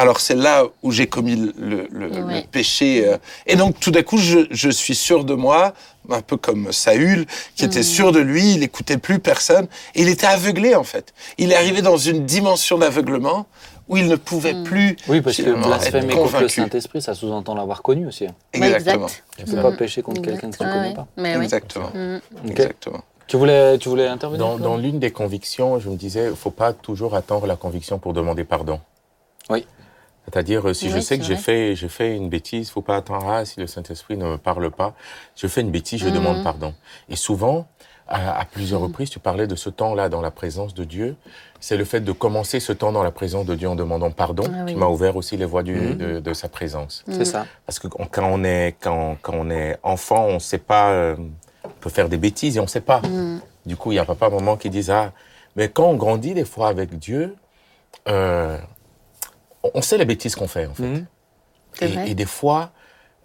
alors 0.00 0.18
c'est 0.20 0.34
là 0.34 0.64
où 0.82 0.90
j'ai 0.92 1.06
commis 1.06 1.52
le, 1.58 2.40
péché. 2.50 3.06
euh, 3.06 3.18
et 3.46 3.56
donc 3.56 3.78
tout 3.78 3.90
d'un 3.90 4.02
coup, 4.02 4.16
je, 4.18 4.40
je 4.50 4.70
suis 4.70 4.94
sûr 4.94 5.24
de 5.24 5.34
moi, 5.34 5.74
un 6.10 6.22
peu 6.22 6.36
comme 6.38 6.72
Saül, 6.72 7.26
qui 7.54 7.64
était 7.66 7.82
sûr 7.82 8.10
de 8.10 8.18
lui, 8.20 8.54
il 8.54 8.62
écoutait 8.62 8.96
plus 8.96 9.18
personne, 9.18 9.66
et 9.94 10.00
il 10.02 10.08
était 10.08 10.26
aveuglé 10.26 10.74
en 10.74 10.84
fait. 10.84 11.12
Il 11.38 11.52
est 11.52 11.56
arrivé 11.56 11.82
dans 11.82 11.98
une 11.98 12.24
dimension 12.24 12.78
d'aveuglement 12.78 13.46
où 13.88 13.96
il 13.98 14.06
ne 14.08 14.16
pouvait 14.16 14.54
plus 14.64 14.96
Oui, 15.08 15.20
parce 15.20 15.36
que 15.36 15.42
être 15.42 16.08
contre 16.14 16.40
le. 16.40 16.48
Saint-Esprit, 16.48 17.02
ça 17.02 17.14
sous-entend 17.14 17.54
l'avoir 17.54 17.82
connu 17.82 18.06
aussi. 18.06 18.24
hein. 18.26 18.34
Exactement. 18.54 19.06
exact. 19.06 19.24
Tu 19.36 19.44
peux 19.44 19.60
pas 19.62 19.72
pécher 19.72 20.00
contre 20.02 20.22
quelqu'un 20.22 20.50
que 20.50 20.56
tu 20.56 20.64
Ouais, 20.64 20.70
connais 20.72 20.94
pas. 20.94 21.06
Mais 21.18 21.36
oui. 21.36 21.44
Exactement. 21.44 21.90
Mm. 21.92 22.18
Exactement. 22.48 23.00
Tu 23.26 23.36
voulais, 23.36 23.76
tu 23.78 23.88
voulais 23.88 24.06
intervenir 24.08 24.44
Dans, 24.46 24.58
dans 24.58 24.76
l'une 24.76 24.98
des 24.98 25.10
convictions, 25.10 25.78
je 25.78 25.88
me 25.90 25.96
disais, 25.96 26.28
il 26.30 26.36
faut 26.36 26.50
pas 26.50 26.72
toujours 26.72 27.14
attendre 27.14 27.46
la 27.46 27.56
conviction 27.56 27.98
pour 27.98 28.12
demander 28.12 28.44
pardon. 28.44 28.80
Oui. 29.50 29.66
C'est-à-dire, 30.26 30.68
euh, 30.68 30.74
si 30.74 30.86
Oui, 30.86 30.92
je 30.92 31.00
sais 31.00 31.18
que 31.18 31.24
j'ai 31.24 31.36
fait, 31.36 31.74
j'ai 31.74 31.88
fait 31.88 32.14
une 32.16 32.28
bêtise, 32.28 32.70
faut 32.70 32.82
pas 32.82 32.96
attendre, 32.96 33.28
ah, 33.28 33.44
si 33.44 33.58
le 33.58 33.66
Saint-Esprit 33.66 34.16
ne 34.16 34.26
me 34.26 34.38
parle 34.38 34.70
pas, 34.70 34.94
je 35.36 35.46
fais 35.46 35.60
une 35.60 35.70
bêtise, 35.70 36.00
je 36.00 36.08
Mhm. 36.08 36.14
demande 36.14 36.42
pardon. 36.42 36.74
Et 37.08 37.16
souvent, 37.16 37.66
à, 38.06 38.38
à 38.40 38.44
plusieurs 38.44 38.80
reprises, 38.80 39.10
tu 39.10 39.18
parlais 39.18 39.46
de 39.46 39.54
ce 39.56 39.70
temps-là 39.70 40.08
dans 40.08 40.20
la 40.20 40.30
présence 40.30 40.74
de 40.74 40.84
Dieu. 40.84 41.16
C'est 41.60 41.76
le 41.76 41.84
fait 41.84 42.00
de 42.00 42.12
commencer 42.12 42.58
ce 42.60 42.72
temps 42.72 42.92
dans 42.92 43.02
la 43.02 43.10
présence 43.12 43.46
de 43.46 43.54
Dieu 43.54 43.68
en 43.68 43.76
demandant 43.76 44.10
pardon 44.10 44.44
Ah 44.46 44.62
oui. 44.66 44.72
qui 44.72 44.78
m'a 44.78 44.86
ouvert 44.86 45.16
aussi 45.16 45.36
les 45.36 45.44
voies 45.44 45.62
du- 45.62 45.74
Mhm. 45.74 45.96
de, 45.96 46.20
de 46.20 46.34
sa 46.34 46.48
présence. 46.48 47.04
C'est 47.10 47.24
ça. 47.24 47.46
Parce 47.66 47.78
que 47.78 47.88
quand 47.88 48.06
quand 48.10 48.26
on 48.30 48.42
est, 48.44 48.76
quand, 48.80 49.16
quand 49.22 49.34
on 49.34 49.48
est 49.50 49.78
enfant, 49.82 50.26
on 50.26 50.38
sait 50.38 50.58
pas, 50.58 50.90
euh, 50.90 51.16
on 51.64 51.68
peut 51.80 51.90
faire 51.90 52.08
des 52.08 52.18
bêtises 52.18 52.56
et 52.56 52.60
on 52.60 52.66
sait 52.66 52.80
pas. 52.80 53.00
Du 53.66 53.76
coup, 53.76 53.92
il 53.92 53.96
y 53.96 53.98
a 53.98 54.04
papa, 54.04 54.28
maman 54.28 54.56
qui 54.56 54.70
disent 54.70 54.90
ah, 54.90 55.12
mais 55.56 55.68
quand 55.68 55.84
on 55.86 55.94
grandit 55.96 56.34
des 56.34 56.44
fois 56.44 56.68
avec 56.68 56.98
Dieu, 56.98 57.34
euh, 58.08 58.58
on- 59.62 59.82
sait 59.82 59.98
les 59.98 60.04
bêtises 60.04 60.34
qu'on 60.34 60.48
fait 60.48 60.66
en 60.66 60.74
fait. 60.74 60.82
Mhm. 60.82 61.06
Vrai. 61.80 62.10
Et, 62.10 62.14
des 62.14 62.26
fois, 62.26 62.70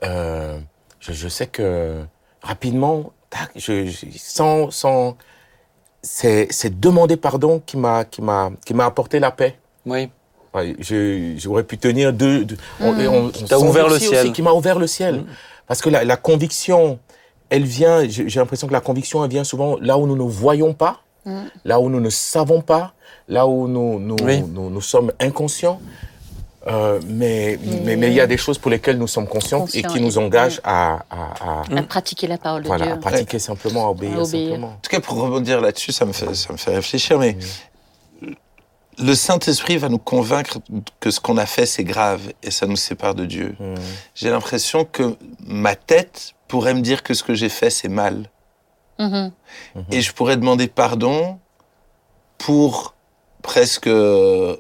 euh, 0.04 0.60
je, 1.00 1.14
je 1.14 1.28
sais 1.28 1.48
que 1.48 2.04
rapidement, 2.42 3.12
tac, 3.30 3.52
je, 3.56 3.86
je- 3.88 4.06
sans, 4.18 4.70
sans, 4.72 5.18
c'est, 6.02 6.48
demander 6.80 7.18
pardon 7.18 7.62
qui 7.66 7.78
m'a, 7.78 8.06
qui 8.06 8.22
m'a, 8.22 8.52
qui 8.66 8.74
m'a 8.74 8.86
apporté 8.86 9.20
la 9.20 9.32
paix. 9.32 9.58
Oui. 9.86 10.10
Ouais, 10.54 10.76
j'aurais 11.38 11.64
pu 11.64 11.78
tenir 11.78 12.14
deux. 12.14 12.46
deux- 12.46 12.58
on- 12.80 12.98
et 13.00 13.08
on- 13.08 13.32
on 13.52 13.68
ouvert 13.68 13.90
le 13.90 14.00
ciel. 14.00 14.20
aussi, 14.26 14.32
qui 14.34 14.42
m'a 14.42 14.54
ouvert 14.54 14.80
le 14.80 14.88
ciel. 14.88 15.26
Parce 15.68 15.82
que 15.82 15.90
la, 15.90 16.04
la 16.06 16.16
conviction, 16.16 17.00
elle 17.50 17.64
vient. 17.66 18.08
J'ai 18.08 18.40
l'impression 18.40 18.68
que 18.68 18.72
la 18.74 18.80
conviction, 18.80 19.24
elle 19.26 19.32
vient 19.32 19.44
souvent 19.44 19.78
là 19.82 19.98
où 19.98 20.08
nous 20.08 20.16
ne 20.16 20.22
voyons 20.24 20.74
pas, 20.74 21.02
là 21.66 21.80
où 21.82 21.90
nous 21.90 22.00
ne 22.00 22.10
savons 22.10 22.62
pas, 22.62 22.94
là 23.28 23.48
où 23.48 23.68
nous 23.68 24.00
nous, 24.00 24.16
Oui. 24.24 24.44
nous, 24.44 24.70
nous 24.70 24.82
sommes 24.82 25.12
inconscients. 25.20 25.82
Euh, 26.68 27.00
mais 27.08 27.60
mais 27.84 27.96
mais 27.96 28.08
il 28.08 28.14
y 28.14 28.20
a 28.22 28.26
des 28.26 28.38
choses 28.38 28.58
pour 28.58 28.72
lesquelles 28.72 28.98
nous 28.98 29.08
sommes 29.08 29.28
conscients 29.28 29.66
et 29.74 29.84
qui 29.84 30.00
nous 30.02 30.18
engagent 30.18 30.62
à, 30.64 31.04
à, 31.12 31.62
à- 31.70 31.78
À 31.78 31.84
pratiquer 31.84 32.26
la 32.26 32.40
parole 32.40 32.64
de 32.64 32.68
voilà, 32.68 32.86
à 32.86 32.88
Dieu. 32.94 33.00
pratiquer 33.00 33.38
simplement, 33.38 33.86
à 33.86 33.90
obéir, 33.92 34.18
À 34.18 34.22
obéir. 34.24 34.50
simplement. 34.50 34.68
En 34.70 34.80
tout 34.82 34.90
cas, 34.90 35.00
pour 35.00 35.18
rebondir 35.20 35.62
là-dessus, 35.62 35.92
ça 35.92 36.06
me 36.06 36.12
fait, 36.14 36.34
ça 36.34 36.52
me 36.54 36.58
fait 36.58 36.74
réfléchir, 36.74 37.20
mais 37.20 37.38
le 38.98 39.14
Saint-Esprit 39.14 39.78
va 39.78 39.90
nous 39.90 40.00
convaincre 40.00 40.58
que 41.00 41.12
ce 41.12 41.20
qu'on 41.20 41.38
a 41.38 41.46
fait, 41.46 41.66
c'est 41.66 41.84
grave 41.84 42.32
et 42.42 42.50
ça 42.50 42.66
nous 42.66 42.78
sépare 42.78 43.14
de 43.14 43.26
Dieu. 43.26 43.56
Mm. 43.60 43.76
J'ai 44.16 44.30
l'impression 44.30 44.86
que 44.86 45.16
ma 45.46 45.76
tête 45.76 46.32
pourrait 46.48 46.74
me 46.74 46.82
dire 46.82 47.04
que 47.04 47.14
ce 47.14 47.22
que 47.24 47.34
j'ai 47.36 47.50
fait, 47.50 47.70
c'est 47.70 47.90
mal. 47.90 48.30
Mhm. 48.98 49.32
Et 49.92 50.02
je 50.02 50.14
pourrais 50.14 50.38
demander 50.38 50.68
pardon 50.68 51.38
pour 52.38 52.96
presque 53.42 53.88
euh, 53.88 54.56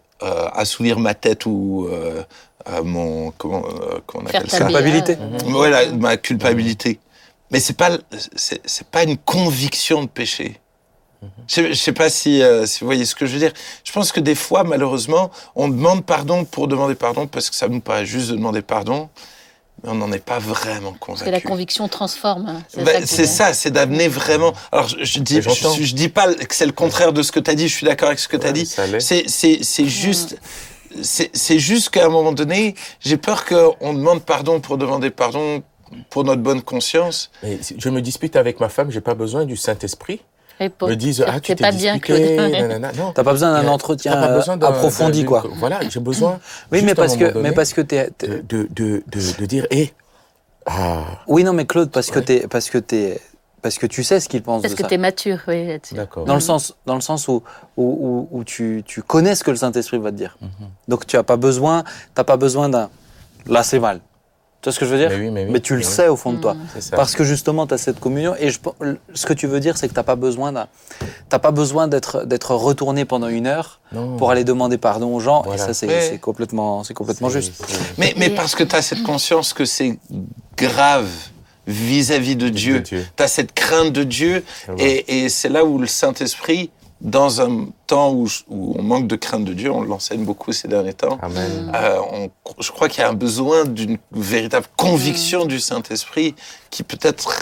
assouvir 0.53 0.99
ma 0.99 1.13
tête 1.13 1.45
ou 1.45 1.87
euh, 1.91 2.23
euh, 2.69 2.83
mon... 2.83 3.31
Comment, 3.31 3.63
euh, 3.65 3.99
comment 4.05 4.23
on 4.25 4.27
appelle 4.27 4.49
ça. 4.49 4.65
Culpabilité. 4.65 5.17
Voilà, 5.45 5.91
ma 5.91 6.17
culpabilité. 6.17 6.99
Mais 7.51 7.59
c'est 7.59 7.77
pas, 7.77 7.91
c'est, 8.35 8.87
pas 8.87 9.03
une 9.03 9.17
conviction 9.17 10.03
de 10.03 10.07
péché. 10.07 10.59
Je, 11.47 11.69
je 11.69 11.73
sais 11.73 11.91
pas 11.91 12.09
si, 12.09 12.41
euh, 12.41 12.65
si 12.65 12.81
vous 12.81 12.87
voyez 12.87 13.05
ce 13.05 13.15
que 13.15 13.25
je 13.25 13.33
veux 13.33 13.39
dire. 13.39 13.53
Je 13.83 13.91
pense 13.91 14.11
que 14.11 14.19
des 14.19 14.35
fois, 14.35 14.63
malheureusement, 14.63 15.31
on 15.55 15.69
demande 15.69 16.05
pardon 16.05 16.45
pour 16.45 16.67
demander 16.67 16.95
pardon 16.95 17.27
parce 17.27 17.49
que 17.49 17.55
ça 17.55 17.67
nous 17.67 17.81
paraît 17.81 18.05
juste 18.05 18.29
de 18.29 18.35
demander 18.35 18.61
pardon, 18.61 19.09
mais 19.83 19.89
on 19.89 19.95
n'en 19.95 20.11
est 20.11 20.23
pas 20.23 20.39
vraiment 20.39 20.93
Parce 21.05 21.19
que 21.21 21.25
la 21.25 21.31
convaincu. 21.39 21.47
conviction 21.47 21.87
transforme. 21.87 22.47
hein. 22.47 22.63
C'est 22.69 22.83
Ben, 22.83 23.05
ça 23.05 23.25
c'est 23.25 23.53
c'est 23.53 23.71
d'amener 23.71 24.07
vraiment. 24.07 24.53
Alors, 24.71 24.87
je, 24.87 25.03
je 25.03 25.19
dis, 25.19 25.41
je, 25.41 25.49
je 25.83 25.93
dis 25.95 26.09
pas 26.09 26.33
que 26.33 26.55
c'est 26.55 26.65
le 26.65 26.71
contraire 26.71 27.13
de 27.13 27.21
ce 27.21 27.31
que 27.31 27.39
tu 27.39 27.51
as 27.51 27.55
dit. 27.55 27.67
Je 27.67 27.75
suis 27.75 27.85
d'accord 27.85 28.07
avec 28.07 28.19
ce 28.19 28.27
que 28.27 28.37
tu 28.37 28.45
as 28.45 28.49
Ouais, 28.49 28.53
dit. 28.53 28.65
C'est, 28.99 29.25
c'est, 29.27 29.59
c'est 29.63 29.85
juste, 29.85 30.37
c'est, 31.01 31.29
c'est 31.35 31.59
juste 31.59 31.89
qu'à 31.89 32.05
un 32.05 32.09
moment 32.09 32.31
donné, 32.31 32.75
j'ai 32.99 33.17
peur 33.17 33.45
qu'on 33.45 33.93
demande 33.93 34.23
pardon 34.23 34.59
pour 34.59 34.77
demander 34.77 35.09
pardon 35.09 35.61
pour 36.09 36.23
notre 36.23 36.41
bonne 36.41 36.61
conscience. 36.61 37.29
Mais 37.43 37.59
si 37.61 37.75
je 37.77 37.89
me 37.89 38.01
dispute 38.01 38.35
avec 38.35 38.59
ma 38.59 38.69
femme, 38.69 38.89
j'ai 38.91 39.01
pas 39.01 39.13
besoin 39.13 39.45
du 39.45 39.55
Saint-Esprit. 39.57 40.21
Me 40.59 40.95
disent, 40.95 41.23
ah, 41.27 41.39
tu 41.39 41.53
t'es 41.55 41.61
pas 41.63 41.71
bien, 41.71 41.93
disputé. 41.93 42.37
Non. 42.97 43.11
T'as 43.13 43.23
pas 43.23 43.31
besoin 43.31 43.51
d'un 43.61 43.67
entretien 43.67 44.13
euh, 44.21 44.35
besoin 44.37 44.59
approfondi, 44.61 45.25
quoi. 45.25 45.43
Voilà, 45.55 45.79
j'ai 45.89 45.99
besoin. 45.99 46.39
Oui, 46.71 46.81
mais 46.83 46.95
parce 46.95 47.17
que, 47.17 47.37
mais 47.37 47.51
parce 47.51 47.73
que 47.73 47.81
t'es, 47.81 48.09
de, 48.19 48.41
de, 48.47 48.67
de, 48.73 49.03
de, 49.07 49.39
de 49.39 49.45
dire, 49.45 49.67
hé, 49.71 49.93
ah, 50.65 51.03
oui, 51.27 51.43
non, 51.43 51.53
mais 51.53 51.65
Claude, 51.65 51.91
parce 51.91 52.09
que 52.09 52.19
t'es, 52.19 52.47
parce 52.47 52.69
que 52.69 52.77
t'es, 52.77 53.19
parce 53.61 53.77
que 53.77 53.85
tu 53.87 54.03
sais 54.03 54.19
ce 54.19 54.29
qu'il 54.29 54.41
pense 54.43 54.61
Parce 54.61 54.73
de 54.73 54.77
que 54.77 54.83
ça. 54.83 54.89
tu 54.89 54.93
es 54.95 54.97
mature, 54.97 55.39
oui, 55.47 55.67
là-dessus. 55.67 55.95
d'accord. 55.95 56.25
Dans 56.25 56.35
le 56.35 56.39
sens, 56.39 56.75
dans 56.85 56.95
le 56.95 57.01
sens 57.01 57.27
où, 57.27 57.41
où, 57.77 58.27
où, 58.31 58.39
où 58.39 58.43
tu, 58.43 58.83
tu 58.85 59.01
connais 59.01 59.35
ce 59.35 59.43
que 59.43 59.49
le 59.51 59.57
Saint-Esprit 59.57 59.97
va 59.97 60.11
te 60.11 60.15
dire. 60.17 60.37
Donc 60.87 61.05
tu 61.07 61.17
as 61.17 61.23
pas 61.23 61.35
besoin, 61.37 61.83
t'as 62.13 62.23
pas 62.23 62.37
besoin 62.37 62.69
d'un. 62.69 62.89
Là, 63.47 63.63
c'est 63.63 63.79
mal. 63.79 63.99
Tu 64.65 64.69
vois 64.69 64.73
ce 64.73 64.79
que 64.79 64.85
je 64.87 64.91
veux 64.95 64.97
dire 64.97 65.09
Mais 65.11 65.25
oui, 65.25 65.29
mais 65.29 65.45
oui, 65.47 65.61
tu 65.61 65.73
le 65.73 65.81
oui. 65.81 65.85
sais 65.85 66.07
au 66.07 66.15
fond 66.15 66.33
de 66.33 66.39
toi. 66.41 66.55
C'est 66.73 66.81
ça. 66.81 66.95
Parce 66.95 67.13
que 67.13 67.23
justement, 67.23 67.67
tu 67.67 67.75
as 67.75 67.77
cette 67.77 67.99
communion. 67.99 68.33
Et 68.39 68.49
je, 68.49 68.57
ce 69.13 69.27
que 69.27 69.33
tu 69.33 69.45
veux 69.45 69.59
dire, 69.59 69.77
c'est 69.77 69.87
que 69.87 69.93
tu 69.93 69.99
n'as 69.99 70.03
pas 70.03 70.15
besoin, 70.15 70.51
d'un- 70.51 70.65
t'as 71.29 71.37
pas 71.37 71.51
besoin 71.51 71.87
d'être, 71.87 72.25
retourné 72.55 73.05
pendant 73.05 73.27
une 73.27 73.45
heure 73.45 73.79
Non. 73.91 74.17
pour 74.17 74.31
aller 74.31 74.43
demander 74.43 74.79
pardon 74.79 75.13
aux 75.15 75.19
gens. 75.19 75.43
Voilà. 75.43 75.61
Et 75.61 75.67
ça, 75.67 75.75
c'est, 75.75 76.17
complètement, 76.17 76.83
c'est 76.83 76.95
complètement 76.95 77.29
juste. 77.29 77.63
Mais, 77.99 78.15
parce 78.31 78.55
que 78.55 78.63
tu 78.63 78.75
as 78.75 78.81
cette 78.81 79.03
conscience 79.03 79.53
que 79.53 79.65
c'est 79.65 79.99
grave 80.57 81.09
vis-à-vis 81.67 82.35
de 82.35 82.49
Dieu. 82.49 82.79
Dieu. 82.79 83.05
Tu 83.15 83.21
as 83.23 83.27
cette 83.27 83.53
crainte 83.53 83.93
de 83.93 84.03
Dieu. 84.03 84.43
Et, 84.79 85.25
et 85.25 85.29
c'est 85.29 85.49
là 85.49 85.63
où 85.63 85.77
le 85.77 85.85
Saint-Esprit, 85.85 86.71
dans 87.01 87.39
un 87.39 87.67
temps 87.87 88.11
où, 88.13 88.27
on 88.49 88.81
manque 88.81 89.07
de 89.07 89.15
crainte 89.15 89.45
de 89.45 89.53
Dieu, 89.53 89.71
on 89.71 89.81
l'enseigne 89.81 90.23
beaucoup 90.25 90.51
ces 90.51 90.67
derniers 90.67 90.93
temps, 90.93 91.17
Amen. 91.21 91.71
euh, 91.75 91.97
on- 92.11 92.29
je 92.61 92.71
crois 92.71 92.89
qu'il 92.89 93.01
y 93.01 93.03
a 93.03 93.09
un 93.09 93.13
besoin 93.13 93.65
d'une 93.65 93.97
véritable 94.11 94.67
conviction 94.77 95.45
du 95.45 95.59
Saint-Esprit 95.59 96.35
qui 96.69 96.83
peut-être 96.83 97.41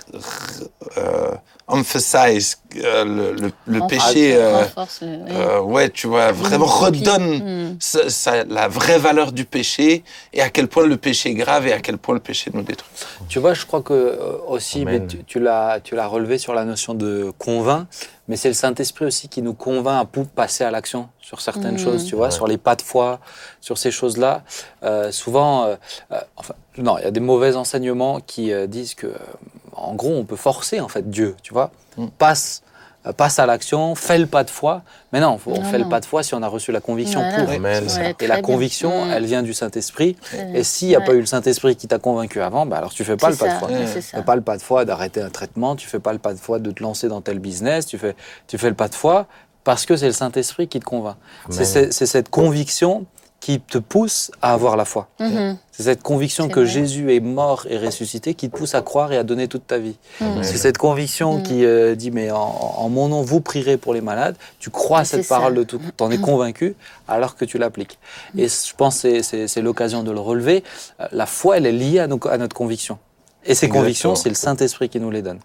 euh, 0.97 1.31
emphasize 1.67 2.57
euh, 2.83 3.05
le, 3.05 3.33
le- 3.41 3.51
le 3.67 3.87
péché. 3.87 4.35
euh, 4.35 4.63
le- 4.63 4.67
oui. 5.01 5.07
euh, 5.31 5.61
ouais, 5.61 5.89
tu 5.89 6.07
vois, 6.07 6.31
vraiment 6.31 6.65
redonne 6.65 7.69
Mm. 7.73 7.77
ça- 7.79 8.09
ça- 8.09 8.43
la 8.43 8.67
vraie 8.67 8.99
valeur 8.99 9.31
du 9.31 9.45
péché 9.45 10.03
et 10.33 10.41
à 10.41 10.49
quel 10.49 10.67
point 10.67 10.85
le 10.85 10.97
péché 10.97 11.29
est 11.29 11.33
grave 11.35 11.67
et 11.67 11.73
à 11.73 11.79
quel 11.79 11.97
point 11.97 12.15
le 12.15 12.19
péché 12.21 12.51
nous 12.53 12.63
détruit. 12.63 12.91
Tu 13.29 13.39
vois, 13.39 13.53
je 13.53 13.65
crois 13.65 13.81
que 13.81 14.19
aussi, 14.47 14.83
mais 14.85 15.05
tu, 15.07 15.23
tu 15.23 15.39
l'as, 15.39 15.79
tu 15.81 15.95
l'as 15.95 16.07
relevé 16.07 16.37
sur 16.37 16.53
la 16.53 16.65
notion 16.65 16.93
de 16.95 17.31
convainc, 17.37 17.87
mais 18.27 18.35
c'est 18.35 18.49
le 18.49 18.53
Saint-Esprit 18.55 19.05
aussi 19.05 19.29
qui 19.29 19.41
nous 19.41 19.53
convainc 19.53 20.01
à 20.01 20.05
pou- 20.05 20.27
passer 20.35 20.63
à 20.63 20.71
l'action 20.71 21.09
sur 21.19 21.41
certaines 21.41 21.73
Mhm. 21.73 21.77
choses, 21.79 22.05
tu 22.05 22.15
vois, 22.15 22.25
Ouais. 22.27 22.31
sur 22.31 22.47
les 22.47 22.57
pas 22.57 22.75
de 22.75 22.81
foi, 22.81 23.19
sur 23.61 23.77
ces 23.77 23.91
choses-là. 23.91 24.41
Euh, 24.83 25.11
souvent, 25.11 25.65
euh, 25.65 25.75
euh, 26.11 26.19
enfin, 26.35 26.53
non, 26.77 26.97
il 26.97 27.03
y 27.03 27.07
a 27.07 27.11
des 27.11 27.19
mauvais 27.19 27.55
enseignements 27.55 28.19
qui 28.19 28.51
euh, 28.51 28.67
disent 28.67 28.95
que, 28.95 29.07
euh, 29.07 29.17
en 29.75 29.93
gros, 29.95 30.13
on 30.15 30.25
peut 30.25 30.35
forcer 30.35 30.79
en 30.79 30.87
fait 30.87 31.09
Dieu, 31.09 31.35
tu 31.43 31.53
vois, 31.53 31.71
Mm. 31.97 32.07
passe. 32.17 32.61
euh, 33.05 33.11
Passe 33.11 33.37
à 33.37 33.45
l'action, 33.45 33.95
fais 33.95 34.17
le 34.17 34.27
pas 34.27 34.45
de 34.45 34.49
foi. 34.49 34.81
Mais 35.11 35.19
non, 35.19 35.37
faut- 35.37 35.51
on 35.51 35.61
Non, 35.61 35.69
fait 35.69 35.77
le 35.77 35.89
pas 35.89 35.99
de 35.99 36.05
foi 36.05 36.23
si 36.23 36.33
on 36.35 36.41
a 36.41 36.47
reçu 36.47 36.71
la 36.71 36.79
conviction 36.79 37.19
Voilà. 37.19 37.43
pour. 37.43 37.53
Amen. 37.53 37.83
Ouais, 37.97 38.15
Et 38.17 38.27
la 38.27 38.35
bien. 38.35 38.41
conviction, 38.41 39.05
Mm. 39.07 39.11
elle 39.11 39.25
vient 39.25 39.43
du 39.43 39.53
Saint-Esprit. 39.53 40.15
Et 40.53 40.63
s'il 40.63 40.87
n'y 40.87 40.95
a 40.95 40.99
Ouais. 40.99 41.05
pas 41.05 41.11
eu 41.11 41.19
le 41.19 41.25
Saint-Esprit 41.25 41.75
qui 41.75 41.89
t'a 41.89 41.99
convaincu 41.99 42.39
avant, 42.41 42.65
bah 42.65 42.77
alors 42.77 42.93
tu 42.93 43.03
fais 43.03 43.17
pas 43.17 43.29
le 43.29 43.35
pas 43.35 43.49
de 43.49 43.53
foi. 43.59 43.67
Tu 43.67 44.01
fais 44.01 44.21
pas 44.23 44.35
le 44.37 44.41
pas 44.41 44.55
de 44.55 44.61
foi 44.61 44.85
d'arrêter 44.85 45.21
un 45.21 45.29
traitement, 45.29 45.75
tu 45.75 45.85
fais 45.89 45.99
pas 45.99 46.13
le 46.13 46.19
pas 46.19 46.31
de 46.33 46.39
foi 46.39 46.59
de 46.59 46.71
te 46.71 46.81
lancer 46.81 47.09
dans 47.09 47.19
tel 47.19 47.39
business, 47.39 47.85
tu 47.87 47.97
fais, 47.97 48.15
tu 48.47 48.57
fais 48.57 48.69
le 48.69 48.75
pas 48.75 48.87
de 48.87 48.95
foi 48.95 49.27
parce 49.63 49.85
que 49.85 49.95
c'est 49.95 50.07
le 50.07 50.11
Saint-Esprit 50.13 50.67
qui 50.67 50.79
te 50.79 50.85
convainc. 50.85 51.15
C'est 51.49 51.91
cette 51.91 52.29
conviction 52.29 53.05
qui 53.39 53.59
te 53.59 53.77
pousse 53.77 54.31
à 54.41 54.53
avoir 54.53 54.77
la 54.77 54.85
foi. 54.85 55.09
Mhm. 55.19 55.57
C'est 55.73 55.83
cette 55.83 56.01
conviction 56.01 56.47
que 56.47 56.61
vrai. 56.61 56.65
Jésus 56.69 57.13
est 57.13 57.19
mort 57.19 57.65
et 57.69 57.77
ressuscité 57.77 58.35
qui 58.35 58.49
te 58.49 58.55
pousse 58.55 58.73
à 58.73 58.81
croire 58.81 59.11
et 59.11 59.17
à 59.17 59.23
donner 59.23 59.49
toute 59.49 59.67
ta 59.67 59.79
vie. 59.79 59.97
Mhm. 60.21 60.43
C'est 60.43 60.55
cette 60.57 60.77
conviction 60.77 61.37
Mhm. 61.39 61.43
qui 61.43 61.65
euh, 61.65 61.93
dit 61.95 62.09
mais 62.09 62.31
en, 62.31 62.37
en 62.37 62.87
mon 62.87 63.09
nom 63.09 63.21
vous 63.21 63.41
prierez 63.41 63.75
pour 63.75 63.93
les 63.93 63.99
malades. 63.99 64.37
Tu 64.59 64.69
crois 64.69 64.99
à 64.99 65.03
cette 65.05 65.25
ça. 65.25 65.35
parole 65.35 65.55
de 65.55 65.63
tout, 65.63 65.77
t'en 65.97 66.09
es 66.09 66.19
convaincu 66.19 66.75
alors 67.09 67.35
que 67.35 67.43
tu 67.43 67.57
l'appliques. 67.57 67.99
Et 68.37 68.47
je 68.47 68.73
pense 68.77 69.01
que 69.01 69.21
c'est- 69.21 69.61
l'occasion 69.61 70.03
de 70.03 70.11
le 70.11 70.21
relever. 70.21 70.63
Euh, 71.01 71.07
La 71.11 71.25
foi 71.25 71.57
elle 71.57 71.65
est 71.65 71.73
liée 71.73 71.99
à, 71.99 72.07
nos- 72.07 72.25
à 72.29 72.37
notre 72.37 72.55
conviction. 72.55 72.97
Et 73.43 73.47
ces 73.47 73.65
Exactement. 73.65 73.81
convictions 73.81 74.15
c'est 74.15 74.29
le 74.29 74.35
Saint 74.35 74.55
Esprit 74.55 74.87
qui 74.87 75.01
nous 75.01 75.11
les 75.11 75.21
donne. 75.21 75.39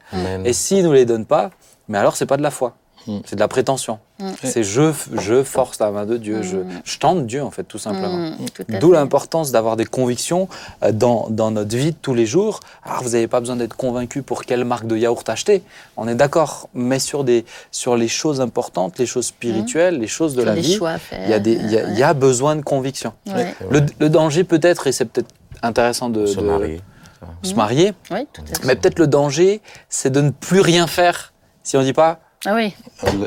Et 0.44 0.52
s'il 0.52 0.84
nous 0.84 0.92
les 0.92 1.04
donne 1.04 1.26
pas, 1.26 1.50
mais 1.88 1.98
alors 1.98 2.14
c'est 2.14 2.26
pas 2.26 2.36
de 2.36 2.42
la 2.44 2.52
foi. 2.52 2.76
Mm. 3.08 3.18
C'est 3.24 3.34
de 3.36 3.40
la 3.40 3.48
prétention. 3.48 3.98
Mm. 4.20 4.26
C'est 4.44 4.62
je, 4.62 4.92
je 5.14 5.42
force 5.42 5.78
la 5.80 5.90
main 5.90 6.06
de 6.06 6.16
Dieu, 6.16 6.42
je, 6.42 6.58
Mm. 6.58 6.68
je 6.84 6.98
tente 6.98 7.26
Dieu 7.26 7.42
en 7.42 7.50
fait 7.50 7.64
tout 7.64 7.78
simplement. 7.78 8.32
D'où 8.80 8.92
l'importance 8.92 9.50
d'avoir 9.50 9.76
des 9.76 9.84
convictions 9.86 10.48
euh, 10.84 10.92
dans, 10.92 11.26
dans 11.30 11.50
notre 11.50 11.74
vie 11.76 11.92
de 11.92 11.96
tous 12.00 12.14
les 12.14 12.26
jours. 12.26 12.60
Alors, 12.84 13.02
vous 13.02 13.10
n'avez 13.10 13.26
pas 13.26 13.40
besoin 13.40 13.56
d'être 13.56 13.76
convaincu 13.76 14.22
pour 14.22 14.44
quelle 14.44 14.64
marque 14.64 14.86
de 14.86 14.96
yaourt 14.96 15.28
acheter. 15.28 15.62
On 15.96 16.06
est 16.06 16.14
d'accord. 16.14 16.68
Mais 16.74 16.98
sur, 16.98 17.24
des, 17.24 17.44
sur 17.70 17.96
les 17.96 18.08
choses 18.08 18.40
importantes, 18.40 18.98
les 18.98 19.06
choses 19.06 19.26
spirituelles, 19.26 19.98
les 19.98 20.06
choses 20.06 20.34
de 20.34 20.42
Sur 20.42 20.50
la 20.50 20.54
vie, 20.54 20.78
il 21.24 21.30
y, 21.30 21.32
a 21.32 21.38
des- 21.38 21.52
il 21.54 21.70
y, 21.70 21.78
a- 21.78 21.88
il 21.88 21.98
y 21.98 22.02
a 22.02 22.12
besoin 22.14 22.54
de 22.56 22.62
conviction. 22.62 23.12
Ouais. 23.26 23.54
Le, 23.70 23.80
le 23.98 24.08
danger 24.10 24.44
peut-être, 24.44 24.86
et 24.86 24.92
c'est 24.92 25.06
peut-être 25.06 25.30
intéressant 25.62 26.10
de, 26.10 26.26
se 26.26 26.36
de 26.40 26.44
marier. 26.46 26.80
se 27.42 27.54
marier, 27.54 27.92
Oui, 28.10 28.26
tout 28.32 28.42
à 28.42 28.46
fait. 28.60 28.66
mais 28.66 28.76
peut-être 28.76 28.98
le 28.98 29.06
danger, 29.06 29.60
c'est 29.88 30.10
de 30.10 30.20
ne 30.20 30.30
plus 30.30 30.60
rien 30.60 30.86
faire 30.86 31.32
si 31.62 31.76
on 31.76 31.80
ne 31.80 31.84
dit 31.84 31.92
pas 31.92 32.20
Ah 32.46 32.54
oui, 32.54 32.74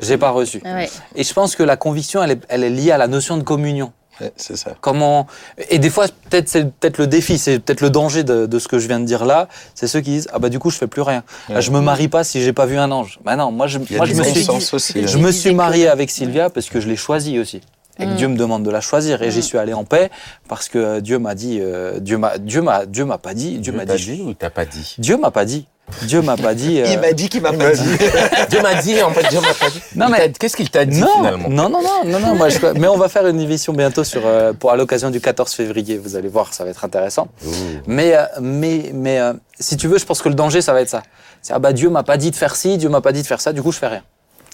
j'ai 0.02 0.18
pas 0.18 0.30
reçu. 0.30 0.62
ah 0.66 0.74
ouais. 0.76 0.90
Et 1.16 1.24
je 1.24 1.34
pense 1.34 1.56
que 1.56 1.64
la 1.64 1.76
conviction, 1.78 2.24
elle 2.24 2.32
est, 2.32 2.42
elle 2.50 2.64
est 2.64 2.70
liée 2.70 2.92
à 2.92 2.98
la 2.98 3.08
notion 3.08 3.38
de 3.38 3.44
communion. 3.44 3.92
Ouais, 4.20 4.32
c'est 4.36 4.56
ça. 4.56 4.76
Comment 4.82 5.26
et 5.70 5.80
des 5.80 5.90
fois 5.90 6.06
peut-être 6.30 6.48
c'est 6.48 6.66
peut-être 6.72 6.98
le 7.00 7.08
défi, 7.08 7.38
c'est 7.40 7.60
peut-être 7.60 7.82
le 7.82 7.90
danger 7.90 8.24
de, 8.24 8.46
de 8.46 8.60
ce 8.60 8.68
que 8.68 8.78
je 8.78 8.88
viens 8.88 9.00
de 9.00 9.06
dire 9.06 9.26
là, 9.26 9.48
c'est 9.74 9.88
ceux 9.88 10.00
qui 10.02 10.12
disent 10.12 10.28
ah 10.32 10.38
bah 10.40 10.50
du 10.50 10.60
coup 10.60 10.70
je 10.70 10.78
fais 10.78 10.86
plus 10.88 11.02
rien. 11.02 11.24
Ah, 11.50 11.54
Ouais. 11.56 11.62
je 11.62 11.72
me 11.72 11.80
marie 11.80 12.08
pas 12.08 12.24
si 12.24 12.42
j'ai 12.42 12.54
pas 12.54 12.66
vu 12.68 12.78
un 12.78 12.92
ange. 12.92 13.20
Bah 13.26 13.36
non, 13.36 13.52
moi 13.52 13.68
je 13.68 13.80
moi 13.80 14.06
je 14.06 14.14
me 14.14 14.24
suis 14.24 14.48
aussi. 14.74 15.08
je 15.08 15.18
hein. 15.18 15.22
me 15.22 15.32
suis 15.32 15.54
marié 15.56 15.88
avec 15.88 16.12
Sylvia 16.12 16.50
parce 16.50 16.70
que 16.70 16.80
je 16.80 16.88
l'ai 16.88 16.96
choisi 16.98 17.40
aussi. 17.40 17.62
Et 18.00 18.06
que 18.06 18.10
Mm. 18.12 18.16
Dieu 18.16 18.28
me 18.30 18.38
demande 18.38 18.64
de 18.64 18.70
la 18.70 18.82
choisir 18.82 19.22
et 19.24 19.32
j'y 19.32 19.40
Mm. 19.40 19.44
suis 19.44 19.58
allé 19.58 19.74
en 19.74 19.84
paix 19.86 20.10
parce 20.48 20.70
que 20.70 21.00
Dieu 21.00 21.18
m'a 21.18 21.34
dit 21.36 21.58
euh, 21.60 22.00
Dieu 22.00 22.18
m'a 22.18 22.38
Dieu 22.38 22.62
m'a 22.62 22.86
Dieu 22.86 23.06
m'a 23.06 23.18
pas 23.18 23.34
dit, 23.34 23.58
Dieu 23.60 23.74
m'a 23.74 23.86
dit 23.86 24.22
ou 24.24 24.34
t'as 24.34 24.50
pas 24.52 24.66
dit? 24.66 24.96
Dieu 25.00 25.18
m'a 25.18 25.32
pas 25.32 25.46
dit. 25.46 25.66
Dieu 26.04 26.22
m'a 26.22 26.38
pas 26.38 26.54
dit 26.54 26.80
euh, 26.82 26.86
Il 26.88 27.00
m'a 27.00 27.14
dit 27.14 27.30
qu'il 27.30 27.42
m'a 27.42 27.54
pas 27.54 27.72
dit. 27.72 27.82
Dieu 28.50 28.62
m'a 28.62 28.76
dit, 28.82 29.02
en 29.02 29.12
fait, 29.12 29.28
Dieu 29.30 29.40
m'a 29.42 29.54
pas 29.54 29.70
dit. 29.70 29.82
Non, 29.96 30.10
mais- 30.10 30.32
Qu'est-ce 30.32 30.56
qu'il 30.58 30.70
t'a 30.70 30.86
dit 30.86 31.00
non, 31.00 31.08
finalement 31.18 31.50
non, 31.50 31.70
non, 31.70 31.82
non, 31.82 32.04
non, 32.06 32.20
non, 32.20 32.36
moi 32.36 32.50
je, 32.50 32.58
mais 32.78 32.88
on 32.88 32.98
va 32.98 33.10
faire 33.10 33.28
une 33.28 33.40
émission 33.40 33.74
bientôt 33.74 34.04
sur, 34.04 34.22
euh, 34.26 34.54
pour, 34.54 34.72
à 34.72 34.76
l'occasion 34.78 35.10
du 35.10 35.20
14 35.22 35.52
février. 35.54 35.98
Vous 35.98 36.16
allez 36.16 36.30
voir, 36.30 36.54
ça 36.54 36.64
va 36.64 36.70
être 36.72 36.84
intéressant. 36.86 37.28
Ouh. 37.46 37.50
Mais, 37.88 38.16
euh, 38.16 38.24
mais, 38.42 38.92
mais 38.94 39.20
euh, 39.20 39.34
si 39.60 39.78
tu 39.78 39.88
veux, 39.88 39.98
je 40.00 40.06
pense 40.06 40.22
que 40.22 40.30
le 40.30 40.36
danger, 40.36 40.62
ça 40.62 40.74
va 40.74 40.82
être 40.82 40.90
ça. 40.90 41.04
C'est 41.42 41.54
ah 41.54 41.60
bah 41.60 41.74
Dieu 41.74 41.90
m'a 41.90 42.04
pas 42.04 42.18
dit 42.18 42.30
de 42.32 42.36
faire 42.36 42.56
ci, 42.56 42.78
Dieu 42.78 42.90
m'a 42.90 43.02
pas 43.02 43.12
dit 43.12 43.22
de 43.24 43.28
faire 43.28 43.42
ça, 43.42 43.52
du 43.54 43.62
coup 43.64 43.72
je 43.72 43.80
fais 43.80 43.88
rien. 43.88 44.04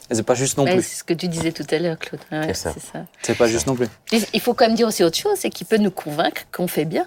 Et 0.09 0.15
c'est 0.15 0.23
pas 0.23 0.35
juste 0.35 0.57
non 0.57 0.63
Ouais, 0.63 0.75
plus. 0.75 0.83
c'est 0.83 0.95
ce 0.99 1.03
que 1.03 1.13
tu 1.13 1.27
disais 1.27 1.51
tout 1.51 1.65
à 1.69 1.77
l'heure, 1.79 1.97
Claude. 1.99 2.21
Ouais, 2.31 2.43
C'est 2.47 2.55
ça. 2.55 2.71
c'est 2.73 2.91
ça. 2.93 2.99
C'est 3.21 3.37
pas 3.37 3.47
juste 3.47 3.67
non 3.67 3.75
plus. 3.75 3.87
Il 4.33 4.39
faut 4.39 4.53
quand 4.53 4.65
même 4.65 4.75
dire 4.75 4.87
aussi 4.87 5.03
autre 5.03 5.17
chose, 5.17 5.33
c'est 5.37 5.49
qu'il 5.49 5.67
peut 5.67 5.75
nous 5.77 5.91
convaincre 5.91 6.43
qu'on 6.55 6.67
fait 6.67 6.85
bien, 6.85 7.05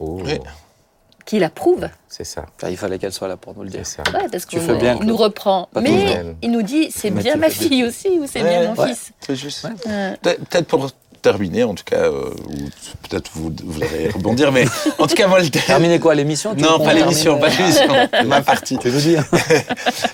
Oh, 0.00 0.20
Oui. 0.24 0.38
Qu'il 1.24 1.42
approuve. 1.44 1.88
C'est 2.08 2.24
ça, 2.24 2.44
Enfin, 2.56 2.68
il 2.70 2.76
fallait 2.76 2.98
qu'elle 2.98 3.12
soit 3.12 3.28
là 3.28 3.36
pour 3.36 3.54
nous 3.56 3.62
le 3.64 3.70
dire. 3.70 3.80
c'est 3.84 3.96
ça. 3.96 4.02
Ouais, 4.16 4.26
parce 4.30 4.46
Tu 4.46 4.56
qu'on 4.58 4.62
fais 4.66 4.76
bien, 4.76 4.96
il 5.00 5.06
nous 5.06 5.16
reprend. 5.16 5.68
Pas 5.72 5.80
Mais 5.80 6.22
il 6.42 6.50
nous 6.50 6.62
dit, 6.62 6.90
c'est 6.94 7.10
bien 7.10 7.36
ma 7.36 7.48
bien. 7.48 7.56
fille 7.56 7.84
aussi 7.84 8.08
ou 8.20 8.26
c'est 8.30 8.42
Ouais, 8.42 8.60
bien 8.60 8.72
mon 8.74 8.80
ouais. 8.82 8.88
fils. 8.88 9.10
C'est 9.20 9.36
juste. 9.36 9.64
Ouais. 9.64 10.16
Pe- 10.22 10.38
Peut-être 10.44 10.66
pour 10.66 10.90
terminer, 11.22 11.64
en 11.64 11.74
tout 11.74 11.84
cas, 11.84 12.02
euh, 12.02 12.30
ou 12.50 12.54
peut-être 13.08 13.30
vous 13.34 13.50
voudrez 13.64 14.10
rebondir, 14.12 14.52
mais 14.52 14.66
en 14.98 15.06
tout 15.06 15.14
cas, 15.14 15.26
moi, 15.26 15.40
le 15.40 15.48
Terminer 15.48 15.98
quoi 15.98 16.14
l'émission 16.14 16.54
Non, 16.54 16.78
pas 16.78 16.92
l'émission, 16.92 17.38
pas 17.38 17.48
termine, 17.50 17.72
l'émission, 17.74 18.08
ma 18.26 18.42
partie. 18.42 18.74
euh, 18.76 18.78
Tu 18.82 18.90
nous 18.90 19.00
dis. 19.00 19.16
hein. 19.16 19.24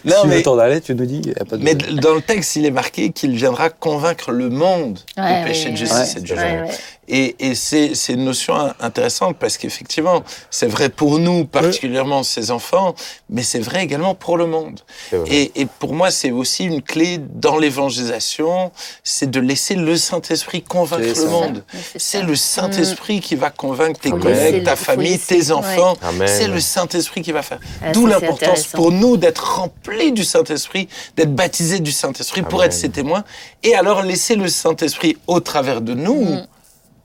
Non, 0.04 0.14
si 0.22 0.28
mais, 0.28 0.36
le 0.36 0.42
temps 0.44 0.54
d'aller, 0.54 0.80
tu 0.80 0.94
nous 0.94 1.06
dis. 1.06 1.20
y 1.26 1.32
a 1.32 1.44
pas 1.44 1.56
de- 1.56 1.64
mais 1.64 1.74
dans 1.74 2.14
le 2.14 2.22
texte, 2.22 2.54
il 2.54 2.64
est 2.64 2.70
marqué 2.70 3.10
qu'il 3.10 3.32
viendra 3.34 3.70
convaincre 3.70 4.30
le 4.30 4.50
monde 4.50 5.00
Ouais, 5.18 5.40
du 5.40 5.48
péché, 5.48 5.64
ouais, 5.66 5.70
de 5.72 5.76
justice 5.76 6.14
ouais. 6.14 6.18
et 6.18 6.20
de 6.20 6.26
jugement. 6.26 6.68
Et, 7.12 7.34
et 7.40 7.54
c'est 7.56 7.94
c'est 7.96 8.12
une 8.12 8.24
notion 8.24 8.54
in- 8.54 8.74
intéressante 8.80 9.36
parce 9.38 9.58
qu'effectivement, 9.58 10.22
c'est 10.50 10.68
vrai 10.68 10.88
pour 10.88 11.18
nous, 11.18 11.44
particulièrement 11.44 12.22
ces 12.22 12.50
enfants, 12.52 12.94
mais 13.28 13.42
c'est 13.42 13.58
vrai 13.58 13.82
également 13.82 14.14
pour 14.14 14.36
le 14.36 14.46
monde. 14.46 14.80
Et, 15.26 15.50
et 15.60 15.66
pour 15.66 15.92
moi, 15.92 16.10
c'est 16.12 16.30
aussi 16.30 16.64
une 16.64 16.82
clé 16.82 17.18
dans 17.18 17.58
l'évangélisation, 17.58 18.70
c'est 19.04 19.30
de 19.30 19.40
laisser 19.40 19.74
le 19.74 19.96
Saint-Esprit 19.96 20.62
convaincre 20.62 21.02
C'est 21.02 21.08
le 21.08 21.14
ça. 21.14 21.26
monde. 21.30 21.64
C'est 21.96 22.22
le 22.22 22.36
Saint-Esprit 22.36 23.20
qui 23.20 23.34
va 23.34 23.50
convaincre 23.50 24.00
tes 24.00 24.10
collègues, 24.10 24.64
ta 24.64 24.76
famille, 24.76 25.18
tes 25.18 25.50
enfants. 25.50 25.96
C'est 26.26 26.48
le 26.48 26.60
Saint-Esprit 26.60 27.22
qui 27.22 27.32
va 27.32 27.42
faire. 27.42 27.60
Ah, 27.82 27.92
D'où 27.92 28.06
l'importance 28.06 28.66
pour 28.66 28.92
nous 28.92 29.16
d'être 29.16 29.56
remplis 29.56 30.12
du 30.12 30.24
Saint-Esprit, 30.24 30.88
d'être 31.16 31.34
baptisés 31.34 31.80
du 31.80 31.92
Saint-Esprit 31.92 32.42
pour 32.42 32.62
être 32.64 32.72
ses 32.72 32.88
témoins. 32.90 33.24
Et 33.62 33.74
alors 33.74 34.02
laisser 34.02 34.36
le 34.36 34.48
Saint-Esprit 34.48 35.16
au 35.26 35.40
travers 35.40 35.80
de 35.80 35.94
nous 35.94 36.20
Mm. 36.20 36.46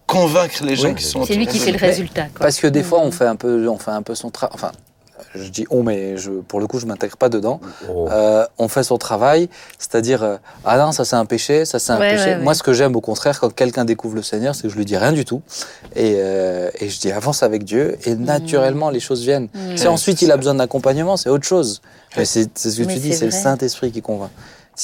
Convaincre 0.07 0.63
les 0.63 0.75
gens 0.75 0.89
Oui. 0.89 0.95
qui 0.95 1.03
sont 1.03 1.25
C'est 1.25 1.35
lui 1.35 1.47
qui 1.47 1.59
fait 1.59 1.71
le 1.71 1.77
résultat. 1.79 2.23
Quoi. 2.23 2.39
Parce 2.39 2.59
que 2.59 2.67
des 2.67 2.83
fois, 2.83 2.99
Mm. 2.99 3.07
on 3.07 3.11
fait 3.11 3.25
un 3.27 3.35
peu, 3.35 3.67
on 3.67 3.77
fait 3.77 3.91
un 3.91 4.01
peu 4.01 4.15
son 4.15 4.29
travail. 4.29 4.53
Enfin, 4.55 4.71
je 5.33 5.49
dis 5.49 5.65
on, 5.69 5.81
mais 5.83 6.17
je, 6.17 6.29
pour 6.29 6.59
le 6.59 6.67
coup, 6.67 6.79
je 6.79 6.85
m'intègre 6.85 7.17
pas 7.17 7.29
dedans. 7.29 7.59
Oh. 7.89 8.07
Euh, 8.11 8.45
on 8.57 8.67
fait 8.67 8.83
son 8.83 8.97
travail, 8.97 9.49
c'est-à-dire 9.79 10.23
euh, 10.23 10.37
ah 10.63 10.77
non 10.77 10.91
ça 10.91 11.03
c'est 11.05 11.15
un 11.15 11.25
péché, 11.25 11.65
ça 11.65 11.79
c'est 11.79 11.91
un 11.93 11.99
Ouais, 11.99 12.11
péché. 12.15 12.25
ouais, 12.31 12.35
ouais. 12.37 12.43
Moi 12.43 12.53
ce 12.53 12.63
que 12.63 12.73
j'aime 12.73 12.95
au 12.95 13.01
contraire 13.01 13.39
quand 13.39 13.53
quelqu'un 13.53 13.83
découvre 13.85 14.15
le 14.15 14.21
Seigneur, 14.21 14.55
c'est 14.55 14.63
que 14.63 14.69
je 14.69 14.75
lui 14.77 14.85
dis 14.85 14.95
rien 14.97 15.11
du 15.13 15.25
tout 15.25 15.41
et, 15.95 16.15
euh, 16.17 16.69
et 16.79 16.89
je 16.89 16.99
dis 16.99 17.11
avance 17.11 17.43
avec 17.43 17.63
Dieu 17.63 17.97
et 18.05 18.15
naturellement 18.15 18.89
les 18.89 18.99
choses 18.99 19.23
viennent. 19.23 19.49
Mm. 19.53 19.77
Si 19.77 19.87
ensuite 19.87 20.21
il 20.21 20.31
a 20.31 20.37
besoin 20.37 20.55
d'accompagnement, 20.55 21.17
c'est 21.17 21.29
autre 21.29 21.45
chose. 21.45 21.81
Mais 22.17 22.25
c'est 22.25 22.49
c'est 22.57 22.69
ce 22.71 22.81
que 22.81 22.85
Mais 22.85 22.93
tu 22.93 22.99
dis, 22.99 23.13
c'est 23.13 23.25
le 23.25 23.31
vrai. 23.31 23.41
Saint 23.41 23.57
Esprit 23.57 23.91
qui 23.91 24.01
convainc. 24.01 24.29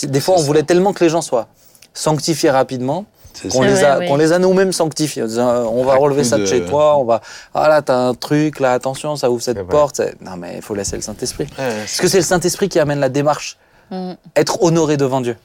Des 0.03 0.19
fois 0.19 0.35
on 0.37 0.41
voulait 0.41 0.63
tellement 0.63 0.91
que 0.93 1.03
les 1.03 1.09
gens 1.09 1.21
soient 1.21 1.47
sanctifiés 1.93 2.49
rapidement 2.49 3.05
qu'on 3.51 3.61
les 3.63 3.73
Ouais, 3.73 3.83
a 3.83 3.99
ouais. 3.99 4.17
les 4.17 4.31
a 4.33 4.39
nous-mêmes 4.39 4.71
sanctifiés 4.71 5.23
en 5.23 5.27
disant 5.27 5.49
euh, 5.49 5.63
on 5.63 5.83
va 5.83 5.93
À 5.93 5.95
relever 5.97 6.23
ça 6.23 6.37
de 6.37 6.45
chez 6.45 6.63
toi, 6.65 6.97
on 6.97 7.03
va 7.05 7.21
ah 7.53 7.67
là 7.69 7.81
t'as 7.81 7.95
un 7.97 8.13
truc 8.13 8.59
là 8.59 8.73
attention 8.73 9.15
ça 9.15 9.29
ouvre 9.31 9.41
cette 9.41 9.63
porte. 9.67 9.97
C'est- 9.97 10.19
Non 10.21 10.37
mais 10.37 10.53
il 10.57 10.61
faut 10.61 10.75
laisser 10.75 10.95
le 10.95 11.01
Saint 11.01 11.15
Esprit. 11.21 11.45
Ouais, 11.57 11.75
Parce 11.79 11.97
que 11.97 12.07
c'est 12.07 12.17
le 12.17 12.23
Saint-Esprit 12.23 12.69
qui 12.69 12.79
amène 12.79 12.99
la 12.99 13.09
démarche. 13.09 13.57
Mm. 13.89 14.13
Être 14.35 14.63
honoré 14.63 14.97
devant 14.97 15.21
Dieu. 15.21 15.35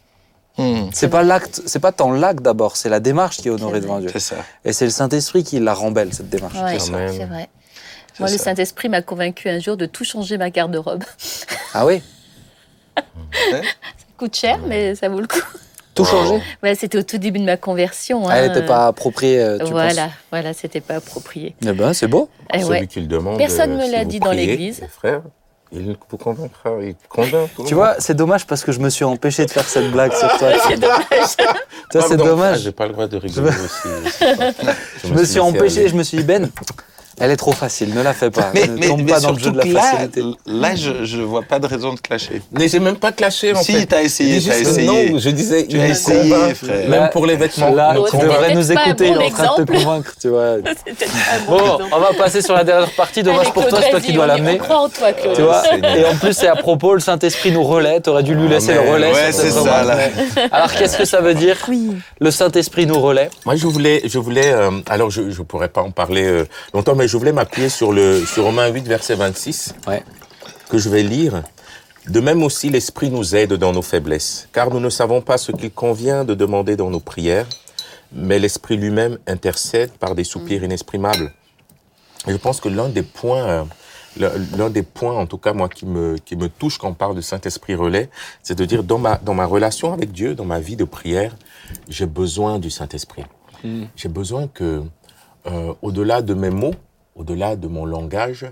Hmm, 0.58 0.88
C'est 0.92 1.08
pas 1.08 1.22
l'acte, 1.22 1.60
c'est 1.66 1.80
pas 1.80 1.92
tant 1.92 2.10
l'acte 2.12 2.40
d'abord, 2.42 2.76
c'est 2.78 2.88
la 2.88 2.98
démarche 3.00 3.36
qui 3.38 3.48
est 3.48 3.50
honorée 3.50 3.80
devant. 3.80 3.98
Dieu. 3.98 4.08
c'est 4.12 4.20
ça. 4.20 4.36
Et 4.64 4.72
c'est 4.72 4.86
le 4.86 4.90
Saint-Esprit 4.90 5.44
qui 5.44 5.60
la 5.60 5.74
rend 5.74 5.90
belle, 5.90 6.14
cette 6.14 6.30
démarche. 6.30 6.54
Ouais, 6.54 6.78
C'est 6.78 6.92
ça. 6.92 6.98
c'est 7.12 7.24
vrai. 7.26 7.48
Moi, 8.18 8.30
le. 8.30 8.38
Saint-Esprit 8.38 8.88
m'a 8.88 9.02
convaincu 9.02 9.50
un 9.50 9.58
jour 9.60 9.76
de 9.76 9.84
tout 9.84 10.04
changer 10.04 10.38
ma 10.38 10.48
garde-robe. 10.48 11.04
Ah 11.74 11.84
oui 11.84 12.00
Ça 12.96 13.60
coûte 14.16 14.34
cher, 14.34 14.58
mais 14.66 14.94
ça 14.94 15.10
vaut 15.10 15.20
le 15.20 15.26
coup. 15.26 15.40
Tout 15.96 16.04
changé 16.04 16.40
Ouais, 16.62 16.74
c'était 16.74 16.98
au 16.98 17.02
tout 17.02 17.18
début 17.18 17.40
de 17.40 17.44
ma 17.44 17.56
conversion. 17.56 18.30
Elle 18.30 18.44
hein. 18.44 18.48
n'était 18.48 18.66
pas 18.66 18.86
appropriée, 18.86 19.40
euh, 19.40 19.58
tu 19.58 19.72
Voilà, 19.72 20.10
voilà, 20.30 20.52
c'était 20.52 20.82
pas 20.82 20.96
approprié. 20.96 21.56
Eh 21.64 21.72
ben, 21.72 21.92
c'est 21.94 22.06
beau. 22.06 22.28
Eh 22.52 22.58
Celui 22.60 22.70
ouais. 22.70 22.86
qui 22.86 23.00
le 23.00 23.06
demande. 23.06 23.38
Personne 23.38 23.72
euh, 23.72 23.86
me 23.86 23.90
l'a 23.90 24.04
dit 24.04 24.20
dans 24.20 24.32
l'église. 24.32 24.82
les 24.82 24.88
Frères, 24.88 25.22
il 25.72 25.96
vous 26.08 26.16
convaincra. 26.18 26.70
Il 26.82 26.94
convainc 27.08 27.48
Tu 27.66 27.74
vois, 27.74 27.96
c'est 27.98 28.14
dommage 28.14 28.46
parce 28.46 28.62
que 28.62 28.72
je 28.72 28.78
me 28.78 28.90
suis 28.90 29.04
empêché 29.04 29.46
de 29.46 29.50
faire 29.50 29.66
cette 29.66 29.90
blague 29.90 30.12
sur 30.12 30.28
toi. 30.38 30.48
C'est 30.68 30.78
dommage. 30.78 31.02
Ça, 31.92 32.00
c'est 32.00 32.00
Pardon. 32.00 32.24
Ah, 32.24 32.26
dommage. 32.26 32.60
J'ai 32.60 32.72
pas 32.72 32.86
le 32.86 32.92
droit 32.92 33.06
de 33.06 33.16
rigoler 33.16 33.48
aussi. 33.48 33.88
Je 35.04 35.14
me 35.14 35.24
suis 35.24 35.40
empêché, 35.40 35.80
aller. 35.80 35.88
je 35.88 35.94
me 35.94 36.02
suis 36.02 36.18
dit, 36.18 36.24
Ben, 36.24 36.50
elle 37.18 37.30
est 37.30 37.36
trop 37.36 37.52
facile, 37.52 37.94
ne 37.94 38.02
la 38.02 38.12
fais 38.12 38.30
pas. 38.30 38.50
Mais, 38.54 38.66
ne 38.66 38.76
mais, 38.78 38.88
tombe 38.88 39.02
mais 39.02 39.12
pas 39.12 39.20
dans 39.20 39.32
le 39.32 39.38
jeu 39.38 39.50
de 39.50 39.58
la 39.58 39.64
là, 39.64 39.80
facilité. 39.80 40.22
là, 40.46 40.74
je, 40.74 41.04
je 41.04 41.20
vois 41.22 41.42
pas 41.42 41.58
de 41.58 41.66
raison 41.66 41.94
de 41.94 42.00
clasher. 42.00 42.42
Mais 42.52 42.68
j'ai 42.68 42.78
même 42.80 42.96
pas 42.96 43.12
clashé 43.12 43.52
en 43.54 43.62
Si, 43.62 43.72
fait. 43.72 43.86
t'as 43.86 44.02
essayé, 44.02 44.40
J'ai 44.40 44.50
t'as 44.50 44.58
juste- 44.58 44.70
essayé. 44.72 45.10
Non, 45.12 45.18
je 45.18 45.30
disais. 45.30 45.66
Tu 45.66 45.80
as 45.80 45.88
essayé, 45.88 46.54
frère. 46.54 46.88
Même 46.88 47.10
pour 47.10 47.26
les 47.26 47.36
vêtements. 47.36 47.72
Là, 47.74 47.94
Oh, 47.98 48.06
tu 48.10 48.16
devrais 48.18 48.54
nous 48.54 48.70
écouter, 48.72 49.08
il 49.08 49.14
est 49.14 49.24
en 49.24 49.30
train 49.30 49.58
de 49.58 49.64
te 49.64 49.72
convaincre, 49.72 50.12
tu 50.20 50.28
vois. 50.28 50.56
Bon 51.48 51.56
Bon, 51.58 51.78
on 51.92 51.98
va 51.98 52.12
passer 52.16 52.42
sur 52.42 52.54
la 52.54 52.64
dernière 52.64 52.90
partie. 52.92 53.22
Dommage 53.22 53.50
pour 53.52 53.66
toi, 53.66 53.80
c'est 53.82 53.90
toi 53.90 54.00
qui 54.00 54.12
dois 54.12 54.26
l'amener. 54.26 54.58
On 54.60 54.64
croit 54.64 54.78
en 54.80 54.88
toi, 54.88 55.12
Claude. 55.12 55.34
Tu 55.36 55.42
vois. 55.42 55.62
Et 55.96 56.04
en 56.04 56.14
plus, 56.16 56.32
c'est 56.34 56.48
à 56.48 56.56
propos, 56.56 56.94
le 56.94 57.00
Saint-Esprit 57.00 57.50
nous 57.52 57.64
relaie. 57.64 58.00
Tu 58.00 58.10
aurais 58.10 58.22
dû 58.22 58.34
lui 58.34 58.48
laisser 58.48 58.72
Amen. 58.72 58.84
le 58.84 58.92
relais. 58.92 59.12
Ouais, 59.12 59.32
c'est 59.32 59.50
ça, 59.50 59.82
là. 59.84 59.98
Alors, 60.52 60.72
qu'est-ce 60.72 60.96
que 60.98 61.04
ça 61.04 61.20
veut 61.20 61.34
dire 61.34 61.56
Oui. 61.68 61.90
Le 62.20 62.30
Saint-Esprit 62.30 62.86
nous 62.86 63.00
relaie. 63.00 63.30
Moi, 63.44 63.56
je 63.56 63.66
voulais, 63.66 64.02
je 64.04 64.18
voulais, 64.18 64.52
euh, 64.52 64.70
alors 64.88 65.10
je, 65.10 65.30
je 65.30 65.42
pourrais 65.42 65.68
pas 65.68 65.82
en 65.82 65.90
parler 65.90 66.24
euh, 66.24 66.44
longtemps, 66.74 66.94
mais 66.94 67.05
je 67.06 67.16
voulais 67.16 67.32
m'appuyer 67.32 67.68
sur 67.68 67.92
le, 67.92 68.24
sur 68.24 68.44
Romains 68.44 68.68
8, 68.68 68.86
verset 68.86 69.14
26, 69.14 69.74
Ouais. 69.86 70.02
que 70.68 70.78
je 70.78 70.88
vais 70.88 71.02
lire. 71.02 71.42
De 72.08 72.20
même 72.20 72.42
aussi, 72.42 72.70
l'Esprit 72.70 73.10
nous 73.10 73.34
aide 73.34 73.54
dans 73.54 73.72
nos 73.72 73.82
faiblesses, 73.82 74.48
car 74.52 74.70
nous 74.70 74.80
ne 74.80 74.90
savons 74.90 75.20
pas 75.20 75.38
ce 75.38 75.50
qu'il 75.52 75.72
convient 75.72 76.24
de 76.24 76.34
demander 76.34 76.76
dans 76.76 76.88
nos 76.90 77.00
prières, 77.00 77.46
mais 78.12 78.38
l'Esprit 78.38 78.76
lui-même 78.76 79.18
intercède 79.26 79.90
par 79.92 80.14
des 80.14 80.22
soupirs 80.24 80.62
inexprimables. 80.62 81.32
Et 82.28 82.32
je 82.32 82.36
pense 82.36 82.60
que 82.60 82.68
l'un 82.68 82.88
des 82.88 83.02
points, 83.02 83.66
euh, 84.18 84.28
l'un 84.56 84.70
des 84.70 84.82
points, 84.84 85.14
en 85.16 85.26
tout 85.26 85.38
cas 85.38 85.52
moi, 85.52 85.68
qui 85.68 85.84
me, 85.86 86.16
qui 86.18 86.36
me 86.36 86.48
touche 86.48 86.78
quand 86.78 86.88
on 86.88 86.94
parle 86.94 87.16
de 87.16 87.20
Saint-Esprit 87.20 87.74
relais, 87.74 88.08
c'est 88.42 88.56
de 88.56 88.64
dire 88.64 88.84
dans 88.84 88.98
ma, 88.98 89.16
dans 89.16 89.34
ma 89.34 89.44
relation 89.46 89.92
avec 89.92 90.12
Dieu, 90.12 90.34
dans 90.36 90.44
ma 90.44 90.60
vie 90.60 90.76
de 90.76 90.84
prière, 90.84 91.36
j'ai 91.88 92.06
besoin 92.06 92.58
du 92.60 92.70
Saint-Esprit. 92.70 93.24
Mm. 93.64 93.84
J'ai 93.96 94.08
besoin 94.08 94.46
que, 94.46 94.82
euh, 95.46 95.74
au-delà 95.82 96.22
de 96.22 96.34
mes 96.34 96.50
mots, 96.50 96.74
au-delà 97.16 97.56
de 97.56 97.66
mon 97.68 97.84
langage, 97.84 98.46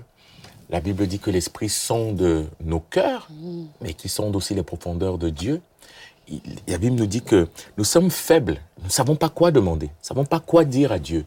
la 0.69 0.79
Bible 0.79 1.05
dit 1.07 1.19
que 1.19 1.29
l'Esprit 1.31 1.69
sonde 1.69 2.47
nos 2.63 2.79
cœurs, 2.79 3.27
mais 3.81 3.93
qui 3.93 4.09
sonde 4.09 4.35
aussi 4.35 4.53
les 4.55 4.63
profondeurs 4.63 5.17
de 5.17 5.29
Dieu. 5.29 5.61
Il- 6.27 6.41
La 6.67 6.79
Bible 6.79 6.95
nous 6.95 7.05
dit 7.05 7.21
que 7.21 7.47
nous 7.77 7.83
sommes 7.83 8.09
faibles, 8.09 8.57
nous 8.79 8.85
ne 8.85 8.91
savons 8.91 9.15
pas 9.15 9.29
quoi 9.29 9.51
demander, 9.51 9.85
nous 9.85 9.91
ne 10.01 10.05
savons 10.07 10.25
pas 10.25 10.39
quoi 10.39 10.65
dire 10.65 10.91
à 10.91 10.97
Dieu. 10.97 11.25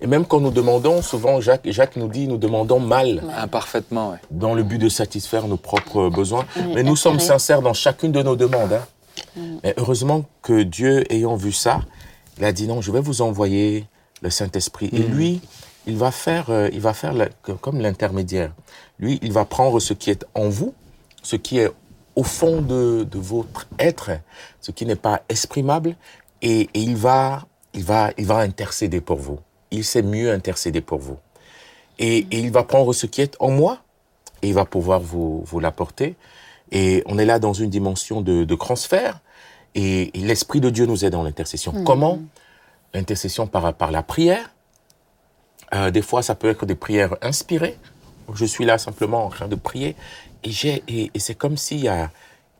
Et 0.00 0.06
même 0.06 0.24
quand 0.24 0.38
nous 0.40 0.52
demandons, 0.52 1.02
souvent 1.02 1.40
Jacques, 1.40 1.68
Jacques 1.68 1.96
nous 1.96 2.06
dit, 2.08 2.28
nous 2.28 2.36
demandons 2.38 2.78
mal 2.78 3.24
Imparfaitement, 3.36 4.10
ouais. 4.10 4.18
dans 4.30 4.54
le 4.54 4.62
but 4.62 4.78
de 4.78 4.88
satisfaire 4.88 5.48
nos 5.48 5.56
propres 5.56 6.08
besoins. 6.10 6.46
Mais 6.74 6.84
nous 6.84 6.94
sommes 6.96 7.18
sincères 7.20 7.60
dans 7.62 7.74
chacune 7.74 8.12
de 8.12 8.22
nos 8.22 8.36
demandes. 8.36 8.72
hein. 8.72 8.86
Mais 9.64 9.74
heureusement 9.78 10.24
que 10.42 10.62
Dieu, 10.62 11.10
ayant 11.12 11.34
vu 11.36 11.50
ça, 11.50 11.80
il 12.38 12.44
a 12.44 12.52
dit 12.52 12.68
non, 12.68 12.80
je 12.80 12.92
vais 12.92 13.00
vous 13.00 13.22
envoyer 13.22 13.86
le 14.22 14.30
Saint-Esprit. 14.30 14.90
Et 14.92 14.98
lui, 15.02 15.40
il 15.86 15.96
va 15.96 16.10
faire, 16.10 16.50
euh, 16.50 16.68
il 16.72 16.80
va 16.80 16.92
faire 16.94 17.12
la- 17.12 17.28
comme 17.60 17.80
l'intermédiaire. 17.80 18.52
Lui, 18.98 19.18
il 19.22 19.32
va 19.32 19.44
prendre 19.44 19.80
ce 19.80 19.92
qui 19.94 20.10
est 20.10 20.24
en 20.34 20.48
vous, 20.48 20.74
ce 21.22 21.36
qui 21.36 21.58
est 21.58 21.70
au 22.14 22.22
fond 22.22 22.62
de, 22.62 23.04
de 23.04 23.18
votre 23.18 23.66
être, 23.78 24.10
ce 24.60 24.70
qui 24.70 24.86
n'est 24.86 24.96
pas 24.96 25.22
exprimable, 25.28 25.96
et, 26.42 26.62
et 26.72 26.80
il 26.80 26.96
va, 26.96 27.46
il 27.74 27.84
va, 27.84 28.10
il 28.16 28.26
va 28.26 28.38
intercéder 28.38 29.00
pour 29.00 29.18
vous. 29.18 29.38
Il 29.70 29.84
sait 29.84 30.02
mieux 30.02 30.32
intercéder 30.32 30.80
pour 30.80 30.98
vous. 30.98 31.18
Et, 31.98 32.18
et 32.30 32.38
il 32.38 32.50
va 32.50 32.62
prendre 32.62 32.92
ce 32.92 33.06
qui 33.06 33.20
est 33.20 33.36
en 33.40 33.50
moi, 33.50 33.82
et 34.42 34.48
il 34.48 34.54
va 34.54 34.64
pouvoir 34.64 35.00
vous, 35.00 35.42
vous 35.44 35.60
l'apporter. 35.60 36.14
Et 36.72 37.02
on 37.06 37.18
est 37.18 37.24
là 37.24 37.38
dans 37.38 37.52
une 37.52 37.70
dimension 37.70 38.22
de, 38.22 38.44
de 38.44 38.54
transfert, 38.54 39.20
et, 39.74 40.18
et 40.18 40.22
l'Esprit 40.22 40.60
de 40.60 40.70
Dieu 40.70 40.86
nous 40.86 41.04
aide 41.04 41.12
dans 41.12 41.22
l'intercession. 41.22 41.72
Comment? 41.84 42.20
L'intercession 42.94 43.46
par, 43.46 43.74
par 43.74 43.90
la 43.90 44.02
prière. 44.02 44.50
Euh, 45.74 45.90
des 45.90 46.02
fois, 46.02 46.22
ça 46.22 46.34
peut 46.34 46.48
être 46.48 46.64
des 46.66 46.74
prières 46.76 47.16
inspirées. 47.22 47.76
Je 48.34 48.44
suis 48.44 48.64
là 48.64 48.78
simplement 48.78 49.24
en 49.24 49.28
train 49.28 49.48
de 49.48 49.54
prier, 49.56 49.94
et, 50.44 50.50
j'ai, 50.50 50.82
et, 50.88 51.10
et 51.14 51.18
c'est 51.18 51.34
comme 51.34 51.56
s'il 51.56 51.80
y 51.80 51.88
a, 51.88 52.10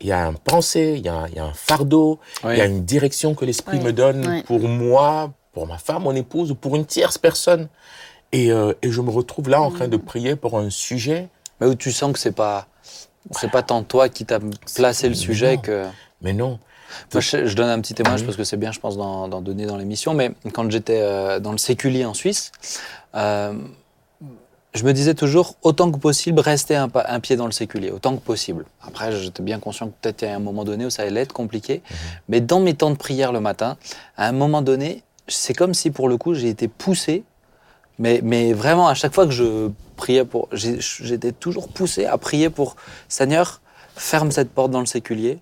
il 0.01 0.07
y 0.09 0.13
a 0.13 0.27
une 0.27 0.39
pensée, 0.39 0.95
il 0.99 1.05
y 1.05 1.09
a, 1.09 1.27
il 1.29 1.37
y 1.37 1.39
a 1.41 1.45
un 1.45 1.53
fardeau, 1.55 2.19
Oui. 2.45 2.53
il 2.55 2.59
y 2.59 2.61
a 2.61 2.67
une 2.67 2.85
direction 2.85 3.35
que 3.35 3.45
l'Esprit 3.45 3.79
Oui. 3.79 3.85
me 3.85 3.93
donne 3.93 4.27
Oui. 4.29 4.43
pour 4.45 4.61
moi, 4.69 5.33
pour 5.53 5.67
ma 5.67 5.79
femme, 5.79 6.03
mon 6.03 6.15
épouse, 6.15 6.51
ou 6.51 6.55
pour 6.55 6.77
une 6.77 6.85
tierce 6.87 7.19
personne. 7.19 7.69
Et, 8.33 8.51
euh, 8.53 8.75
et 8.83 8.91
je 8.91 9.01
me 9.01 9.11
retrouve 9.11 9.49
là 9.49 9.61
en 9.63 9.71
train 9.71 9.89
de 9.89 9.97
prier 9.97 10.37
pour 10.37 10.59
un 10.59 10.69
sujet 10.71 11.29
Mais 11.61 11.67
où 11.69 11.75
tu 11.75 11.91
sens 11.93 12.13
que 12.13 12.19
c'est 12.19 12.33
pas, 12.35 12.67
c'est 13.31 13.51
pas 13.51 13.63
tant 13.63 13.83
toi 13.83 14.09
qui 14.09 14.25
t'as 14.27 14.41
placé 14.75 15.09
le 15.09 15.15
sujet 15.15 15.57
non. 15.57 15.63
que. 15.63 15.87
Mais 16.23 16.33
non. 16.33 16.59
Moi, 17.13 17.21
je, 17.21 17.47
je 17.47 17.57
donne 17.57 17.69
un 17.69 17.81
petit 17.81 17.95
témoignage 17.95 18.21
Oui. 18.21 18.27
parce 18.27 18.37
que 18.37 18.45
c'est 18.45 18.57
bien, 18.57 18.73
je 18.73 18.81
pense, 18.81 18.97
d'en 18.97 19.41
donner 19.41 19.67
dans 19.67 19.77
l'émission. 19.77 20.15
Mais 20.15 20.33
quand 20.53 20.71
j'étais 20.71 21.01
euh, 21.01 21.41
dans 21.41 21.53
le 21.53 21.59
séculier 21.59 22.05
en 22.05 22.15
Suisse, 22.15 22.53
euh, 23.15 23.55
je 24.75 24.85
me 24.85 24.93
disais 24.93 25.15
toujours, 25.15 25.55
autant 25.63 25.91
que 25.91 25.99
possible, 25.99 26.41
rester 26.41 26.77
un, 26.77 27.21
pied 27.21 27.37
dans 27.37 27.47
le 27.47 27.53
séculier, 27.53 27.91
autant 27.91 28.15
que 28.17 28.23
possible. 28.23 28.67
Après, 28.83 29.11
j'étais 29.13 29.43
bien 29.43 29.59
conscient 29.59 29.89
que 29.89 29.95
peut-être 30.01 30.23
il 30.23 30.29
y 30.29 30.29
a 30.29 30.37
un 30.37 30.41
moment 30.41 30.65
donné 30.65 30.85
où 30.85 30.91
ça 30.91 31.03
allait 31.03 31.23
être 31.23 31.33
compliqué. 31.33 31.83
Mais 32.29 32.41
dans 32.41 32.61
mes 32.61 32.75
temps 32.75 32.91
de 32.91 32.97
prière 32.97 33.33
le 33.33 33.41
matin, 33.41 33.79
à 34.17 34.29
un 34.29 34.33
moment 34.33 34.61
donné, 34.63 35.03
c'est 35.29 35.55
comme 35.55 35.73
si 35.73 35.91
pour 35.91 36.09
le 36.09 36.19
coup, 36.19 36.35
j'ai 36.35 36.49
été 36.49 36.69
poussé. 36.69 37.25
Mais, 37.99 38.21
mais 38.23 38.53
vraiment, 38.53 38.89
à 38.89 38.95
chaque 38.95 39.15
fois 39.15 39.25
que 39.25 39.33
je 39.33 39.71
priais 39.97 40.27
pour. 40.27 40.49
J'étais 40.53 41.33
toujours 41.33 41.69
poussé 41.69 42.05
à 42.05 42.19
prier 42.19 42.51
pour 42.51 42.77
Seigneur, 43.09 43.63
ferme 43.97 44.31
cette 44.31 44.51
porte 44.51 44.71
dans 44.71 44.81
le 44.81 44.87
séculier 44.87 45.39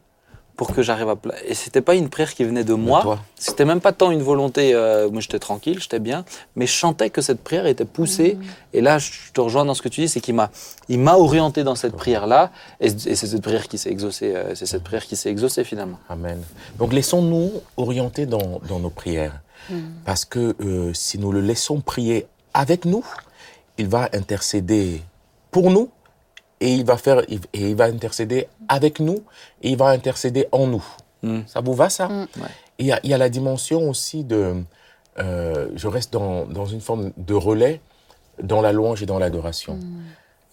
pour 0.57 0.73
que 0.73 0.83
j'arrive 0.83 1.09
à. 1.09 1.17
pla- 1.17 1.35
Et 1.47 1.55
c'était 1.55 1.81
pas 1.81 1.95
une 1.95 2.09
prière 2.09 2.33
qui 2.35 2.45
venait 2.45 2.63
de 2.65 2.75
moi. 2.75 3.01
C'était 3.37 3.65
même 3.65 3.81
pas 3.81 3.93
tant 3.93 4.11
une 4.13 4.23
volonté. 4.23 4.73
euh, 4.75 5.11
moi, 5.11 5.21
j'étais 5.21 5.39
tranquille, 5.41 5.79
j'étais 5.81 5.99
bien, 5.99 6.25
mais 6.57 6.67
je 6.67 6.73
sentais 6.73 7.11
que 7.11 7.21
cette 7.23 7.43
prière 7.43 7.67
était 7.67 7.85
poussée. 7.85 8.39
Et 8.73 8.81
là, 8.81 8.99
je 8.99 9.11
te 9.33 9.41
rejoins 9.41 9.65
dans 9.65 9.75
ce 9.75 9.83
que 9.83 9.89
tu 9.89 10.01
dis, 10.03 10.09
c'est 10.09 10.21
qu'il 10.21 10.35
m'a, 10.35 10.51
il 10.89 11.01
m'a 11.01 11.17
orienté 11.17 11.65
dans 11.65 11.75
cette 11.75 11.97
prière-là, 11.97 12.53
et, 12.81 12.87
et 12.87 13.15
c'est 13.17 13.27
cette 13.27 13.43
prière 13.43 13.67
qui 13.69 13.79
s'est 13.79 13.91
exaucée. 13.91 14.33
euh, 14.35 14.55
c'est 14.55 14.67
cette 14.67 14.85
prière 14.85 15.05
qui 15.05 15.17
s'est 15.17 15.31
exaucée 15.31 15.65
finalement. 15.65 15.99
Amen. 16.09 16.41
Donc 16.79 16.93
laissons-nous 16.93 17.53
orienter 17.77 18.27
dans, 18.27 18.61
dans 18.69 18.79
nos 18.79 18.91
prières. 18.91 19.41
Parce 20.05 20.25
que 20.27 20.55
euh, 20.61 20.93
si 20.93 21.19
nous 21.19 21.33
le 21.33 21.41
laissons 21.41 21.81
prier 21.81 22.27
avec 22.53 22.85
nous, 22.85 23.03
il 23.79 23.89
va 23.89 24.09
intercéder 24.13 25.03
pour 25.51 25.71
nous 25.71 25.89
et 26.61 26.73
il 26.75 26.85
va 26.85 26.97
faire 26.97 27.21
et 27.31 27.39
il 27.53 27.75
va 27.77 27.85
intercéder 27.85 28.49
avec 28.69 29.01
nous 29.01 29.19
et 29.63 29.71
il 29.71 29.77
va 29.77 29.87
intercéder 29.89 30.47
en 30.53 30.67
nous. 30.67 30.85
Mm. 31.23 31.41
Ça 31.47 31.61
vous 31.61 31.75
va 31.75 31.91
ça? 31.91 32.09
Mm. 32.09 32.27
Et 32.79 32.83
Il 32.85 32.87
y, 32.87 32.93
a- 32.93 33.01
il 33.05 33.11
y 33.11 33.15
a 33.15 33.19
la 33.19 33.29
dimension 33.29 33.89
aussi 33.89 34.25
de 34.25 34.55
euh, 35.19 35.69
je 35.77 35.87
reste 35.89 36.13
dans, 36.13 36.45
dans 36.47 36.67
une 36.67 36.81
forme 36.81 37.13
de 37.17 37.35
relais 37.35 37.81
dans 38.43 38.61
la 38.61 38.73
louange 38.73 39.03
et 39.03 39.07
dans 39.07 39.19
l'adoration. 39.21 39.79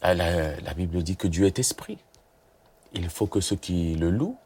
La, 0.03 0.13
la- 0.13 0.59
la 0.59 0.73
Bible 0.75 1.01
dit 1.03 1.15
que 1.15 1.27
Dieu 1.27 1.45
est 1.47 1.57
esprit. 1.59 1.97
Il 2.93 3.09
faut 3.09 3.25
que 3.27 3.39
ceux 3.41 3.55
qui 3.55 3.95
le 3.95 4.09
louent 4.11 4.37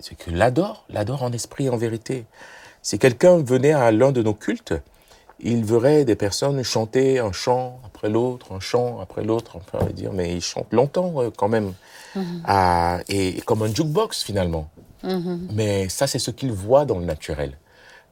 ceux 0.00 0.14
qui 0.16 0.30
l'adorent, 0.30 0.84
l'adorent 0.90 1.22
en 1.22 1.32
esprit 1.32 1.66
et 1.66 1.70
en 1.70 1.76
vérité. 1.76 2.26
Si 2.82 2.98
quelqu'un 2.98 3.38
venait 3.42 3.72
à 3.72 3.90
l'un 3.92 4.12
de 4.12 4.22
nos 4.22 4.34
cultes, 4.34 4.74
il 5.40 5.64
verrait 5.64 6.04
des 6.04 6.16
personnes 6.16 6.62
chanter 6.62 7.18
un 7.18 7.32
chant 7.32 7.80
après 8.04 8.12
l'autre, 8.12 8.52
un 8.52 8.60
chant 8.60 9.00
après 9.00 9.24
l'autre. 9.24 9.56
On 9.56 9.78
peut 9.78 9.92
dire, 9.92 10.12
mais 10.12 10.34
ils 10.34 10.42
chantent 10.42 10.72
longtemps 10.72 11.22
euh, 11.22 11.30
quand 11.34 11.48
même. 11.48 11.72
Ah, 12.44 12.98
et 13.08 13.40
comme 13.46 13.62
un 13.62 13.72
jukebox 13.74 14.22
finalement. 14.22 14.68
Mais 15.52 15.88
ça, 15.88 16.06
c'est 16.06 16.18
ce 16.18 16.30
qu'ils 16.30 16.52
voient 16.52 16.84
dans 16.84 16.98
le 16.98 17.04
naturel. 17.06 17.56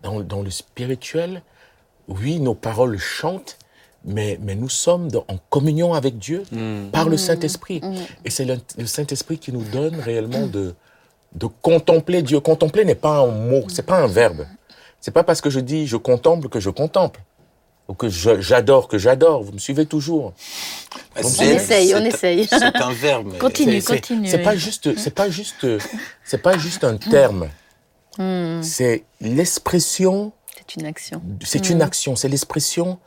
Dans, 0.03 0.20
dans 0.20 0.43
le 0.43 0.51
spirituel, 0.51 1.43
oui, 2.09 2.40
nos 2.40 2.55
paroles 2.55 2.99
chantent, 2.99 3.57
mais, 4.05 4.38
mais 4.43 4.55
nous 4.55 4.68
sommes 4.70 5.11
dans- 5.11 5.24
en 5.28 5.36
communion 5.51 5.95
avec 5.95 6.18
Dieu 6.18 6.43
par 6.90 7.09
le 7.09 7.16
Saint-Esprit. 7.18 7.80
Et 8.24 8.30
c'est 8.30 8.45
le, 8.47 8.57
le 8.78 8.86
Saint-Esprit 8.86 9.38
qui 9.38 9.53
nous 9.53 9.62
donne 9.62 9.95
réellement 10.01 10.47
de, 10.47 10.74
de 11.34 11.47
contempler 11.47 12.22
Dieu. 12.22 12.40
Contempler 12.40 12.84
n'est 12.84 12.95
pas 12.97 13.18
un 13.18 13.26
mot, 13.30 13.62
c'est 13.68 13.86
pas 13.86 14.01
un 14.03 14.07
verbe. 14.09 14.47
C'est 15.01 15.12
pas 15.12 15.22
parce 15.24 15.40
que 15.40 15.51
je 15.51 15.61
dis 15.61 15.86
je 15.86 15.97
contemple 15.97 16.49
que 16.49 16.61
je 16.61 16.70
contemple. 16.70 17.20
Ou 17.89 17.95
que 17.95 18.09
j'adore 18.09 18.89
que 18.89 18.97
j'adore. 18.97 19.43
Vous 19.43 19.53
me 19.53 19.59
suivez 19.59 19.87
toujours. 19.87 20.33
Bah, 21.14 21.20
On 21.24 21.28
essaye, 21.28 21.95
on 21.95 22.05
essaye. 22.05 22.47
C'est 22.49 22.76
un 22.76 22.93
verbe. 22.93 23.30
mais- 23.33 23.39
Continue. 23.39 23.83
Continue, 23.83 24.28
C'est 24.28 24.39
pas 24.43 24.57
juste, 24.57 24.97
c'est 24.97 25.14
pas 25.14 25.28
juste, 25.28 25.66
c'est 26.24 26.39
pas 26.43 26.57
juste 26.59 26.85
un 26.85 26.97
terme. 26.97 27.49
Hmm, 28.18 28.62
C'est 28.62 29.05
l'expression, 29.20 30.33
c'est 30.57 30.76
une 30.80 30.87
action. 30.87 31.22
c'est 31.45 31.70
une 31.70 31.83
action, 31.83 32.14
c'est 32.16 32.28
l'expression 32.28 32.99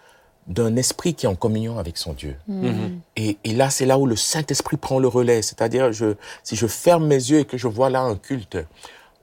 d'un 0.47 0.75
esprit 0.75 1.15
qui 1.15 1.25
est 1.25 1.29
en 1.29 1.35
communion 1.35 1.79
avec 1.79 1.97
son 1.97 2.13
Dieu. 2.13 2.35
Mhm. 2.47 2.99
Et, 3.15 3.37
et 3.43 3.53
là, 3.53 3.69
c'est 3.71 3.85
là 3.85 3.97
où 3.97 4.05
le 4.05 4.15
Saint-Esprit 4.15 4.77
prend 4.77 4.99
le 4.99 5.07
relais. 5.07 5.41
C'est-à-dire, 5.41 5.91
je, 5.91 6.15
si 6.43 6.55
je 6.55 6.67
ferme 6.67 7.07
mes 7.07 7.15
yeux 7.15 7.39
et 7.39 7.45
que 7.45 7.57
je 7.57 7.67
vois 7.67 7.89
là 7.89 8.01
un 8.01 8.15
culte, 8.15 8.57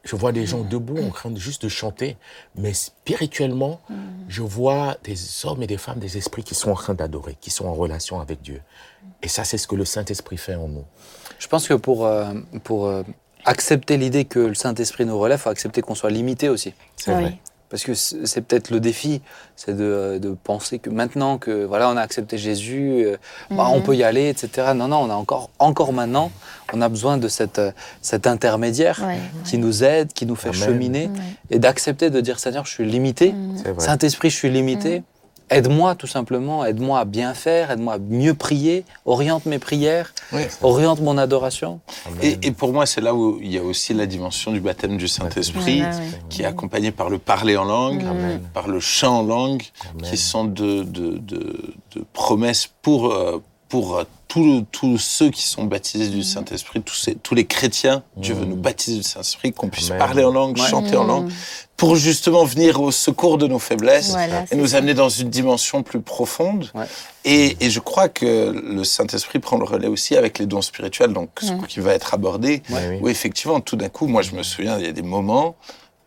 je 0.04 0.16
vois 0.16 0.32
des 0.32 0.46
gens 0.46 0.62
debout 0.62 0.98
en 0.98 1.10
train 1.10 1.30
de 1.30 1.38
juste 1.38 1.62
de 1.62 1.68
chanter, 1.68 2.16
mais 2.56 2.72
spirituellement, 2.72 3.80
je 4.28 4.42
vois 4.42 4.96
des 5.04 5.16
hommes 5.44 5.62
et 5.62 5.66
des 5.66 5.76
femmes, 5.78 5.98
des 5.98 6.16
esprits 6.18 6.42
qui 6.42 6.54
sont 6.54 6.70
en 6.70 6.74
train 6.74 6.94
d'adorer, 6.94 7.36
qui 7.40 7.50
sont 7.50 7.66
en 7.66 7.74
relation 7.74 8.20
avec 8.20 8.42
Dieu. 8.42 8.60
Et 9.22 9.28
ça, 9.28 9.44
c'est 9.44 9.58
ce 9.58 9.66
que 9.68 9.76
le 9.76 9.84
Saint-Esprit 9.84 10.38
fait 10.38 10.54
en 10.56 10.68
nous. 10.68 10.84
Je 11.38 11.46
pense 11.48 11.68
que 11.68 11.74
pour, 11.74 12.06
euh, 12.06 12.32
pour 12.64 12.86
euh, 12.86 13.02
accepter 13.44 13.96
l'idée 13.96 14.24
que 14.24 14.38
le 14.40 14.54
Saint-Esprit 14.54 15.04
nous 15.06 15.18
relève, 15.18 15.38
il 15.38 15.42
faut 15.42 15.50
accepter 15.50 15.82
qu'on 15.82 15.94
soit 15.94 16.10
limité 16.10 16.48
aussi. 16.48 16.74
C'est 16.96 17.12
Ah 17.12 17.20
vrai. 17.20 17.24
oui. 17.24 17.38
Parce 17.72 17.84
que 17.84 17.94
c'est 17.94 18.42
peut-être 18.42 18.68
le 18.70 18.80
défi, 18.80 19.22
c'est 19.56 19.74
de, 19.74 20.18
de 20.20 20.36
penser 20.44 20.78
que 20.78 20.90
maintenant 20.90 21.38
que 21.38 21.64
voilà, 21.64 21.88
on 21.88 21.96
a 21.96 22.02
accepté 22.02 22.36
Jésus, 22.36 23.02
euh, 23.06 23.16
bah, 23.50 23.66
on 23.72 23.80
peut 23.80 23.96
y 23.96 24.04
aller, 24.04 24.28
etc. 24.28 24.72
Non, 24.74 24.88
non, 24.88 24.98
on 24.98 25.08
a 25.10 25.14
encore, 25.14 25.48
encore 25.58 25.94
maintenant, 25.94 26.30
on 26.74 26.82
a 26.82 26.90
besoin 26.90 27.16
de 27.16 27.28
cette, 27.28 27.58
euh, 27.58 27.72
cet 28.02 28.26
intermédiaire 28.26 29.02
Ouais, 29.06 29.16
qui 29.44 29.56
nous 29.56 29.84
aide, 29.84 30.12
qui 30.12 30.26
nous 30.26 30.36
fait 30.36 30.50
Amen. 30.50 30.60
cheminer, 30.60 31.06
Ouais. 31.06 31.20
et 31.48 31.58
d'accepter 31.58 32.10
de 32.10 32.20
dire 32.20 32.38
Seigneur, 32.38 32.66
je 32.66 32.72
suis 32.72 32.84
limité. 32.84 33.34
Vrai. 33.64 33.74
Saint-Esprit, 33.82 34.28
je 34.28 34.36
suis 34.36 34.50
limité. 34.50 35.02
Aide-moi 35.50 35.94
tout 35.94 36.06
simplement, 36.06 36.64
aide-moi 36.64 36.98
à 37.00 37.04
bien 37.04 37.34
faire, 37.34 37.70
aide-moi 37.70 37.94
à 37.94 37.98
mieux 37.98 38.34
prier, 38.34 38.84
oriente 39.04 39.46
mes 39.46 39.58
prières, 39.58 40.14
Oui. 40.32 40.42
oriente 40.62 41.00
mon 41.00 41.18
adoration. 41.18 41.80
Et, 42.22 42.38
et 42.42 42.50
pour 42.52 42.72
moi, 42.72 42.86
c'est 42.86 43.00
là 43.00 43.14
où 43.14 43.38
il 43.42 43.52
y 43.52 43.58
a 43.58 43.62
aussi 43.62 43.92
la 43.94 44.06
dimension 44.06 44.52
du 44.52 44.60
baptême 44.60 44.96
du 44.96 45.08
Saint-Esprit, 45.08 45.82
qui 46.30 46.42
est 46.42 46.46
accompagné 46.46 46.90
par 46.90 47.10
le 47.10 47.18
parler 47.18 47.56
en 47.56 47.64
langue, 47.64 48.02
Amen. 48.02 48.40
par 48.54 48.68
le 48.68 48.80
chant 48.80 49.18
en 49.20 49.22
langue, 49.22 49.62
Amen. 49.90 50.10
qui 50.10 50.16
sont 50.16 50.44
de, 50.44 50.82
de, 50.84 51.18
de, 51.18 51.74
de 51.94 52.04
promesses 52.12 52.70
pour, 52.82 53.12
euh, 53.12 53.42
pour 53.72 53.96
euh, 53.96 54.04
tous 54.28 54.98
ceux 54.98 55.30
qui 55.30 55.40
sont 55.42 55.64
baptisés 55.64 56.08
du 56.08 56.22
Saint-Esprit, 56.22 56.82
tous, 56.82 56.94
ces- 56.94 57.14
tous 57.14 57.34
les 57.34 57.46
chrétiens. 57.46 58.02
Dieu 58.18 58.34
veut 58.34 58.44
nous 58.44 58.56
baptiser 58.56 58.98
du 58.98 59.02
Saint-Esprit, 59.02 59.50
qu'on 59.54 59.70
puisse 59.70 59.88
Amen. 59.88 59.98
parler 59.98 60.24
en 60.24 60.30
langue, 60.30 60.58
Ouais. 60.58 60.68
chanter 60.68 60.94
en 60.94 61.04
langue, 61.04 61.30
pour 61.78 61.96
justement 61.96 62.44
venir 62.44 62.82
au 62.82 62.90
secours 62.90 63.38
de 63.38 63.46
nos 63.46 63.58
faiblesses 63.58 64.10
Voilà, 64.10 64.44
et 64.50 64.56
nous 64.56 64.66
ça. 64.68 64.76
amener 64.76 64.92
dans 64.92 65.08
une 65.08 65.30
dimension 65.30 65.82
plus 65.82 66.02
profonde. 66.02 66.70
Ouais. 66.74 66.84
Et, 67.24 67.56
et 67.60 67.70
je 67.70 67.80
crois 67.80 68.10
que 68.10 68.50
le 68.50 68.84
Saint-Esprit 68.84 69.38
prend 69.38 69.56
le 69.56 69.64
relais 69.64 69.88
aussi 69.88 70.16
avec 70.16 70.38
les 70.38 70.44
dons 70.44 70.60
spirituels, 70.60 71.14
donc 71.14 71.30
ce 71.40 71.52
qui 71.66 71.80
va 71.80 71.94
être 71.94 72.12
abordé. 72.12 72.62
Ouais, 72.68 72.88
oui. 72.90 72.98
Où 73.00 73.08
effectivement, 73.08 73.60
tout 73.60 73.76
d'un 73.76 73.88
coup, 73.88 74.06
moi 74.06 74.20
je 74.20 74.32
me 74.32 74.42
souviens, 74.42 74.78
il 74.78 74.84
y 74.84 74.88
a 74.88 74.92
des 74.92 75.00
moments 75.00 75.56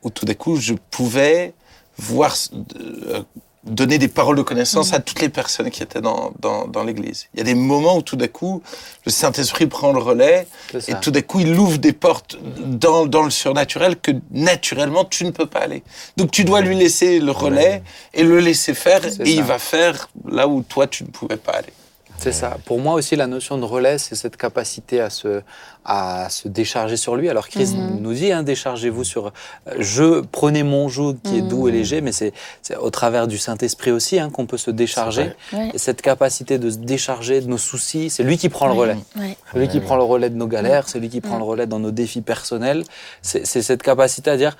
où 0.03 0.11
tout 0.11 0.26
d'un 0.26 0.36
coup, 0.36 0.55
je 0.57 0.76
pouvais 0.91 1.55
voir 1.97 2.36
euh, 2.80 3.24
donner 3.66 3.97
des 3.97 4.07
paroles 4.07 4.38
de 4.38 4.41
connaissance 4.43 4.93
à 4.93 4.99
toutes 4.99 5.22
les 5.22 5.30
personnes 5.30 5.70
qui 5.72 5.82
étaient 5.82 6.01
dans, 6.01 6.32
dans, 6.39 6.68
dans 6.68 6.84
l'église. 6.84 7.28
Il 7.34 7.39
y 7.39 7.41
a 7.41 7.43
des 7.43 7.55
moments 7.55 7.97
où 7.97 8.01
tout 8.01 8.16
d'un 8.16 8.28
coup, 8.28 8.61
le 9.05 9.11
Saint-Esprit 9.11 9.66
prend 9.66 9.91
le 9.91 9.99
relais 9.99 10.47
et 10.88 10.93
tout 11.01 11.11
d'un 11.11 11.22
coup, 11.22 11.39
il 11.39 11.57
ouvre 11.57 11.78
des 11.78 11.93
portes 11.93 12.38
dans, 12.41 13.05
dans 13.05 13.24
le 13.24 13.32
surnaturel 13.32 13.99
que 13.99 14.11
naturellement, 14.32 15.05
tu 15.05 15.26
ne 15.26 15.32
peux 15.32 15.47
pas 15.47 15.59
aller. 15.59 15.84
Donc, 16.18 16.32
tu 16.32 16.43
dois 16.43 16.61
lui 16.61 16.76
laisser 16.76 17.20
le 17.20 17.32
relais 17.32 17.82
et 18.13 18.24
le 18.24 18.39
laisser 18.39 18.74
faire 18.74 19.03
et 19.05 19.11
il 19.32 19.43
va 19.43 19.57
faire 19.59 20.09
là 20.28 20.47
où 20.47 20.61
toi, 20.61 20.88
tu 20.88 21.03
ne 21.03 21.09
pouvais 21.09 21.38
pas 21.38 21.53
aller. 21.53 21.74
C'est 22.18 22.32
ça. 22.32 22.57
Pour 22.66 22.80
moi 22.80 22.93
aussi, 22.95 23.16
la 23.16 23.28
notion 23.28 23.57
de 23.57 23.66
relais, 23.66 23.97
c'est 23.97 24.16
cette 24.16 24.38
capacité 24.38 24.99
à 25.01 25.09
se, 25.09 25.41
à 25.84 26.30
se 26.30 26.47
décharger 26.47 26.97
sur 26.97 27.16
lui. 27.16 27.30
Alors 27.30 27.47
Christ 27.49 27.76
Mhm. 27.76 27.99
nous 28.01 28.13
dit, 28.13 28.32
hein, 28.32 28.41
déchargez-vous 28.41 29.03
sur... 29.03 29.28
euh, 29.28 29.76
Je 29.80 30.22
prenez 30.22 30.63
mon 30.63 30.88
joug 30.89 31.18
qui 31.24 31.38
est 31.38 31.41
doux 31.41 31.68
et 31.68 31.72
Mhm. 31.72 31.78
léger, 31.78 32.01
mais 32.01 32.11
c'est 32.11 32.34
au 32.80 32.89
travers 32.89 33.28
du 33.28 33.38
Saint-Esprit 33.38 33.91
aussi 33.91 34.18
hein, 34.20 34.30
qu'on 34.32 34.45
peut 34.47 34.57
se 34.57 34.72
décharger. 34.72 35.34
Ouais. 35.53 35.72
Et 35.74 35.78
cette 35.78 36.01
capacité 36.01 36.57
de 36.57 36.70
se 36.70 36.78
décharger 36.78 37.41
de 37.41 37.47
nos 37.47 37.57
soucis, 37.59 38.09
c'est 38.09 38.24
lui 38.24 38.38
qui 38.38 38.49
prend 38.49 38.68
le 38.68 38.74
relais. 38.74 38.97
Ouais. 39.18 39.38
C'est 39.51 39.59
lui 39.59 39.68
qui 39.68 39.80
prend 39.80 39.97
le 39.97 40.03
relais 40.03 40.30
de 40.30 40.36
nos 40.36 40.47
galères, 40.47 40.88
c'est 40.89 40.99
lui 40.99 41.09
qui 41.09 41.22
prend 41.22 41.38
le 41.38 41.43
relais 41.43 41.68
dans 41.68 41.80
nos 41.80 41.91
défis 41.91 42.22
personnels. 42.22 42.84
C'est 43.22 43.45
c'est 43.45 43.61
cette 43.61 43.84
capacité 43.84 44.32
à 44.32 44.38
dire, 44.38 44.57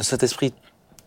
Saint-Esprit, 0.00 0.52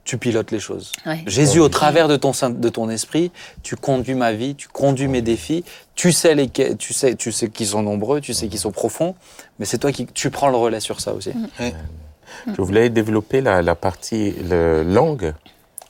tu 0.10 0.18
pilotes 0.18 0.50
les 0.50 0.60
choses. 0.60 0.92
Ouais. 1.06 1.22
Jésus, 1.28 1.60
au 1.60 1.70
travers 1.70 2.08
de 2.08 2.16
ton, 2.16 2.32
de 2.50 2.70
ton 2.70 2.90
esprit, 2.90 3.32
tu 3.62 3.76
conduis 3.76 4.16
ma 4.16 4.32
vie, 4.34 4.56
tu 4.56 4.68
conduis 4.68 5.08
mes 5.08 5.22
défis, 5.22 5.64
tu 5.94 6.12
sais, 6.12 6.34
les, 6.34 6.50
tu 6.50 6.94
sais, 6.94 7.14
tu 7.16 7.32
sais 7.32 7.50
qu'ils 7.50 7.68
sont 7.68 7.84
nombreux, 7.84 8.20
tu 8.20 8.34
sais 8.34 8.48
qu'ils 8.48 8.58
sont 8.60 8.72
profonds, 8.72 9.14
mais 9.60 9.66
c'est 9.66 9.78
toi 9.78 9.92
qui 9.92 10.08
tu 10.08 10.32
prends 10.32 10.50
le 10.50 10.58
relais 10.58 10.80
sur 10.80 11.00
ça 11.00 11.14
aussi. 11.14 11.32
Je 11.60 12.60
voulais 12.62 12.90
développer 12.90 13.42
la, 13.42 13.62
la 13.62 13.76
partie 13.76 14.32
le 14.32 14.82
langue. 14.84 15.34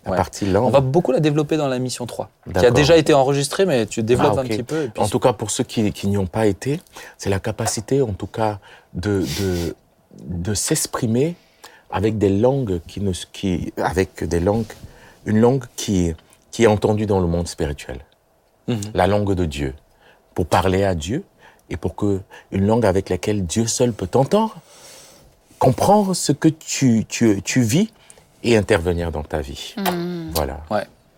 La 0.05 0.11
Ouais. 0.11 0.17
partie 0.17 0.45
langue. 0.45 0.65
On 0.65 0.70
va 0.70 0.80
beaucoup 0.82 1.11
la 1.11 1.20
développer 1.20 1.55
dans 1.57 1.67
la 1.67 1.78
mission 1.80 2.05
3, 2.05 2.30
qui 2.57 2.65
a 2.65 2.72
déjà 2.72 2.95
été 2.97 3.13
enregistrée, 3.13 3.65
mais 3.65 3.86
tu 3.86 4.01
développes 4.03 4.36
Ah, 4.38 4.41
un 4.41 4.45
petit 4.45 4.63
peu. 4.63 4.84
et 4.84 4.88
puis- 4.89 5.01
En 5.03 5.07
tout 5.07 5.20
cas, 5.20 5.34
pour 5.34 5.51
ceux 5.51 5.63
qui, 5.65 5.91
qui 5.91 6.07
n'y 6.07 6.17
ont 6.17 6.26
pas 6.26 6.45
été, 6.47 6.80
c'est 7.17 7.30
la 7.30 7.39
capacité, 7.39 8.01
en 8.01 8.13
tout 8.13 8.26
cas, 8.28 8.59
de, 8.93 9.24
de, 9.39 9.76
de 10.26 10.53
s'exprimer 10.53 11.36
avec 11.92 12.18
des 12.18 12.30
langues 12.30 12.80
qui 12.88 13.02
ne, 13.02 13.12
qui, 13.34 13.74
avec 13.78 14.24
des 14.24 14.40
langues, 14.40 14.66
une 15.26 15.40
langue 15.40 15.64
qui, 15.76 16.14
qui 16.52 16.64
est 16.64 16.68
entendue 16.68 17.06
dans 17.06 17.20
le 17.20 17.28
monde 17.28 17.48
spirituel. 17.48 18.00
Mhm. 18.68 18.80
La 18.94 19.08
langue 19.08 19.34
de 19.34 19.46
Dieu. 19.46 19.74
Pour 20.36 20.46
parler 20.46 20.84
à 20.84 20.96
Dieu 20.96 21.24
et 21.70 21.78
pour 21.78 21.96
que, 21.96 22.22
une 22.52 22.66
langue 22.68 22.86
avec 22.86 23.10
laquelle 23.10 23.46
Dieu 23.46 23.68
seul 23.68 23.92
peut 23.94 24.08
t'entendre, 24.08 24.56
comprendre 25.58 26.14
ce 26.14 26.32
que 26.32 26.48
tu, 26.48 27.06
tu, 27.08 27.42
tu 27.44 27.62
vis 27.62 27.90
et 28.44 28.56
intervenir 28.56 29.12
dans 29.12 29.24
ta 29.24 29.42
vie. 29.42 29.76
Mm. 29.78 30.30
Voilà. 30.34 30.62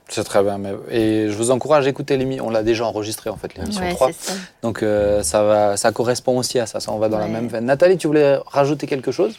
C'est 0.08 0.24
très 0.24 0.44
bien. 0.44 0.58
Mais... 0.58 0.74
Et 0.90 1.30
je 1.30 1.34
vous 1.38 1.52
encourage 1.52 1.86
à 1.86 1.90
écouter 1.90 2.18
l'émission. 2.18 2.48
On 2.48 2.50
l'a 2.50 2.64
déjà 2.64 2.86
enregistré, 2.86 3.30
en 3.30 3.38
fait, 3.38 3.56
l'émission 3.56 3.82
Ouais, 3.84 3.94
3. 3.94 4.08
c'est 4.12 4.32
ça. 4.32 4.34
Donc 4.62 4.84
euh, 4.84 5.24
ça, 5.24 5.44
va, 5.44 5.78
ça 5.78 5.92
correspond 5.94 6.38
aussi 6.38 6.60
à 6.60 6.66
ça. 6.66 6.80
Ça, 6.80 6.92
on 6.92 6.98
va 6.98 7.08
dans 7.08 7.18
la 7.18 7.26
Ouais. 7.26 7.32
même 7.32 7.48
veine. 7.48 7.66
Nathalie, 7.66 7.98
tu 7.98 8.08
voulais 8.08 8.38
rajouter 8.48 8.88
quelque 8.88 9.12
chose? 9.12 9.36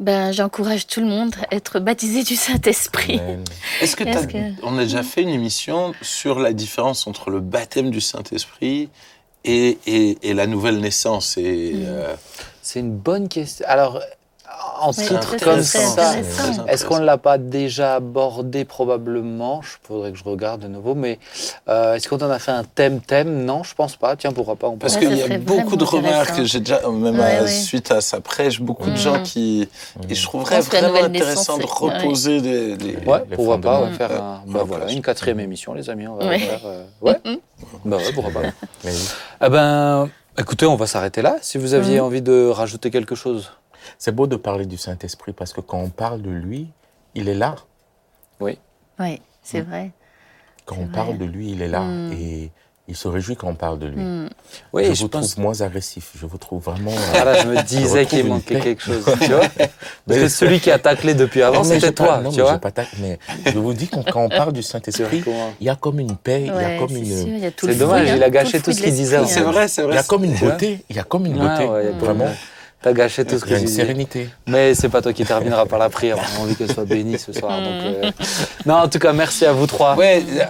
Ben, 0.00 0.32
j'encourage 0.32 0.86
tout 0.86 1.00
le 1.00 1.06
monde 1.06 1.34
à 1.50 1.54
être 1.54 1.78
baptisé 1.78 2.22
du 2.22 2.34
Saint-Esprit. 2.34 3.20
Est-ce 3.82 3.96
que, 3.96 4.04
t'as- 4.04 4.26
que- 4.26 4.52
on 4.62 4.78
a 4.78 4.84
déjà 4.84 5.02
fait 5.02 5.22
une 5.22 5.28
émission 5.28 5.92
sur 6.00 6.38
la 6.40 6.52
différence 6.54 7.06
entre 7.06 7.28
le 7.30 7.40
baptême 7.40 7.90
du 7.90 8.00
Saint-Esprit 8.00 8.88
et, 9.44 9.78
et, 9.86 10.18
et 10.22 10.32
la 10.34 10.46
nouvelle 10.46 10.80
naissance 10.80 11.36
et, 11.36 11.72
Mm. 11.74 11.82
euh, 11.86 12.14
C'est 12.62 12.80
une 12.80 12.96
bonne 12.96 13.28
question. 13.28 13.64
Alors, 13.68 14.00
en 14.80 14.92
titre 14.92 15.36
comme 15.42 15.62
ça, 15.62 16.14
est-ce 16.68 16.84
qu'on 16.86 16.98
ne 16.98 17.04
l'a 17.04 17.18
pas 17.18 17.36
déjà 17.38 17.96
abordé 17.96 18.64
probablement? 18.64 19.60
Je 19.62 19.72
faudrait 19.82 20.10
que 20.12 20.18
je 20.18 20.24
regarde 20.24 20.62
de 20.62 20.68
nouveau, 20.68 20.94
mais 20.94 21.18
euh, 21.68 21.94
est-ce 21.94 22.08
qu'on 22.08 22.16
en 22.18 22.30
a 22.30 22.38
fait 22.38 22.50
un 22.50 22.64
thème-thème 22.64 23.44
Non, 23.44 23.62
je 23.62 23.74
pense 23.74 23.96
pas. 23.96 24.16
Tiens, 24.16 24.32
pourquoi 24.32 24.56
pas 24.56 24.68
on 24.68 24.76
Parce 24.76 24.96
qu'il 24.96 25.12
y 25.14 25.22
a 25.22 25.38
beaucoup 25.38 25.76
de 25.76 25.84
remarques, 25.84 26.42
j'ai 26.44 26.60
déjà, 26.60 26.80
même 26.88 27.18
Ouais, 27.18 27.38
euh, 27.40 27.44
ouais. 27.44 27.48
suite 27.50 27.90
à 27.90 28.00
sa 28.00 28.20
prêche, 28.20 28.60
beaucoup 28.60 28.86
de 28.88 28.94
Mm. 28.94 28.96
gens 28.96 29.22
qui. 29.22 29.68
Et 30.08 30.14
je 30.14 30.22
trouverais 30.24 30.60
vraiment 30.60 31.04
intéressant 31.04 31.58
de 31.58 31.66
reposer 31.66 32.40
des. 32.40 32.76
des- 32.76 32.96
Ouais, 33.06 33.22
les 33.28 33.36
pourquoi 33.36 33.58
pas 33.60 33.80
on 33.80 33.86
va 33.86 33.92
faire 33.92 34.12
un, 34.22 34.42
bah 34.46 34.62
voilà, 34.66 34.90
une 34.90 35.02
quatrième 35.02 35.40
émission, 35.40 35.74
les 35.74 35.90
amis. 35.90 36.06
On 36.08 36.16
va 36.16 36.26
Ouais. 36.26 36.38
faire, 36.38 36.60
euh, 36.64 36.84
ouais. 37.02 37.18
bah 37.84 37.96
ouais, 37.98 38.12
pourquoi 38.14 38.32
pas. 38.42 38.48
Eh 39.44 39.48
ben, 39.48 40.08
écoutez, 40.38 40.66
on 40.66 40.76
va 40.76 40.86
s'arrêter 40.86 41.22
là. 41.22 41.36
Si 41.42 41.58
vous 41.58 41.74
aviez 41.74 42.00
envie 42.00 42.22
de 42.22 42.48
rajouter 42.48 42.90
quelque 42.90 43.14
chose. 43.14 43.52
C'est 43.98 44.14
beau 44.14 44.26
de 44.26 44.36
parler 44.36 44.66
du 44.66 44.76
Saint-Esprit 44.78 45.32
parce 45.32 45.52
que 45.52 45.60
quand 45.60 45.78
on 45.78 45.88
parle 45.90 46.22
de 46.22 46.30
lui, 46.30 46.68
il 47.14 47.28
est 47.28 47.34
là. 47.34 47.56
Oui, 48.40 48.58
c'est 49.42 49.60
vrai. 49.62 49.90
Quand 50.66 50.76
on 50.78 50.84
vrai. 50.84 50.92
parle 50.94 51.18
de 51.18 51.24
lui, 51.24 51.52
il 51.52 51.62
est 51.62 51.68
là. 51.68 51.80
Mm. 51.80 52.12
Et 52.12 52.50
il 52.88 52.96
se 52.96 53.08
réjouit 53.08 53.36
quand 53.36 53.48
on 53.48 53.54
parle 53.54 53.78
de 53.78 53.86
lui. 53.86 54.00
Mm. 54.02 54.28
Oui, 54.72 54.84
je 54.86 54.94
je 54.94 55.02
vous 55.02 55.08
pense. 55.08 55.30
trouve 55.32 55.42
moins 55.44 55.60
agressif. 55.62 56.10
Je 56.20 56.26
vous 56.26 56.36
trouve 56.38 56.62
vraiment. 56.62 56.90
euh, 56.90 57.10
Voilà, 57.12 57.34
je 57.42 57.46
me 57.48 57.62
disais 57.62 58.00
retrouve 58.00 58.18
qu'il 58.20 58.26
manquait 58.28 58.54
paix. 58.56 58.60
quelque 58.60 58.82
chose, 58.82 59.04
tu 59.20 59.32
vois. 59.32 59.46
Mais- 60.06 60.28
celui 60.28 60.60
qui 60.60 60.70
a 60.70 60.78
taclé 60.78 61.14
depuis 61.14 61.42
avant, 61.42 61.64
c'était 61.64 61.80
j'ai 61.80 61.92
pas- 61.92 62.04
toi, 62.04 62.18
non, 62.20 62.30
tu 62.30 62.36
mais 62.36 62.42
vois. 62.42 62.58
pas 62.58 62.70
ta- 62.70 62.84
mais 63.00 63.18
je 63.46 63.58
vous 63.58 63.72
dis 63.72 63.88
qu'on- 63.88 64.02
quand 64.02 64.22
on 64.22 64.28
parle 64.28 64.52
du 64.52 64.60
Tu 64.60 64.66
Saint-Esprit, 64.66 65.20
vois. 65.20 65.34
il 65.60 65.66
y 65.66 65.70
a 65.70 65.76
comme 65.76 65.98
une 66.00 66.16
paix, 66.16 66.42
il 66.42 66.46
y 66.46 66.50
a 66.50 66.78
comme 66.78 66.88
c'est 66.90 66.98
une, 66.98 67.04
sûr, 67.06 67.28
il 67.28 67.38
y 67.38 67.46
a 67.46 67.50
tout 67.50 67.66
C'est 67.66 67.72
le 67.72 67.78
dommage, 67.78 68.06
fruit, 68.06 68.16
il 68.16 68.22
a 68.22 68.26
hein, 68.26 68.30
gâché 68.30 68.58
le 68.58 68.62
tout 68.64 68.72
ce 68.72 68.82
qu'il 68.82 68.94
disait, 68.94 69.18
l'esprit, 69.18 69.34
C'est 69.34 69.40
hein. 69.40 69.50
vrai, 69.52 69.68
c'est 69.68 69.82
il 69.82 69.84
y 69.84 69.88
vrai. 69.88 69.98
a 69.98 70.02
comme 70.02 70.24
une 70.24 70.34
beauté, 70.36 70.84
il 70.90 70.96
y 70.96 70.98
a 70.98 71.04
comme 71.04 71.26
une 71.26 71.38
beauté, 71.38 71.66
vraiment. 71.98 72.28
T'as 72.82 72.94
gâché 72.94 73.26
tout 73.26 73.38
ce 73.38 73.44
que 73.44 73.50
une 73.50 73.58
disais. 73.64 73.82
sérénité. 73.82 74.30
Mais 74.48 74.74
c'est 74.74 74.88
pas 74.88 75.02
toi 75.02 75.12
qui 75.12 75.24
terminera 75.26 75.66
par 75.66 75.78
la 75.78 75.90
prière. 75.90 76.16
On 76.18 76.40
a 76.40 76.44
envie 76.44 76.56
qu'elle 76.56 76.72
soit 76.72 76.86
bénie 76.86 77.18
ce 77.18 77.30
soir. 77.30 77.58
donc, 77.58 77.68
euh, 77.84 78.10
Non, 78.64 78.76
en 78.76 78.88
tout 78.88 78.98
cas, 78.98 79.12
merci 79.12 79.44
à 79.44 79.52
vous 79.52 79.66
trois. 79.66 79.96
Ouais, 79.96 80.22
euh, 80.38 80.44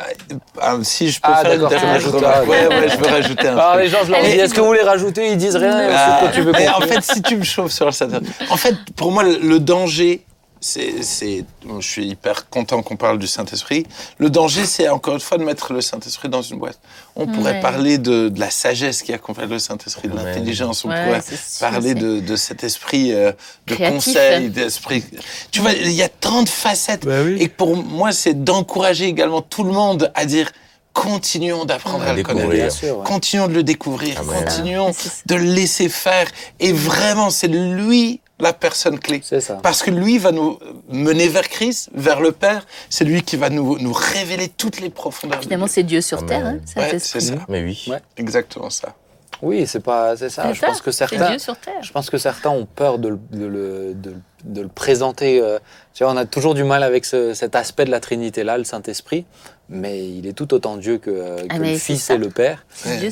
euh, 0.63 0.79
si 0.83 1.11
je 1.11 1.21
peux 1.21 1.29
Ah, 1.33 1.43
faire 1.43 1.55
une 1.55 1.67
dernière. 1.69 2.09
Ouais, 2.47 2.69
ouais, 2.69 2.89
je 2.89 2.97
veux 2.99 3.07
rajouter 3.11 3.49
un 3.49 3.53
Alors 3.59 3.73
truc. 3.73 3.83
les 3.83 3.89
gens, 3.91 3.99
je 4.07 4.13
leur 4.13 4.23
dis, 4.23 4.31
est-ce 4.31 4.55
que 4.55 4.61
vous 4.61 4.67
voulez 4.69 4.83
rajouter? 4.83 5.33
Ils 5.33 5.37
disent 5.39 5.57
rien. 5.57 5.77
Ah, 5.93 6.19
ensuite, 6.19 6.21
toi, 6.21 6.29
tu 6.35 6.41
veux 6.43 6.53
mais 6.53 6.69
en 6.69 6.81
fait, 6.83 7.03
si 7.03 7.21
tu 7.21 7.37
me 7.37 7.43
chauffes 7.43 7.73
sur 7.73 7.87
le 7.87 7.93
Saint-Esprit. 7.93 8.29
En 8.51 8.57
fait, 8.57 8.77
pour 8.95 9.11
moi, 9.11 9.25
le 9.25 9.59
danger, 9.59 10.25
c'est, 10.61 11.03
c'est, 11.03 11.45
je 11.81 11.87
suis 11.89 12.07
hyper 12.07 12.49
content 12.51 12.83
qu'on 12.83 12.97
parle 12.97 13.19
du 13.19 13.27
Saint-Esprit. 13.27 13.87
Le 14.19 14.29
danger, 14.29 14.67
c'est 14.67 14.89
encore 14.91 15.15
une 15.15 15.21
fois 15.21 15.39
de 15.39 15.45
mettre 15.45 15.73
le 15.73 15.81
Saint-Esprit 15.81 16.29
dans 16.29 16.43
une 16.43 16.59
boîte. 16.59 16.79
On 17.17 17.27
pourrait 17.27 17.61
parler 17.61 17.97
de, 17.99 18.29
de 18.29 18.39
la 18.41 18.51
sagesse 18.51 19.03
qui 19.03 19.13
accompagne 19.15 19.49
le 19.49 19.59
Saint-Esprit, 19.59 20.09
de 20.09 20.15
Ouais. 20.17 20.23
l'intelligence. 20.25 20.85
On 20.85 20.91
Ouais, 20.91 21.05
pourrait 21.07 21.23
parler 21.61 21.95
de, 21.95 22.21
de 22.21 22.37
cet 22.37 22.63
esprit 22.63 23.13
euh, 23.13 23.33
de 23.67 23.75
Créatif. 23.75 23.95
conseil, 24.05 24.51
d'esprit. 24.51 25.03
Tu 25.51 25.61
vois, 25.61 25.73
il 25.73 25.93
y 25.93 26.03
a 26.03 26.09
tant 26.11 26.43
de 26.43 26.49
facettes. 26.49 27.07
Bah 27.07 27.23
oui. 27.25 27.37
Et 27.41 27.49
pour 27.49 27.77
moi, 27.77 28.13
c'est 28.13 28.45
d'encourager 28.45 29.07
également 29.07 29.41
tout 29.43 29.65
le 29.65 29.73
monde 29.73 30.13
à 30.15 30.27
dire 30.27 30.51
continuons 30.93 31.65
d'apprendre 31.65 32.05
À 32.05 32.09
à 32.11 32.13
le 32.13 32.23
connaître. 32.23 32.51
Bien 32.51 32.69
sûr. 32.69 32.99
ouais. 32.99 33.05
Continuons 33.05 33.49
de 33.49 33.55
le 33.55 33.63
découvrir, 33.63 34.21
Amen. 34.21 34.45
continuons 34.45 34.93
ça. 34.93 35.09
de 35.27 35.35
le 35.37 35.45
laisser 35.45 35.89
faire. 35.89 36.27
Et 36.59 36.73
vraiment, 36.73 37.31
c'est 37.31 37.49
lui 37.49 38.21
la 38.41 38.53
personne 38.53 38.99
clé. 38.99 39.21
C'est 39.25 39.41
ça. 39.41 39.55
Parce 39.63 39.83
que 39.83 39.91
lui 39.91 40.19
va 40.19 40.33
nous 40.33 40.59
mener 40.89 41.29
vers 41.29 41.49
Christ, 41.49 41.91
vers 41.95 42.21
le 42.21 42.33
Père. 42.33 42.67
C'est 42.89 43.05
lui 43.05 43.23
qui 43.23 43.37
va 43.37 43.51
nous, 43.51 43.79
nous 43.79 43.93
révéler 43.93 44.49
toutes 44.49 44.81
les 44.81 44.91
profondeurs. 44.91 45.39
de 45.39 45.45
Finalement, 45.45 45.67
c'est 45.69 45.83
Dieu 45.83 46.01
sur 46.01 46.19
Amen. 46.19 46.29
terre, 46.29 46.47
hein, 46.47 46.59
Ouais, 46.77 46.89
Saint-Esprit. 46.91 47.21
c'est 47.21 47.35
ça. 47.37 47.43
Mais 47.49 47.63
oui. 47.63 47.85
Ouais. 47.89 47.99
Exactement 48.17 48.71
ça. 48.71 48.95
Oui, 49.43 49.67
c'est 49.67 49.81
pas, 49.81 50.19
c'est 50.19 50.29
ça. 50.29 50.43
C'est 50.49 50.55
Je 50.55 50.61
ça, 50.61 50.67
pense 50.67 50.83
que 50.83 50.91
C'est 50.91 51.07
certains, 51.09 51.31
Dieu 51.31 51.39
sur 51.39 51.57
terre. 51.57 51.83
je 51.83 51.91
pense 51.93 52.11
que 52.11 52.19
certains 52.19 52.51
ont 52.51 52.67
peur 52.67 52.99
de 52.99 53.09
le, 53.09 53.19
de 53.31 53.47
le, 53.47 53.95
de, 53.95 54.13
de 54.45 54.61
le 54.61 54.69
présenter. 54.69 55.41
euh, 55.41 55.59
tu 55.95 56.05
vois, 56.05 56.13
on 56.13 56.17
a 56.19 56.27
toujours 56.27 56.53
du 56.53 56.63
mal 56.63 56.83
avec 56.83 57.07
ce- 57.07 57.33
cet 57.33 57.55
aspect 57.57 57.87
de 57.87 57.91
la 57.91 58.01
Trinité 58.01 58.45
là, 58.45 58.59
le 58.59 58.65
Saint-Esprit, 58.65 59.25
mais 59.71 60.07
il 60.07 60.27
est 60.27 60.35
tout 60.35 60.53
autant 60.53 60.77
Dieu 60.77 60.99
que, 60.99 61.09
euh, 61.11 61.37
que 61.37 61.47
Ah, 61.49 61.59
le 61.59 61.75
Fils 61.79 62.03
ça. 62.05 62.15
et 62.15 62.19
le 62.19 62.29
Père. 62.29 62.67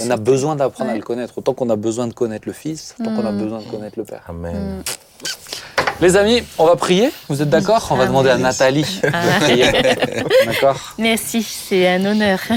On 0.04 0.10
a 0.10 0.16
besoin 0.18 0.54
d'apprendre 0.54 0.90
à 0.90 0.94
le 0.94 1.00
connaître. 1.00 1.38
Autant 1.38 1.54
qu'on 1.54 1.70
a 1.70 1.76
besoin 1.76 2.06
de 2.08 2.12
connaître 2.12 2.46
le 2.46 2.52
Fils, 2.52 2.94
autant 3.00 3.16
qu'on 3.16 3.24
a 3.26 3.32
Mm. 3.32 3.38
besoin 3.42 3.58
de 3.60 3.64
connaître 3.70 3.98
le 3.98 4.04
Père. 4.04 4.24
Amen. 4.28 4.82
Les 6.00 6.16
amis, 6.16 6.42
on 6.58 6.64
va 6.66 6.76
prier. 6.76 7.10
Vous 7.28 7.42
êtes 7.42 7.50
d'accord? 7.50 7.88
On 7.90 7.96
va 7.96 8.04
Ah, 8.04 8.06
demander 8.06 8.30
à. 8.30 8.38
Nathalie 8.38 9.00
de 9.02 9.10
Ah. 9.12 9.40
prier. 9.40 9.64
D'accord? 10.46 10.94
Merci, 10.98 11.42
c'est 11.42 11.88
un 11.88 12.04
honneur. 12.04 12.38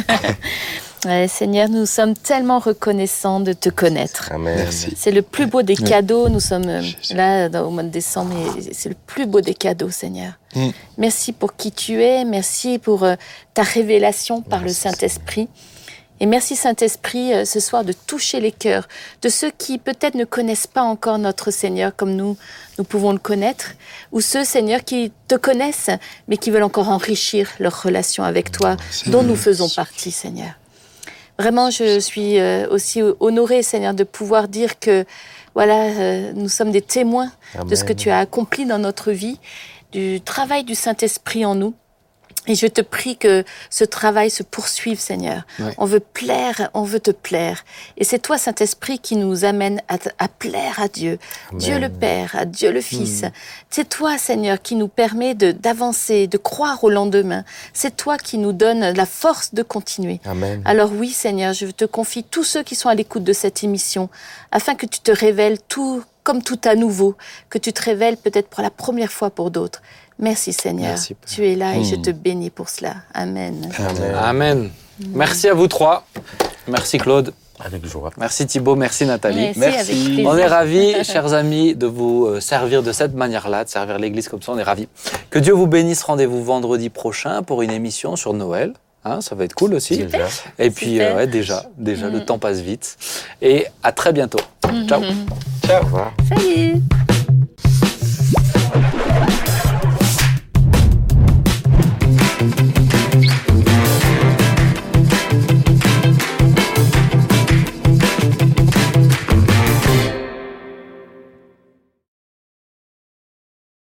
Ouais, 1.04 1.28
Seigneur, 1.28 1.68
nous 1.68 1.88
sommes 1.88 2.14
tellement 2.14 2.60
reconnaissants 2.60 3.40
de 3.40 3.54
te 3.54 3.70
connaître. 3.70 4.30
C'est 4.96 5.10
le 5.10 5.24
plus 5.24 5.48
beau 5.48 5.64
des 5.64 5.76
cadeaux. 5.76 6.30
Nous 6.30 6.40
sommes 6.40 6.70
euh, 6.70 6.84
là 7.16 7.50
dans- 7.50 7.64
au 7.66 7.72
mois 7.72 7.82
de 7.82 7.90
décembre 7.90 8.36
et 8.56 8.72
c'est 8.72 8.90
le 8.90 8.96
plus 9.08 9.26
beau 9.26 9.42
des 9.42 9.56
cadeaux, 9.56 9.90
Seigneur. 9.90 10.34
Mm. 10.54 10.68
Merci 11.00 11.32
pour 11.34 11.56
qui 11.56 11.72
tu 11.72 12.04
es. 12.04 12.24
Merci 12.24 12.78
pour 12.78 13.02
euh, 13.04 13.16
ta 13.56 13.64
révélation 13.64 14.44
par 14.44 14.60
Merci, 14.62 14.76
le 14.86 14.92
Saint-Esprit. 14.92 15.48
Et 16.22 16.28
merci 16.28 16.56
Saint-Esprit 16.56 17.34
euh, 17.34 17.46
ce 17.46 17.60
soir 17.60 17.84
de 17.84 17.94
toucher 17.94 18.40
les 18.40 18.52
cœurs 18.52 18.88
de 19.24 19.28
ceux 19.28 19.50
qui 19.50 19.80
peut-être 19.80 20.14
ne 20.14 20.24
connaissent 20.24 20.68
pas 20.68 20.84
encore 20.84 21.18
notre 21.18 21.50
Seigneur 21.50 21.96
comme 21.96 22.16
nous, 22.16 22.38
nous 22.78 22.84
pouvons 22.84 23.12
le 23.12 23.18
connaître, 23.18 23.72
ou 24.12 24.22
ceux 24.22 24.44
Seigneur 24.44 24.84
qui 24.84 25.12
te 25.28 25.34
connaissent 25.34 25.90
mais 26.28 26.38
qui 26.38 26.52
veulent 26.52 26.62
encore 26.62 26.90
enrichir 26.90 27.50
leur 27.60 27.82
relation 27.82 28.24
avec 28.24 28.52
toi, 28.52 28.78
dont 29.08 29.24
nous 29.24 29.36
faisons 29.36 29.68
partie 29.68 30.12
Seigneur. 30.12 30.52
Vraiment, 31.40 31.72
je 31.72 32.00
suis 32.00 32.40
euh, 32.40 32.68
aussi 32.70 33.02
honorée, 33.20 33.64
Seigneur, 33.64 33.96
de 33.96 34.04
pouvoir 34.04 34.48
dire 34.48 34.78
que 34.80 35.06
voilà, 35.56 35.86
euh, 35.86 36.34
nous 36.36 36.50
sommes 36.50 36.72
des 36.72 36.84
témoins 36.84 37.32
de 37.66 37.74
ce 37.74 37.84
que 37.84 37.94
tu 37.94 38.12
as 38.12 38.20
accompli 38.20 38.68
dans 38.68 38.78
notre 38.78 39.12
vie, 39.12 39.40
du 39.92 40.22
travail 40.22 40.64
du 40.66 40.76
Saint-Esprit 40.76 41.46
en 41.46 41.56
nous. 41.56 41.74
Et 42.48 42.56
je 42.56 42.66
te 42.68 42.82
prie 42.82 43.18
que 43.18 43.44
ce 43.70 43.84
travail 43.84 44.30
se 44.32 44.44
poursuive, 44.44 45.00
Seigneur. 45.00 45.44
Ouais. 45.60 45.74
On 45.78 45.86
veut 45.86 46.00
plaire, 46.00 46.70
on 46.74 46.84
veut 46.84 47.00
te 47.00 47.12
plaire. 47.12 47.64
Et 47.98 48.04
c'est 48.04 48.20
toi, 48.20 48.38
Saint-Esprit, 48.38 49.00
qui 49.00 49.16
nous 49.16 49.46
amène 49.46 49.82
à, 49.88 50.28
plaire 50.28 50.80
à 50.80 50.88
Dieu. 50.88 51.20
Dieu 51.54 51.78
le 51.80 51.90
Père, 51.90 52.36
à 52.36 52.46
Dieu 52.46 52.72
le 52.72 52.82
Fils. 52.82 53.24
C'est 53.70 53.88
toi, 53.88 54.18
Seigneur, 54.18 54.62
qui 54.62 54.76
nous 54.76 54.88
permet 54.88 55.36
de- 55.36 55.52
d'avancer, 55.52 56.28
de 56.28 56.38
croire 56.38 56.84
au 56.84 56.90
lendemain. 56.90 57.44
C'est 57.74 57.96
toi 57.96 58.18
qui 58.18 58.38
nous 58.38 58.54
donne 58.54 58.92
la 58.94 59.06
force 59.06 59.54
de 59.54 59.64
continuer. 59.64 60.20
Amen. 60.26 60.62
Alors 60.66 60.92
oui, 60.92 61.10
Seigneur, 61.10 61.54
je 61.54 61.68
te 61.68 61.86
confie 61.86 62.24
tous 62.24 62.44
ceux 62.44 62.64
qui 62.64 62.76
sont 62.76 62.90
à 62.90 62.96
l'écoute 62.96 63.24
de 63.24 63.34
cette 63.34 63.64
émission, 63.64 64.10
afin 64.52 64.76
que 64.76 64.86
tu 64.86 65.00
te 65.00 65.12
révèles 65.12 65.60
tout 65.68 66.04
comme 66.24 66.44
tout 66.44 66.60
à 66.66 66.76
nouveau, 66.76 67.16
que 67.50 67.58
tu 67.58 67.74
te 67.74 67.82
révèles 67.82 68.16
peut-être 68.16 68.48
pour 68.48 68.62
la 68.62 68.70
première 68.70 69.12
fois 69.12 69.32
pour 69.32 69.50
d'autres. 69.50 69.82
Merci 70.22 70.54
Seigneur, 70.54 70.90
Merci, 70.90 71.16
Père. 71.16 71.30
tu 71.30 71.48
es 71.48 71.56
là 71.56 71.76
et 71.76 71.84
je 71.84 71.96
te 71.96 72.12
bénis 72.12 72.52
pour 72.52 72.70
cela. 72.70 72.96
Amen. 73.14 73.70
Amen. 73.78 74.16
Amen. 74.16 74.70
Merci 75.14 75.50
à 75.50 75.54
vous 75.54 75.68
trois. 75.68 76.06
Merci 76.68 76.98
Claude. 77.00 77.34
Avec 77.64 77.86
joie. 77.86 78.10
Merci 78.18 78.48
Thibaut. 78.48 78.76
Merci 78.76 79.06
Nathalie. 79.06 79.50
Merci. 79.56 80.24
On 80.26 80.36
est 80.36 80.48
ravis, 80.48 80.96
chers 81.04 81.34
amis, 81.34 81.76
de 81.76 81.86
vous 81.86 82.26
euh, 82.26 82.40
servir 82.40 82.82
de 82.82 82.92
cette 82.92 83.14
manière-là, 83.14 83.64
de 83.66 83.70
servir 83.70 84.00
l'Église 84.00 84.28
comme 84.30 84.42
ça. 84.42 84.52
On 84.52 84.58
est 84.58 84.64
ravis. 84.64 84.88
Que 85.30 85.38
Dieu 85.38 85.54
vous 85.54 85.68
bénisse. 85.68 86.02
Rendez-vous 86.04 86.44
vendredi 86.44 86.90
prochain 86.90 87.44
pour 87.44 87.62
une 87.62 87.72
émission 87.72 88.16
sur 88.16 88.34
Noël. 88.34 88.74
Hein, 89.06 89.22
ça 89.22 89.36
va 89.36 89.44
être 89.44 89.54
cool 89.54 89.74
aussi. 89.76 89.98
Déjà. 89.98 90.28
Et 90.60 90.70
puis, 90.72 90.92
Super. 90.94 91.14
euh, 91.14 91.18
ouais, 91.18 91.28
déjà, 91.28 91.66
déjà, 91.78 92.08
le 92.10 92.24
temps 92.26 92.40
passe 92.40 92.60
vite. 92.60 92.98
Et 93.42 93.66
à 93.84 93.92
très 93.92 94.14
bientôt. 94.14 94.40
Ciao. 94.88 95.02
Ciao. 95.66 95.82
Au 95.82 95.86
revoir. 95.86 96.14
Salut 96.30 96.82